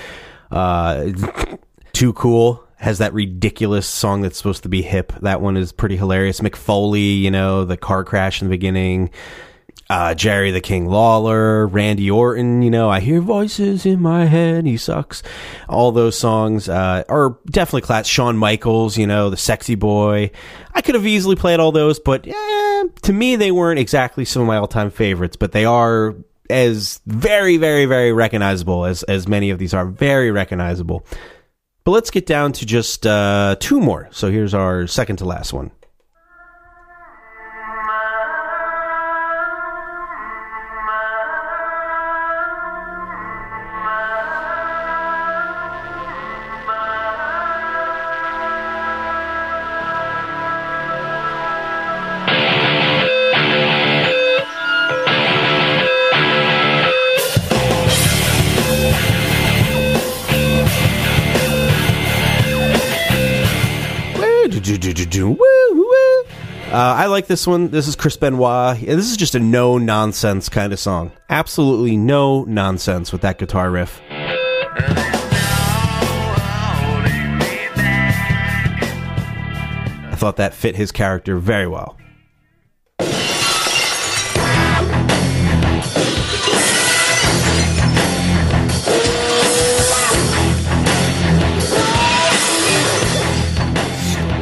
Uh, 0.50 1.10
too 1.92 2.12
Cool 2.12 2.64
has 2.82 2.98
that 2.98 3.14
ridiculous 3.14 3.86
song 3.86 4.22
that's 4.22 4.36
supposed 4.36 4.64
to 4.64 4.68
be 4.68 4.82
hip. 4.82 5.12
That 5.22 5.40
one 5.40 5.56
is 5.56 5.70
pretty 5.70 5.96
hilarious. 5.96 6.40
Mick 6.40 6.56
Foley, 6.56 7.00
you 7.00 7.30
know, 7.30 7.64
the 7.64 7.76
car 7.76 8.02
crash 8.02 8.42
in 8.42 8.48
the 8.48 8.50
beginning. 8.54 9.10
Uh, 9.90 10.14
Jerry 10.14 10.52
the 10.52 10.60
King 10.60 10.86
Lawler, 10.86 11.66
Randy 11.66 12.10
Orton, 12.10 12.62
you 12.62 12.70
know, 12.70 12.88
I 12.88 13.00
hear 13.00 13.20
voices 13.20 13.84
in 13.84 14.00
my 14.00 14.24
head, 14.24 14.64
he 14.64 14.78
sucks. 14.78 15.22
All 15.68 15.92
those 15.92 16.18
songs 16.18 16.68
uh, 16.68 17.04
are 17.10 17.38
definitely 17.46 17.82
class. 17.82 18.06
Shawn 18.06 18.38
Michaels, 18.38 18.96
you 18.96 19.06
know, 19.06 19.28
the 19.28 19.36
sexy 19.36 19.74
boy. 19.74 20.30
I 20.74 20.80
could 20.80 20.94
have 20.94 21.06
easily 21.06 21.36
played 21.36 21.60
all 21.60 21.72
those, 21.72 21.98
but 21.98 22.26
eh, 22.26 22.84
to 23.02 23.12
me, 23.12 23.36
they 23.36 23.50
weren't 23.50 23.80
exactly 23.80 24.24
some 24.24 24.40
of 24.40 24.48
my 24.48 24.56
all 24.56 24.68
time 24.68 24.90
favorites, 24.90 25.36
but 25.36 25.52
they 25.52 25.66
are 25.66 26.14
as 26.48 27.00
very, 27.06 27.56
very, 27.56 27.86
very 27.86 28.12
recognizable 28.12 28.84
as, 28.84 29.02
as 29.04 29.28
many 29.28 29.50
of 29.50 29.58
these 29.58 29.74
are. 29.74 29.86
Very 29.86 30.30
recognizable. 30.30 31.04
But 31.84 31.92
let's 31.92 32.10
get 32.10 32.26
down 32.26 32.52
to 32.52 32.66
just 32.66 33.06
uh, 33.06 33.56
two 33.58 33.80
more. 33.80 34.08
So 34.12 34.30
here's 34.30 34.54
our 34.54 34.86
second 34.86 35.16
to 35.16 35.24
last 35.24 35.52
one. 35.52 35.72
This 67.32 67.46
one. 67.46 67.68
This 67.68 67.88
is 67.88 67.96
Chris 67.96 68.14
Benoit. 68.14 68.78
This 68.78 69.10
is 69.10 69.16
just 69.16 69.34
a 69.34 69.40
no 69.40 69.78
nonsense 69.78 70.50
kind 70.50 70.70
of 70.70 70.78
song. 70.78 71.12
Absolutely 71.30 71.96
no 71.96 72.44
nonsense 72.44 73.10
with 73.10 73.22
that 73.22 73.38
guitar 73.38 73.70
riff. 73.70 74.02
I 80.10 80.14
thought 80.14 80.36
that 80.36 80.52
fit 80.52 80.76
his 80.76 80.92
character 80.92 81.38
very 81.38 81.66
well. 81.66 81.96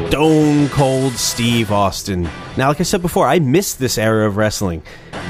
Stone 0.09 0.69
Cold 0.71 1.13
Steve 1.15 1.71
Austin. 1.73 2.29
Now, 2.61 2.69
like 2.69 2.81
I 2.81 2.83
said 2.83 3.01
before, 3.01 3.27
I 3.27 3.39
missed 3.39 3.79
this 3.79 3.97
era 3.97 4.27
of 4.27 4.37
wrestling, 4.37 4.83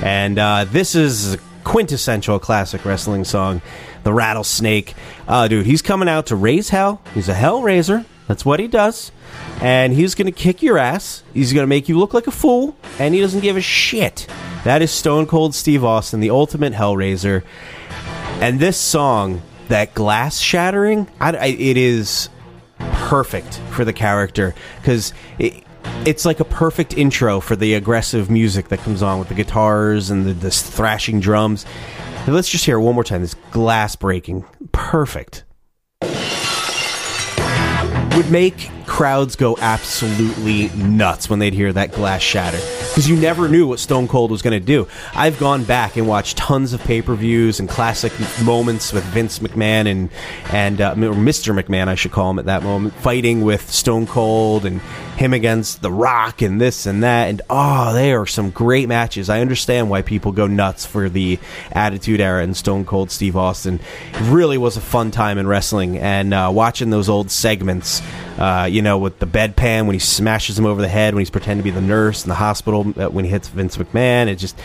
and 0.02 0.36
uh, 0.36 0.64
this 0.64 0.96
is 0.96 1.34
a 1.34 1.38
quintessential 1.62 2.40
classic 2.40 2.84
wrestling 2.84 3.22
song, 3.22 3.62
"The 4.02 4.12
Rattlesnake." 4.12 4.94
Uh, 5.28 5.46
dude, 5.46 5.64
he's 5.64 5.80
coming 5.80 6.08
out 6.08 6.26
to 6.26 6.34
raise 6.34 6.70
hell. 6.70 7.00
He's 7.14 7.28
a 7.28 7.34
hell 7.34 7.62
raiser. 7.62 8.04
That's 8.26 8.44
what 8.44 8.58
he 8.58 8.66
does, 8.66 9.12
and 9.60 9.92
he's 9.92 10.16
gonna 10.16 10.32
kick 10.32 10.60
your 10.60 10.76
ass. 10.76 11.22
He's 11.32 11.52
gonna 11.52 11.68
make 11.68 11.88
you 11.88 11.96
look 11.96 12.14
like 12.14 12.26
a 12.26 12.32
fool, 12.32 12.76
and 12.98 13.14
he 13.14 13.20
doesn't 13.20 13.42
give 13.42 13.56
a 13.56 13.60
shit. 13.60 14.26
That 14.64 14.82
is 14.82 14.90
Stone 14.90 15.26
Cold 15.26 15.54
Steve 15.54 15.84
Austin, 15.84 16.18
the 16.18 16.30
ultimate 16.30 16.72
hellraiser. 16.72 17.44
And 18.40 18.58
this 18.58 18.76
song, 18.76 19.40
that 19.68 19.94
glass 19.94 20.40
shattering, 20.40 21.06
I, 21.20 21.36
I, 21.36 21.46
it 21.46 21.76
is 21.76 22.28
perfect 22.80 23.60
for 23.70 23.84
the 23.84 23.92
character 23.92 24.52
because 24.82 25.12
it's 26.06 26.24
like 26.24 26.40
a 26.40 26.44
perfect 26.44 26.96
intro 26.96 27.40
for 27.40 27.56
the 27.56 27.74
aggressive 27.74 28.30
music 28.30 28.68
that 28.68 28.78
comes 28.80 29.02
on 29.02 29.18
with 29.18 29.28
the 29.28 29.34
guitars 29.34 30.10
and 30.10 30.24
the, 30.26 30.32
the 30.32 30.50
thrashing 30.50 31.20
drums. 31.20 31.66
And 32.26 32.34
let's 32.34 32.48
just 32.48 32.64
hear 32.64 32.78
it 32.78 32.80
one 32.80 32.94
more 32.94 33.04
time. 33.04 33.20
This 33.20 33.34
glass 33.50 33.96
breaking, 33.96 34.44
perfect. 34.72 35.44
Would 38.16 38.30
make 38.30 38.70
crowds 38.90 39.36
go 39.36 39.56
absolutely 39.60 40.68
nuts 40.70 41.30
when 41.30 41.38
they'd 41.38 41.54
hear 41.54 41.72
that 41.72 41.92
glass 41.92 42.20
shatter 42.20 42.58
because 42.88 43.08
you 43.08 43.16
never 43.16 43.48
knew 43.48 43.68
what 43.68 43.78
Stone 43.78 44.08
Cold 44.08 44.32
was 44.32 44.42
going 44.42 44.60
to 44.60 44.66
do. 44.66 44.88
I've 45.14 45.38
gone 45.38 45.62
back 45.62 45.96
and 45.96 46.08
watched 46.08 46.36
tons 46.36 46.72
of 46.72 46.82
pay 46.82 47.00
per 47.00 47.14
views 47.14 47.60
and 47.60 47.68
classic 47.68 48.12
moments 48.44 48.92
with 48.92 49.04
Vince 49.04 49.38
McMahon 49.38 49.86
and 49.86 50.10
and 50.52 50.80
uh, 50.80 50.94
Mr. 50.96 51.58
McMahon, 51.58 51.86
I 51.86 51.94
should 51.94 52.10
call 52.10 52.30
him 52.30 52.40
at 52.40 52.46
that 52.46 52.64
moment, 52.64 52.92
fighting 52.94 53.42
with 53.42 53.70
Stone 53.70 54.08
Cold 54.08 54.66
and 54.66 54.80
him 55.20 55.34
against 55.34 55.82
The 55.82 55.92
Rock 55.92 56.40
and 56.40 56.58
this 56.58 56.86
and 56.86 57.02
that. 57.02 57.28
And 57.28 57.42
oh, 57.50 57.92
they 57.92 58.12
are 58.12 58.26
some 58.26 58.50
great 58.50 58.88
matches. 58.88 59.28
I 59.28 59.40
understand 59.40 59.90
why 59.90 60.00
people 60.02 60.32
go 60.32 60.46
nuts 60.46 60.86
for 60.86 61.10
the 61.10 61.38
Attitude 61.72 62.20
Era 62.20 62.42
and 62.42 62.56
Stone 62.56 62.86
Cold 62.86 63.10
Steve 63.10 63.36
Austin. 63.36 63.80
It 64.14 64.30
really 64.30 64.56
was 64.56 64.78
a 64.78 64.80
fun 64.80 65.10
time 65.10 65.36
in 65.36 65.46
wrestling 65.46 65.98
and 65.98 66.32
uh, 66.32 66.50
watching 66.52 66.88
those 66.90 67.08
old 67.08 67.30
segments. 67.30 68.02
Uh, 68.38 68.66
you 68.70 68.80
know, 68.80 68.89
with 68.98 69.18
the 69.18 69.26
bedpan 69.26 69.86
when 69.86 69.94
he 69.94 69.98
smashes 69.98 70.58
him 70.58 70.66
over 70.66 70.80
the 70.80 70.88
head 70.88 71.14
when 71.14 71.20
he's 71.20 71.30
pretending 71.30 71.64
to 71.64 71.64
be 71.64 71.70
the 71.70 71.80
nurse 71.80 72.24
in 72.24 72.28
the 72.28 72.34
hospital 72.34 72.92
uh, 72.96 73.08
when 73.08 73.24
he 73.24 73.30
hits 73.30 73.48
Vince 73.48 73.76
McMahon. 73.76 74.26
It 74.28 74.36
just 74.36 74.56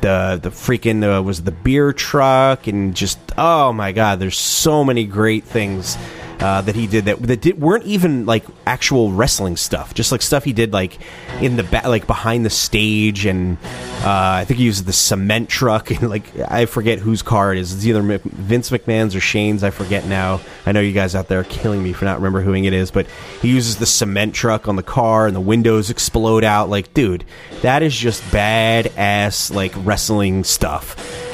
the 0.00 0.38
the 0.42 0.50
freaking 0.50 1.02
uh, 1.02 1.22
was 1.22 1.42
the 1.42 1.52
beer 1.52 1.92
truck 1.92 2.66
and 2.66 2.94
just 2.94 3.18
oh 3.38 3.72
my 3.72 3.92
god, 3.92 4.18
there's 4.18 4.38
so 4.38 4.84
many 4.84 5.04
great 5.04 5.44
things. 5.44 5.96
Uh, 6.42 6.60
that 6.60 6.74
he 6.74 6.86
did 6.88 7.04
that 7.04 7.22
that 7.22 7.40
did, 7.40 7.60
weren't 7.60 7.84
even 7.84 8.26
like 8.26 8.44
actual 8.66 9.12
wrestling 9.12 9.56
stuff, 9.56 9.94
just 9.94 10.10
like 10.10 10.22
stuff 10.22 10.42
he 10.42 10.52
did 10.52 10.72
like 10.72 10.98
in 11.40 11.56
the 11.56 11.62
back, 11.62 11.84
like 11.84 12.06
behind 12.06 12.44
the 12.44 12.50
stage, 12.50 13.26
and 13.26 13.58
uh, 14.02 14.40
I 14.40 14.44
think 14.44 14.58
he 14.58 14.64
used 14.64 14.86
the 14.86 14.92
cement 14.92 15.48
truck 15.48 15.90
and 15.90 16.10
like 16.10 16.24
I 16.38 16.66
forget 16.66 16.98
whose 16.98 17.22
car 17.22 17.52
it 17.52 17.58
is. 17.58 17.72
It's 17.72 17.86
either 17.86 18.02
Vince 18.24 18.70
McMahon's 18.70 19.14
or 19.14 19.20
Shane's. 19.20 19.62
I 19.62 19.70
forget 19.70 20.06
now. 20.06 20.40
I 20.66 20.72
know 20.72 20.80
you 20.80 20.92
guys 20.92 21.14
out 21.14 21.28
there 21.28 21.40
are 21.40 21.44
killing 21.44 21.82
me 21.82 21.92
for 21.92 22.04
not 22.04 22.16
remember 22.18 22.40
who 22.40 22.52
it 22.54 22.72
is, 22.72 22.90
but 22.90 23.06
he 23.40 23.48
uses 23.48 23.76
the 23.76 23.86
cement 23.86 24.34
truck 24.34 24.68
on 24.68 24.76
the 24.76 24.82
car 24.82 25.26
and 25.26 25.34
the 25.36 25.40
windows 25.40 25.90
explode 25.90 26.44
out. 26.44 26.68
Like, 26.68 26.92
dude, 26.92 27.24
that 27.62 27.82
is 27.82 27.96
just 27.96 28.22
badass 28.24 29.54
like 29.54 29.72
wrestling 29.76 30.44
stuff. 30.44 31.30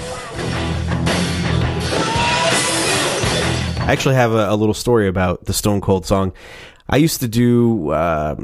I 3.88 3.92
actually 3.92 4.16
have 4.16 4.32
a, 4.32 4.50
a, 4.50 4.54
little 4.54 4.74
story 4.74 5.08
about 5.08 5.46
the 5.46 5.54
Stone 5.54 5.80
Cold 5.80 6.04
song. 6.04 6.34
I 6.90 6.98
used 6.98 7.20
to 7.20 7.28
do 7.28 7.88
uh, 7.88 8.36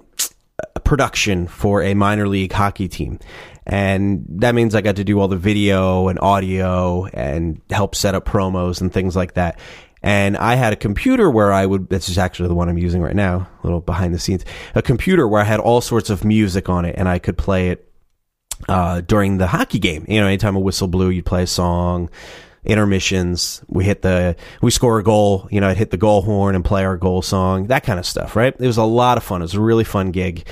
a 0.74 0.80
production 0.80 1.48
for 1.48 1.82
a 1.82 1.92
minor 1.92 2.26
league 2.26 2.50
hockey 2.50 2.88
team. 2.88 3.18
And 3.66 4.24
that 4.40 4.54
means 4.54 4.74
I 4.74 4.80
got 4.80 4.96
to 4.96 5.04
do 5.04 5.20
all 5.20 5.28
the 5.28 5.36
video 5.36 6.08
and 6.08 6.18
audio 6.18 7.04
and 7.12 7.60
help 7.68 7.94
set 7.94 8.14
up 8.14 8.24
promos 8.24 8.80
and 8.80 8.90
things 8.90 9.14
like 9.14 9.34
that. 9.34 9.58
And 10.02 10.38
I 10.38 10.54
had 10.54 10.72
a 10.72 10.76
computer 10.76 11.30
where 11.30 11.52
I 11.52 11.66
would, 11.66 11.90
this 11.90 12.08
is 12.08 12.16
actually 12.16 12.48
the 12.48 12.54
one 12.54 12.70
I'm 12.70 12.78
using 12.78 13.02
right 13.02 13.14
now, 13.14 13.46
a 13.62 13.66
little 13.66 13.82
behind 13.82 14.14
the 14.14 14.18
scenes, 14.18 14.46
a 14.74 14.80
computer 14.80 15.28
where 15.28 15.42
I 15.42 15.44
had 15.44 15.60
all 15.60 15.82
sorts 15.82 16.08
of 16.08 16.24
music 16.24 16.70
on 16.70 16.86
it 16.86 16.94
and 16.96 17.06
I 17.06 17.18
could 17.18 17.36
play 17.36 17.68
it 17.68 17.86
uh, 18.66 19.02
during 19.02 19.36
the 19.36 19.48
hockey 19.48 19.78
game. 19.78 20.06
You 20.08 20.22
know, 20.22 20.26
anytime 20.26 20.56
a 20.56 20.60
whistle 20.60 20.88
blew, 20.88 21.10
you'd 21.10 21.26
play 21.26 21.42
a 21.42 21.46
song. 21.46 22.08
Intermissions, 22.64 23.62
we 23.68 23.84
hit 23.84 24.02
the, 24.02 24.36
we 24.62 24.70
score 24.70 24.98
a 24.98 25.02
goal. 25.02 25.48
You 25.50 25.60
know, 25.60 25.68
I'd 25.68 25.76
hit 25.76 25.90
the 25.90 25.96
goal 25.96 26.22
horn 26.22 26.54
and 26.54 26.64
play 26.64 26.84
our 26.84 26.96
goal 26.96 27.22
song, 27.22 27.66
that 27.66 27.84
kind 27.84 27.98
of 27.98 28.06
stuff, 28.06 28.36
right? 28.36 28.54
It 28.58 28.66
was 28.66 28.78
a 28.78 28.84
lot 28.84 29.18
of 29.18 29.24
fun. 29.24 29.40
It 29.40 29.44
was 29.44 29.54
a 29.54 29.60
really 29.60 29.84
fun 29.84 30.10
gig. 30.10 30.46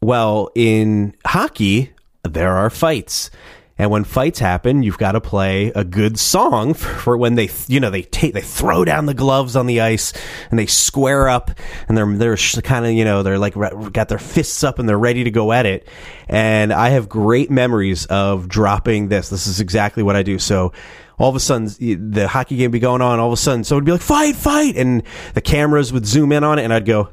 Well, 0.00 0.50
in 0.54 1.14
hockey, 1.24 1.92
there 2.24 2.52
are 2.52 2.70
fights. 2.70 3.30
And 3.78 3.90
when 3.90 4.04
fights 4.04 4.38
happen, 4.38 4.82
you've 4.82 4.98
got 4.98 5.12
to 5.12 5.20
play 5.20 5.72
a 5.74 5.82
good 5.82 6.18
song 6.18 6.74
for, 6.74 7.16
when 7.16 7.34
they, 7.34 7.50
you 7.66 7.80
know, 7.80 7.90
they 7.90 8.02
take, 8.02 8.34
they 8.34 8.40
throw 8.40 8.84
down 8.84 9.06
the 9.06 9.14
gloves 9.14 9.56
on 9.56 9.66
the 9.66 9.80
ice 9.80 10.12
and 10.50 10.58
they 10.58 10.66
square 10.66 11.28
up 11.28 11.50
and 11.88 11.96
they're, 11.96 12.06
they're 12.14 12.36
kind 12.36 12.86
of, 12.86 12.92
you 12.92 13.04
know, 13.04 13.22
they're 13.22 13.38
like, 13.38 13.54
got 13.92 14.08
their 14.08 14.18
fists 14.18 14.62
up 14.62 14.78
and 14.78 14.88
they're 14.88 14.98
ready 14.98 15.24
to 15.24 15.30
go 15.30 15.52
at 15.52 15.66
it. 15.66 15.88
And 16.28 16.72
I 16.72 16.90
have 16.90 17.08
great 17.08 17.50
memories 17.50 18.06
of 18.06 18.48
dropping 18.48 19.08
this. 19.08 19.30
This 19.30 19.46
is 19.46 19.60
exactly 19.60 20.02
what 20.02 20.16
I 20.16 20.22
do. 20.22 20.38
So, 20.38 20.72
all 21.18 21.28
of 21.28 21.36
a 21.36 21.40
sudden 21.40 22.10
the 22.10 22.28
hockey 22.28 22.56
game 22.56 22.70
would 22.70 22.72
be 22.72 22.78
going 22.78 23.02
on. 23.02 23.18
All 23.18 23.28
of 23.28 23.32
a 23.32 23.36
sudden, 23.36 23.64
someone 23.64 23.84
would 23.84 23.86
be 23.86 23.92
like, 23.92 24.00
"Fight, 24.00 24.36
fight!" 24.36 24.76
and 24.76 25.02
the 25.34 25.40
cameras 25.40 25.92
would 25.92 26.06
zoom 26.06 26.32
in 26.32 26.44
on 26.44 26.58
it, 26.58 26.64
and 26.64 26.72
I'd 26.72 26.86
go. 26.86 27.10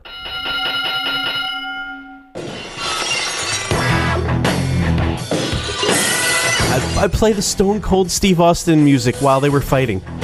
I'd, 6.71 6.97
I'd 6.97 7.13
play 7.13 7.34
the 7.34 7.41
Stone 7.41 7.81
Cold 7.81 8.11
Steve 8.11 8.39
Austin 8.39 8.84
music 8.84 9.15
while 9.17 9.39
they 9.39 9.49
were 9.49 9.61
fighting. 9.61 10.01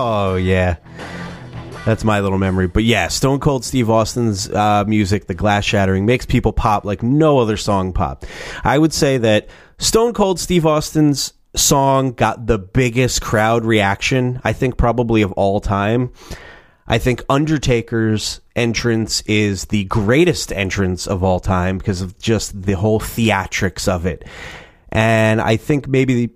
Oh 0.00 0.36
yeah. 0.36 0.76
That's 1.88 2.04
my 2.04 2.20
little 2.20 2.36
memory. 2.36 2.66
But 2.66 2.84
yeah, 2.84 3.08
Stone 3.08 3.40
Cold 3.40 3.64
Steve 3.64 3.88
Austin's 3.88 4.46
uh, 4.50 4.84
music, 4.86 5.26
the 5.26 5.32
glass 5.32 5.64
shattering, 5.64 6.04
makes 6.04 6.26
people 6.26 6.52
pop 6.52 6.84
like 6.84 7.02
no 7.02 7.38
other 7.38 7.56
song 7.56 7.94
pop. 7.94 8.26
I 8.62 8.76
would 8.76 8.92
say 8.92 9.16
that 9.16 9.48
Stone 9.78 10.12
Cold 10.12 10.38
Steve 10.38 10.66
Austin's 10.66 11.32
song 11.56 12.12
got 12.12 12.46
the 12.46 12.58
biggest 12.58 13.22
crowd 13.22 13.64
reaction, 13.64 14.38
I 14.44 14.52
think, 14.52 14.76
probably 14.76 15.22
of 15.22 15.32
all 15.32 15.62
time. 15.62 16.12
I 16.86 16.98
think 16.98 17.24
Undertaker's 17.30 18.42
entrance 18.54 19.22
is 19.22 19.64
the 19.64 19.84
greatest 19.84 20.52
entrance 20.52 21.06
of 21.06 21.24
all 21.24 21.40
time 21.40 21.78
because 21.78 22.02
of 22.02 22.18
just 22.18 22.64
the 22.64 22.74
whole 22.74 23.00
theatrics 23.00 23.88
of 23.88 24.04
it. 24.04 24.26
And 24.92 25.40
I 25.40 25.56
think 25.56 25.88
maybe 25.88 26.32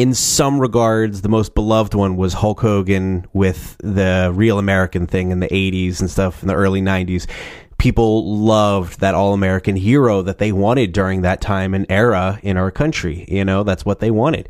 in 0.00 0.14
some 0.14 0.58
regards, 0.58 1.20
the 1.20 1.28
most 1.28 1.54
beloved 1.54 1.92
one 1.92 2.16
was 2.16 2.32
Hulk 2.32 2.60
Hogan 2.60 3.26
with 3.34 3.76
the 3.82 4.32
Real 4.34 4.58
American 4.58 5.06
thing 5.06 5.30
in 5.30 5.40
the 5.40 5.48
80s 5.48 6.00
and 6.00 6.10
stuff 6.10 6.40
in 6.40 6.48
the 6.48 6.54
early 6.54 6.80
90s. 6.80 7.28
People 7.76 8.38
loved 8.38 9.00
that 9.00 9.14
all 9.14 9.34
American 9.34 9.76
hero 9.76 10.22
that 10.22 10.38
they 10.38 10.52
wanted 10.52 10.94
during 10.94 11.20
that 11.20 11.42
time 11.42 11.74
and 11.74 11.84
era 11.90 12.40
in 12.42 12.56
our 12.56 12.70
country. 12.70 13.26
You 13.28 13.44
know, 13.44 13.62
that's 13.62 13.84
what 13.84 13.98
they 14.00 14.10
wanted. 14.10 14.48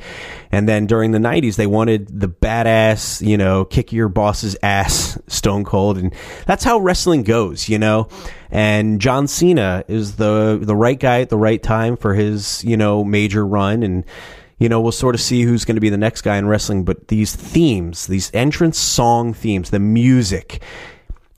And 0.52 0.68
then 0.68 0.86
during 0.86 1.10
the 1.10 1.18
90s, 1.18 1.56
they 1.56 1.66
wanted 1.66 2.20
the 2.20 2.28
badass, 2.28 3.20
you 3.20 3.36
know, 3.36 3.64
kick 3.64 3.92
your 3.92 4.08
boss's 4.08 4.56
ass 4.62 5.18
Stone 5.26 5.64
Cold. 5.64 5.98
And 5.98 6.14
that's 6.46 6.62
how 6.62 6.78
wrestling 6.78 7.24
goes, 7.24 7.68
you 7.68 7.80
know? 7.80 8.06
And 8.52 9.00
John 9.00 9.26
Cena 9.26 9.82
is 9.88 10.14
the, 10.14 10.60
the 10.62 10.76
right 10.76 10.98
guy 10.98 11.22
at 11.22 11.28
the 11.28 11.36
right 11.36 11.60
time 11.60 11.96
for 11.96 12.14
his, 12.14 12.62
you 12.62 12.76
know, 12.76 13.02
major 13.02 13.44
run. 13.44 13.82
And, 13.82 14.04
you 14.60 14.68
know, 14.68 14.80
we'll 14.80 14.92
sort 14.92 15.14
of 15.16 15.20
see 15.20 15.42
who's 15.42 15.64
going 15.64 15.76
to 15.76 15.80
be 15.80 15.88
the 15.88 15.96
next 15.96 16.20
guy 16.20 16.36
in 16.36 16.46
wrestling. 16.46 16.84
But 16.84 17.08
these 17.08 17.34
themes, 17.34 18.06
these 18.06 18.30
entrance 18.32 18.78
song 18.78 19.32
themes, 19.32 19.70
the 19.70 19.80
music 19.80 20.62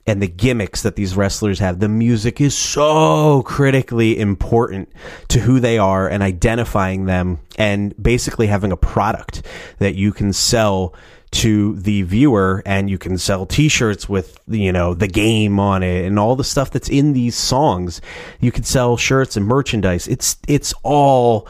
and 0.05 0.21
the 0.21 0.27
gimmicks 0.27 0.81
that 0.81 0.97
these 0.97 1.15
wrestlers 1.15 1.59
have, 1.59 1.79
the 1.79 1.87
music 1.87 2.41
is 2.41 2.55
so 2.55 3.41
critically 3.43 4.19
important 4.19 4.89
to 5.29 5.39
who 5.39 5.61
they 5.61 5.77
are 5.77 6.09
and 6.09 6.21
identifying 6.21 7.05
them 7.05 7.39
and 7.57 7.95
basically 8.01 8.47
having 8.47 8.73
a 8.73 8.77
product 8.77 9.41
that 9.79 9.95
you 9.95 10.11
can 10.11 10.33
sell 10.33 10.93
to 11.31 11.77
the 11.77 12.01
viewer 12.03 12.61
and 12.65 12.89
you 12.89 12.97
can 12.97 13.17
sell 13.17 13.47
t-shirts 13.47 14.07
with 14.07 14.39
you 14.47 14.71
know 14.71 14.93
the 14.93 15.07
game 15.07 15.59
on 15.59 15.81
it 15.81 16.05
and 16.05 16.19
all 16.19 16.35
the 16.35 16.43
stuff 16.43 16.69
that's 16.69 16.89
in 16.89 17.13
these 17.13 17.35
songs 17.35 18.01
you 18.39 18.51
can 18.51 18.63
sell 18.63 18.97
shirts 18.97 19.35
and 19.35 19.47
merchandise 19.47 20.07
it's 20.07 20.37
it's 20.47 20.75
all 20.83 21.47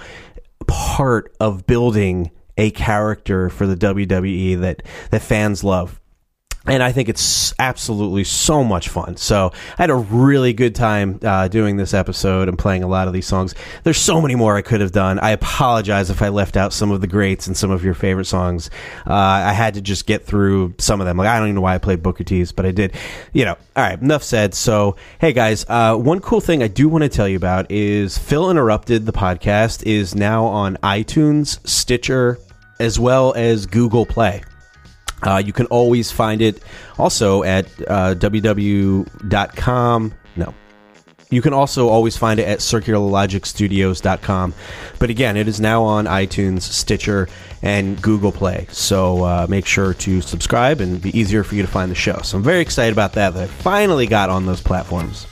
part 0.67 1.35
of 1.39 1.65
building 1.65 2.31
a 2.57 2.71
character 2.71 3.49
for 3.49 3.65
the 3.65 3.75
WWE 3.75 4.59
that 4.61 4.83
that 5.11 5.21
fans 5.21 5.63
love. 5.63 5.99
And 6.65 6.81
I 6.81 6.93
think 6.93 7.09
it's 7.09 7.53
absolutely 7.59 8.23
so 8.23 8.63
much 8.63 8.87
fun. 8.87 9.17
So 9.17 9.51
I 9.77 9.81
had 9.81 9.89
a 9.89 9.95
really 9.95 10.53
good 10.53 10.75
time 10.75 11.19
uh, 11.21 11.49
doing 11.49 11.75
this 11.75 11.93
episode 11.93 12.47
and 12.47 12.57
playing 12.57 12.83
a 12.83 12.87
lot 12.87 13.07
of 13.07 13.13
these 13.13 13.27
songs. 13.27 13.53
There's 13.83 13.97
so 13.97 14.21
many 14.21 14.35
more 14.35 14.55
I 14.55 14.61
could 14.61 14.79
have 14.79 14.93
done. 14.93 15.19
I 15.19 15.31
apologize 15.31 16.09
if 16.09 16.21
I 16.21 16.29
left 16.29 16.55
out 16.55 16.71
some 16.71 16.89
of 16.89 17.01
the 17.01 17.07
greats 17.07 17.47
and 17.47 17.57
some 17.57 17.69
of 17.69 17.83
your 17.83 17.93
favorite 17.93 18.25
songs. 18.25 18.69
Uh, 19.05 19.13
I 19.13 19.51
had 19.51 19.73
to 19.73 19.81
just 19.81 20.05
get 20.05 20.25
through 20.25 20.75
some 20.77 21.01
of 21.01 21.05
them. 21.05 21.17
Like 21.17 21.27
I 21.27 21.37
don't 21.37 21.47
even 21.47 21.55
know 21.55 21.61
why 21.61 21.75
I 21.75 21.79
played 21.79 22.01
Booker 22.01 22.23
T's, 22.23 22.53
but 22.53 22.65
I 22.65 22.71
did. 22.71 22.93
You 23.33 23.43
know. 23.43 23.57
All 23.75 23.83
right. 23.83 23.99
Enough 23.99 24.23
said. 24.23 24.53
So 24.53 24.95
hey 25.19 25.33
guys, 25.33 25.65
uh, 25.67 25.97
one 25.97 26.21
cool 26.21 26.39
thing 26.39 26.63
I 26.63 26.69
do 26.69 26.87
want 26.87 27.03
to 27.03 27.09
tell 27.09 27.27
you 27.27 27.35
about 27.35 27.71
is 27.71 28.17
Phil 28.17 28.49
Interrupted 28.49 29.05
the 29.05 29.11
podcast 29.11 29.83
is 29.83 30.15
now 30.15 30.45
on 30.45 30.77
iTunes, 30.77 31.59
Stitcher, 31.67 32.39
as 32.79 32.97
well 32.97 33.33
as 33.33 33.65
Google 33.65 34.05
Play. 34.05 34.43
Uh, 35.23 35.37
you 35.37 35.53
can 35.53 35.65
always 35.67 36.11
find 36.11 36.41
it 36.41 36.61
also 36.97 37.43
at 37.43 37.65
uh, 37.87 38.15
www.com. 38.15 39.03
No. 40.35 40.53
You 41.29 41.41
can 41.41 41.53
also 41.53 41.89
always 41.89 42.15
find 42.15 42.39
it 42.39 42.47
at 42.47 42.59
circularlogicstudios.com. 42.59 44.53
But 44.99 45.09
again, 45.09 45.35
it 45.35 45.47
is 45.47 45.59
now 45.59 45.81
on 45.83 46.05
iTunes, 46.05 46.61
Stitcher, 46.61 47.27
and 47.63 47.99
Google 48.01 48.31
Play. 48.31 48.67
So 48.69 49.23
uh, 49.23 49.47
make 49.49 49.65
sure 49.65 49.95
to 49.95 50.21
subscribe 50.21 50.79
and 50.79 51.01
be 51.01 51.17
easier 51.17 51.43
for 51.43 51.55
you 51.55 51.63
to 51.63 51.67
find 51.67 51.89
the 51.89 51.95
show. 51.95 52.19
So 52.23 52.37
I'm 52.37 52.43
very 52.43 52.61
excited 52.61 52.93
about 52.93 53.13
that, 53.13 53.33
that 53.33 53.43
I 53.43 53.47
finally 53.47 54.05
got 54.05 54.29
on 54.29 54.45
those 54.45 54.61
platforms. 54.61 55.25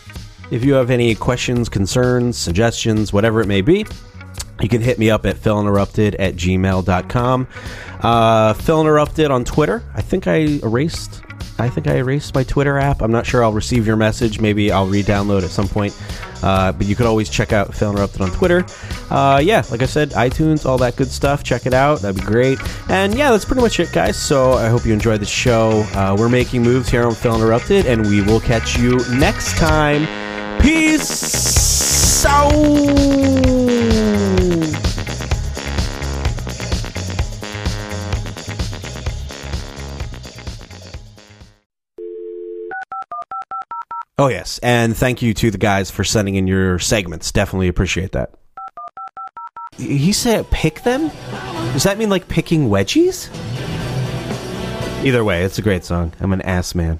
If 0.49 0.65
you 0.65 0.73
have 0.73 0.89
any 0.89 1.13
questions, 1.13 1.69
concerns, 1.69 2.35
suggestions, 2.35 3.13
whatever 3.13 3.39
it 3.41 3.47
may 3.47 3.61
be, 3.61 3.85
you 4.62 4.70
can 4.70 4.82
hit 4.82 5.00
me 5.00 5.10
up 5.10 5.26
at 5.26 5.36
philinterrupted 5.38 6.16
at 6.20 6.36
gmail.com. 6.36 7.48
Uh, 8.02 8.54
Phil 8.54 8.82
Interrupted 8.82 9.32
on 9.32 9.46
Twitter. 9.46 9.84
I 9.94 10.02
think 10.02 10.28
I 10.28 10.60
erased. 10.64 11.22
I 11.60 11.70
think 11.70 11.88
I 11.88 11.98
erased 11.98 12.34
my 12.34 12.44
Twitter 12.44 12.78
app. 12.78 13.02
I'm 13.02 13.12
not 13.12 13.26
sure 13.26 13.44
I'll 13.44 13.54
receive 13.54 13.86
your 13.86 13.96
message. 13.96 14.40
Maybe 14.40 14.72
I'll 14.72 14.88
re-download 14.88 15.44
at 15.44 15.52
some 15.52 15.68
point. 15.68 15.96
Uh, 16.42 16.72
but 16.72 16.88
you 16.88 16.96
could 16.96 17.06
always 17.06 17.30
check 17.30 17.54
out 17.54 17.74
Phil 17.74 17.92
Interrupted 17.92 18.22
on 18.22 18.32
Twitter. 18.32 18.66
Uh, 19.12 19.40
yeah, 19.44 19.64
like 19.70 19.84
I 19.84 19.86
said, 19.86 20.10
iTunes, 20.12 20.66
all 20.66 20.80
that 20.80 20.96
good 20.96 21.10
stuff. 21.10 21.44
Check 21.44 21.68
it 21.68 21.74
out. 21.74 22.02
That'd 22.02 22.20
be 22.20 22.26
great. 22.26 22.58
And 22.90 23.16
yeah, 23.16 23.30
that's 23.30 23.46
pretty 23.46 23.62
much 23.62 23.80
it, 23.80 23.92
guys. 23.92 24.18
So 24.18 24.54
I 24.54 24.70
hope 24.70 24.86
you 24.86 24.94
enjoyed 24.94 25.22
the 25.22 25.26
show. 25.26 25.86
Uh, 25.94 26.16
we're 26.18 26.30
making 26.30 26.64
moves 26.64 26.90
here 26.90 27.06
on 27.06 27.14
Phil 27.14 27.36
Interrupted, 27.36 27.86
and 27.86 28.08
we 28.08 28.22
will 28.22 28.40
catch 28.40 28.78
you 28.78 28.98
next 29.12 29.56
time. 29.58 30.08
Peace 30.62 32.26
out. 32.26 33.51
Oh 44.22 44.27
yes, 44.27 44.60
and 44.60 44.95
thank 44.95 45.23
you 45.23 45.34
to 45.34 45.49
the 45.49 45.57
guys 45.57 45.89
for 45.89 46.03
sending 46.03 46.35
in 46.35 46.45
your 46.45 46.77
segments. 46.77 47.31
Definitely 47.31 47.69
appreciate 47.69 48.11
that. 48.11 48.35
He 49.77 50.14
said 50.14 50.48
pick 50.52 50.84
them? 50.84 51.10
Does 51.73 51.81
that 51.85 51.98
mean 51.98 52.11
like 52.11 52.27
picking 52.27 52.69
wedgies? 52.69 53.35
Either 55.03 55.23
way, 55.23 55.41
it's 55.41 55.57
a 55.57 55.64
great 55.64 55.84
song. 55.84 56.14
I'm 56.19 56.34
an 56.34 56.41
ass 56.43 56.76
man. 56.76 56.99